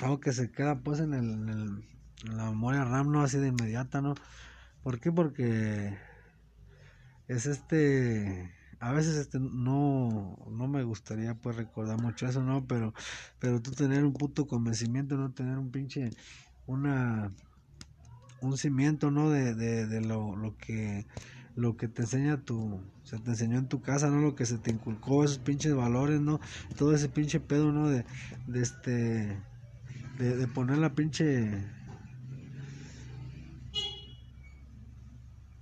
[0.00, 1.88] algo que se queda pues en, el, en, el,
[2.24, 4.14] en la memoria RAM, no así de inmediata, ¿no?
[4.82, 5.12] ¿Por qué?
[5.12, 5.96] Porque
[7.28, 12.66] es este, a veces este no, no me gustaría pues recordar mucho eso, ¿no?
[12.66, 12.92] Pero,
[13.38, 16.10] pero tú tener un puto convencimiento, no tener un pinche,
[16.66, 17.32] una,
[18.40, 19.30] un cimiento, ¿no?
[19.30, 21.06] De, de, de lo, lo que
[21.54, 24.20] lo que te enseña tu, se te enseñó en tu casa, ¿no?
[24.20, 26.40] Lo que se te inculcó, esos pinches valores, ¿no?
[26.76, 27.88] Todo ese pinche pedo, ¿no?
[27.88, 28.04] De,
[28.46, 28.90] de este,
[30.18, 31.50] de, de poner la pinche,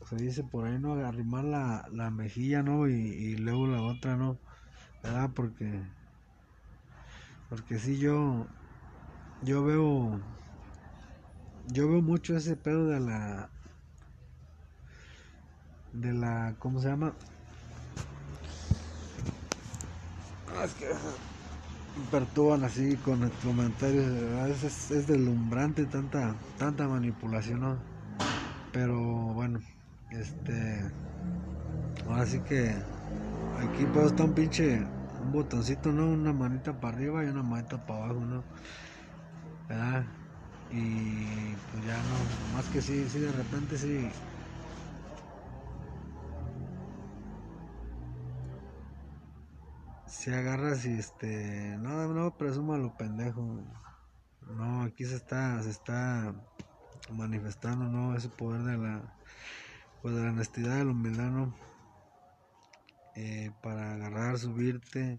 [0.09, 0.95] se dice por ahí, ¿no?
[0.95, 2.89] Arrimar la, la mejilla, ¿no?
[2.89, 4.39] Y, y luego la otra, ¿no?
[5.03, 5.31] ¿Verdad?
[5.35, 5.83] Porque,
[7.49, 8.47] porque si yo,
[9.43, 10.21] yo veo,
[11.67, 13.51] yo veo mucho ese pedo de la,
[15.93, 17.13] de la ¿cómo se llama?
[20.55, 20.87] Ah, es que
[22.11, 24.07] perturban así con el comentarios,
[24.49, 27.79] veces es, es deslumbrante tanta tanta manipulación, ¿no?
[28.73, 28.99] Pero
[29.35, 29.61] bueno,
[30.11, 30.83] este
[32.07, 32.75] ahora sí que
[33.61, 34.79] aquí pues está un pinche
[35.21, 36.07] un botoncito, ¿no?
[36.07, 38.45] Una manita para arriba y una manita para abajo, ¿no?
[39.69, 40.05] ¿Verdad?
[40.71, 44.09] Y pues ya no, más que sí, sí de repente sí
[50.23, 53.43] si agarras y este no no presuma lo pendejo.
[54.57, 56.33] No aquí se está se está
[57.11, 59.03] manifestando no ese poder de la
[60.01, 61.53] pues de la honestidad de la humildad no
[63.17, 65.19] eh, para agarrar subirte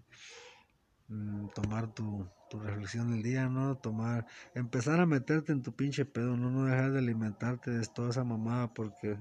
[1.08, 4.24] mmm, tomar tu, tu reflexión del día no tomar
[4.54, 8.24] empezar a meterte en tu pinche pedo no no dejar de alimentarte de toda esa
[8.24, 9.18] mamada porque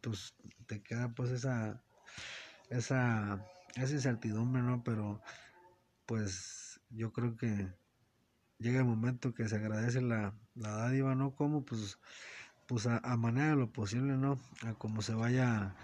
[0.00, 0.34] pues
[0.66, 1.82] te queda pues esa
[2.70, 3.44] esa
[3.76, 4.82] esa incertidumbre, ¿no?
[4.84, 5.20] Pero
[6.06, 7.72] pues yo creo que
[8.58, 11.34] llega el momento que se agradece la, la dádiva, ¿no?
[11.34, 11.98] Como pues,
[12.66, 14.40] pues a, a, manera de lo posible, ¿no?
[14.66, 15.76] A como se vaya,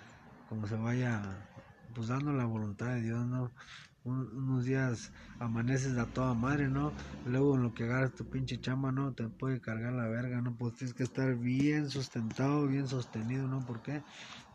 [0.47, 1.49] como se vaya,
[1.95, 3.53] pues dando la voluntad de Dios, ¿no?
[4.03, 6.95] un- unos días amaneces a toda madre, ¿no?
[7.25, 9.13] Luego en lo que agarras tu pinche chamba, ¿no?
[9.15, 10.57] Te puede cargar la verga, ¿no?
[10.57, 13.65] Pues tienes que estar bien sustentado, bien sostenido, ¿no?
[13.65, 14.05] ¿Por qué?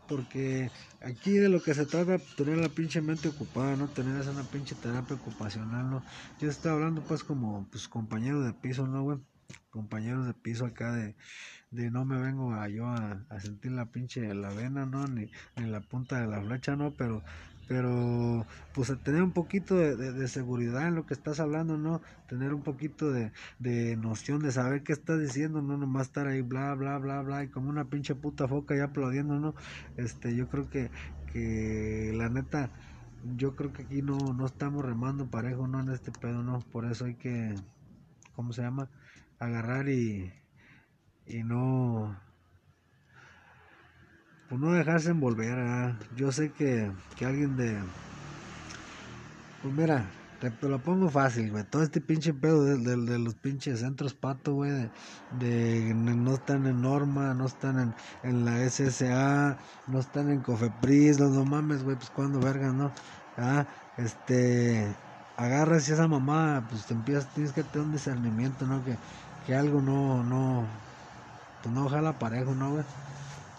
[0.06, 0.70] Porque
[1.00, 3.88] aquí de lo que se trata, tener la pinche mente ocupada, ¿no?
[3.88, 6.04] Tener esa una pinche terapia ocupacional, ¿no?
[6.38, 9.18] Yo estaba hablando pues como pues compañeros de piso, ¿no, güey?
[9.70, 11.16] Compañeros de piso acá de,
[11.70, 15.06] de no me vengo a yo a, a sentir la pinche la vena, ¿no?
[15.08, 16.94] Ni, ni la punta de la flecha, ¿no?
[16.96, 17.22] Pero
[17.66, 22.02] pero pues tener un poquito de, de- de seguridad en lo que estás hablando, ¿no?
[22.26, 26.42] Tener un poquito de, de noción de saber qué estás diciendo, no nomás estar ahí
[26.42, 29.54] bla bla bla bla y como una pinche puta foca ya aplaudiendo, ¿no?
[29.96, 30.90] Este, yo creo que,
[31.26, 32.72] que la neta,
[33.20, 35.80] yo creo que aquí no, no estamos remando parejo, ¿no?
[35.80, 36.66] En este pedo, ¿no?
[36.70, 37.60] Por eso hay que,
[38.32, 38.90] ¿cómo se llama?
[39.38, 40.32] Agarrar y,
[41.26, 42.18] y no,
[44.46, 46.00] pues no dejarse envolver, ¿verdad?
[46.10, 47.84] Yo sé que, que alguien de...
[49.60, 51.64] Pues mira, te, lo pongo fácil, güey.
[51.64, 54.92] Todo este pinche pedo de, de- de los pinches centros pato, güey, de,
[55.30, 61.18] de no están en norma, no están en, en la SSA, no están en Cofepris,
[61.18, 62.92] no, no mames, güey, pues cuando verga, ¿no?
[63.36, 63.66] Ah,
[63.96, 65.00] este,
[65.36, 68.82] agarras y esa mamá, pues te empiezas, tienes que tener un discernimiento, ¿no?
[68.84, 69.00] Que,
[69.40, 70.84] que algo no, no,
[71.60, 72.86] pues no jala parejo, ¿no, güey?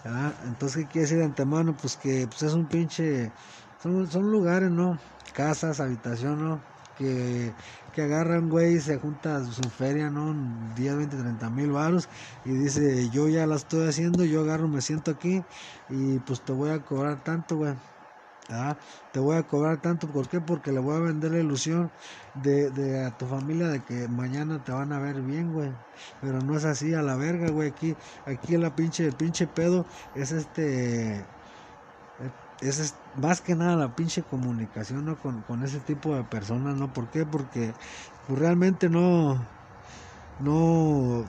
[0.02, 0.38] ¿Verdad?
[0.44, 1.76] Entonces, ¿qué quiere decir de antemano?
[1.76, 3.34] Pues que pues es un pinche,
[3.78, 4.98] son, son lugares, ¿no?
[5.32, 6.64] Casas, habitación, ¿no?
[6.94, 7.54] Que,
[7.92, 10.34] que agarran, güey, se junta su feria, ¿no?
[10.36, 12.08] 10, 20, 30 mil varos
[12.42, 15.46] y dice, yo ya la estoy haciendo, yo agarro, me siento aquí
[15.88, 17.74] y pues te voy a cobrar tanto, güey.
[18.48, 18.78] ¿Verdad?
[19.10, 20.40] Te voy a cobrar tanto, ¿por qué?
[20.40, 21.92] Porque le voy a vender la ilusión
[22.34, 25.76] de, de a tu familia de que mañana te van a ver bien, güey.
[26.20, 27.68] Pero no es así, a la verga, güey.
[27.70, 31.28] Aquí, aquí la pinche, el pinche pedo es este.
[32.60, 35.18] Es, es más que nada la pinche comunicación, ¿no?
[35.18, 36.92] Con, con ese tipo de personas, ¿no?
[36.92, 37.24] ¿Por qué?
[37.26, 37.76] Porque
[38.26, 39.48] pues, realmente no.
[40.38, 41.26] No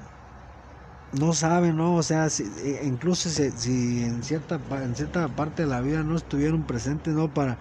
[1.12, 1.96] no saben, ¿no?
[1.96, 6.04] O sea, si, e- incluso si, si en cierta en cierta parte de la vida
[6.04, 7.34] no estuvieron presentes, ¿no?
[7.34, 7.60] Para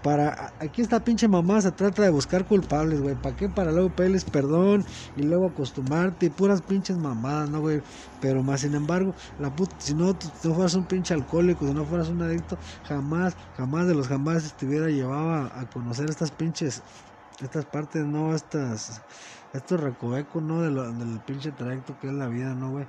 [0.00, 3.16] para aquí esta pinche mamá se trata de buscar culpables, güey.
[3.16, 3.48] ¿Para qué?
[3.50, 4.84] Para luego pedirles perdón
[5.14, 7.82] y luego acostumbrarte y puras pinches mamadas, ¿no, güey?
[8.20, 11.84] Pero más sin embargo, la put- si no no fueras un pinche alcohólico, si no
[11.86, 16.84] fueras un adicto, jamás, jamás de los jamás te hubiera llevado a conocer estas pinches
[17.40, 19.02] estas partes, no, estas,
[19.52, 20.62] estos recovecos, ¿no?
[20.62, 22.88] De lo- del pinche trayecto que es la vida, ¿no, güey?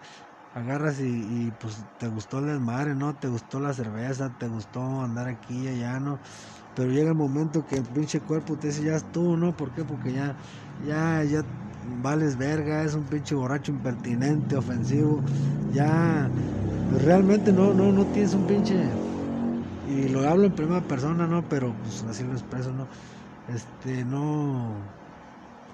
[0.52, 3.18] Agarras y, y, pues te gustó el desmadre, ¿no?
[3.18, 6.22] Te gustó la cerveza, te gustó andar aquí y allá, ¿no?
[6.74, 9.56] Pero llega el momento que el pinche cuerpo te dice, ya estuvo, ¿no?
[9.56, 9.86] ¿Por qué?
[9.86, 10.38] Porque ya,
[10.78, 11.44] ya, ya
[11.82, 15.26] vales verga, es un pinche borracho impertinente, ofensivo,
[15.66, 16.34] ya,
[16.88, 19.00] pues, realmente no, no, no tienes un pinche,
[19.82, 21.48] y lo hablo en primera persona, ¿no?
[21.48, 22.90] Pero pues así lo expreso, ¿no?
[23.48, 24.94] Este, no,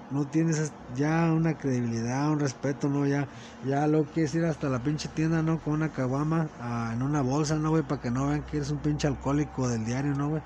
[0.08, 3.06] no tienes es- ya una credibilidad, un respeto, ¿no?
[3.06, 3.28] Ya,
[3.62, 5.60] ya lo quieres ir hasta la pinche tienda, ¿no?
[5.60, 7.82] Con una caguama ah, en una bolsa, ¿no, güey?
[7.82, 10.42] Para que no vean que eres un pinche alcohólico del diario, ¿no, güey?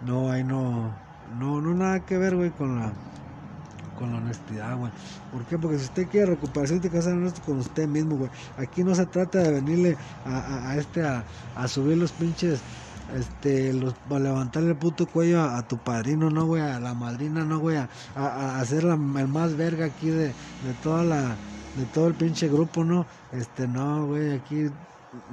[0.00, 0.96] No, ahí no,
[1.26, 2.94] no, no nada que ver, güey, con la,
[3.94, 4.92] con la honestidad, güey.
[5.30, 5.58] ¿Por qué?
[5.58, 8.30] Porque si usted quiere recuperación, tiene que honesto con usted mismo, güey.
[8.56, 12.64] Aquí no se trata de venirle a, a- a este a, a subir los pinches,
[13.16, 17.58] este, los, levantarle el puto cuello a, tu padrino, no, güey, a la madrina, no,
[17.58, 21.36] güey, a, a, la, el más verga aquí de, de toda la,
[21.76, 23.06] de todo el pinche grupo, no.
[23.32, 24.70] Este, no, güey, aquí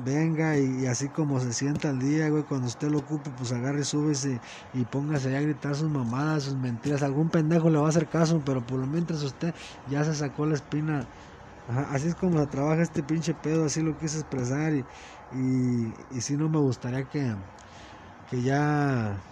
[0.06, 3.52] venga y, y así como se sienta el día, güey, cuando usted lo ocupe, pues
[3.52, 4.40] agarre, súbese
[4.74, 7.04] y póngase allá a gritar sus mamadas, sus mentiras.
[7.04, 9.54] Algún pendejo le va a hacer caso, pero por lo mientras usted
[9.88, 11.08] ya se sacó la espina.
[11.68, 14.86] Ajá, así es como se trabaja este pinche pedo, así lo quise expresar y,
[15.32, 15.94] y,
[16.38, 17.36] no me gustaría que,
[18.30, 19.24] que ya,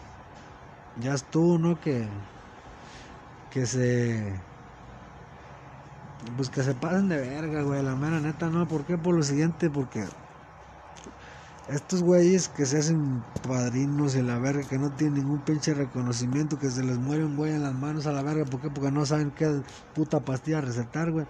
[0.95, 1.80] ya estuvo, ¿no?
[1.80, 2.07] Que,
[3.49, 4.43] que se
[6.35, 8.68] pues que se pasen de verga, güey, la mera neta, ¿no?
[8.68, 8.97] ¿Por qué?
[8.97, 10.05] Por lo siguiente, porque
[11.68, 16.57] estos güeyes que se hacen padrinos y la verga, que no tienen ningún pinche reconocimiento,
[16.57, 18.69] que se les muere un güey en las manos a la verga, ¿por qué?
[18.69, 19.61] Porque no saben qué
[19.93, 21.26] puta pastilla recetar, güey.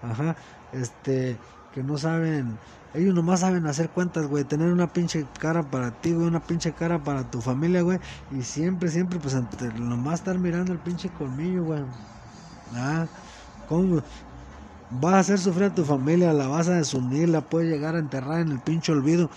[0.00, 0.36] Ajá,
[0.70, 2.60] este, que no saben,
[2.92, 6.72] ellos nomás saben hacer cuentas, güey, tener una pinche cara para ti, güey, una pinche
[6.74, 7.98] cara para tu familia, güey,
[8.28, 9.34] y siempre, siempre, pues,
[9.74, 11.84] nomás estar mirando el pinche colmillo, güey.
[12.74, 13.10] Ah,
[13.64, 14.02] ¿cómo?
[14.88, 17.98] Vas a hacer sufrir a tu familia, la vas a desunir, la puedes llegar a
[18.00, 19.30] enterrar en el pinche olvido.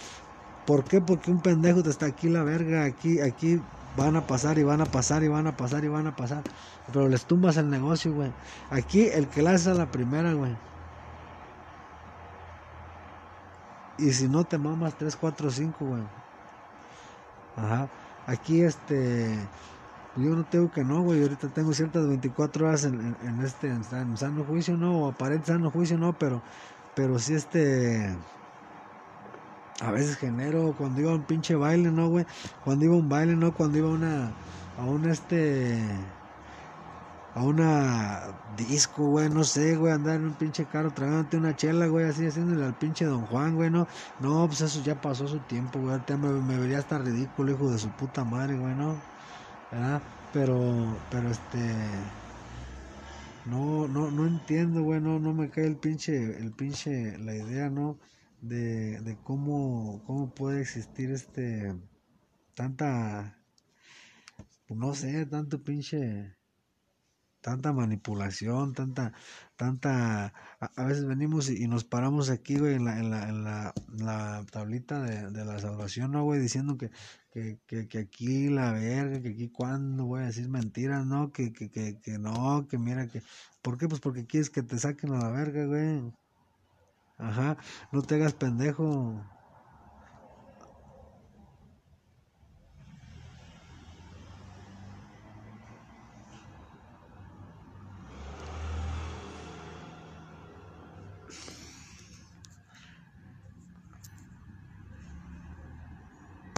[0.65, 1.01] ¿Por qué?
[1.01, 4.81] Porque un pendejo te está aquí la verga, aquí, aquí van a pasar y van
[4.81, 6.43] a pasar y van a pasar y van a pasar.
[6.87, 8.33] Pero les tumbas el negocio, güey.
[8.69, 10.57] Aquí el que la hace a la primera, güey.
[13.97, 16.03] Y si no te mamas 3, 4, 5, güey.
[17.55, 17.89] Ajá.
[18.25, 19.49] Aquí este
[20.15, 21.21] Yo no tengo que no, güey.
[21.21, 23.83] Ahorita tengo ciertas 24 horas en, en, este en
[24.17, 26.41] sano juicio, no, o aparente sano juicio, no, pero,
[26.95, 28.17] pero sí este.
[29.81, 32.25] A veces genero cuando iba a un pinche baile, ¿no, güey?
[32.59, 33.53] Cuando iba a un baile, ¿no?
[33.53, 34.37] Cuando iba a una.
[34.75, 36.17] A un este.
[37.33, 41.87] A una disco, güey, no sé, güey, andar en un pinche carro tragándote una chela,
[41.87, 43.87] güey, así haciéndole al pinche Don Juan, güey, no.
[44.17, 45.93] No, pues eso ya pasó su tiempo, güey.
[45.93, 49.05] ahorita Me, me vería hasta ridículo, hijo de su puta madre, güey, ¿no?
[49.69, 50.03] ¿verdad?
[50.31, 52.19] Pero, pero este,
[53.43, 57.69] no, no, no entiendo, güey, no, no me cae el pinche, el pinche, la idea,
[57.69, 57.99] ¿no?
[58.41, 61.73] De, de cómo, cómo puede existir este,
[62.55, 63.37] tanta,
[64.67, 66.35] pues no sé, tanto pinche,
[67.41, 69.13] tanta manipulación, tanta,
[69.55, 73.43] tanta, a, a veces venimos y, nos paramos aquí, güey, en la, en la, en
[73.43, 76.39] la, la tablita de, de la salvación, ¿no, güey?
[76.39, 76.91] Diciendo que,
[77.31, 81.31] que, que, que aquí la verga, que aquí cuando voy a decir mentiras, ¿no?
[81.31, 83.23] Que, que, que, que no, que mira que,
[83.61, 83.87] ¿por qué?
[83.87, 86.11] Pues porque quieres que te saquen a la verga, güey.
[87.21, 87.55] Ajá,
[87.91, 89.23] no te hagas pendejo.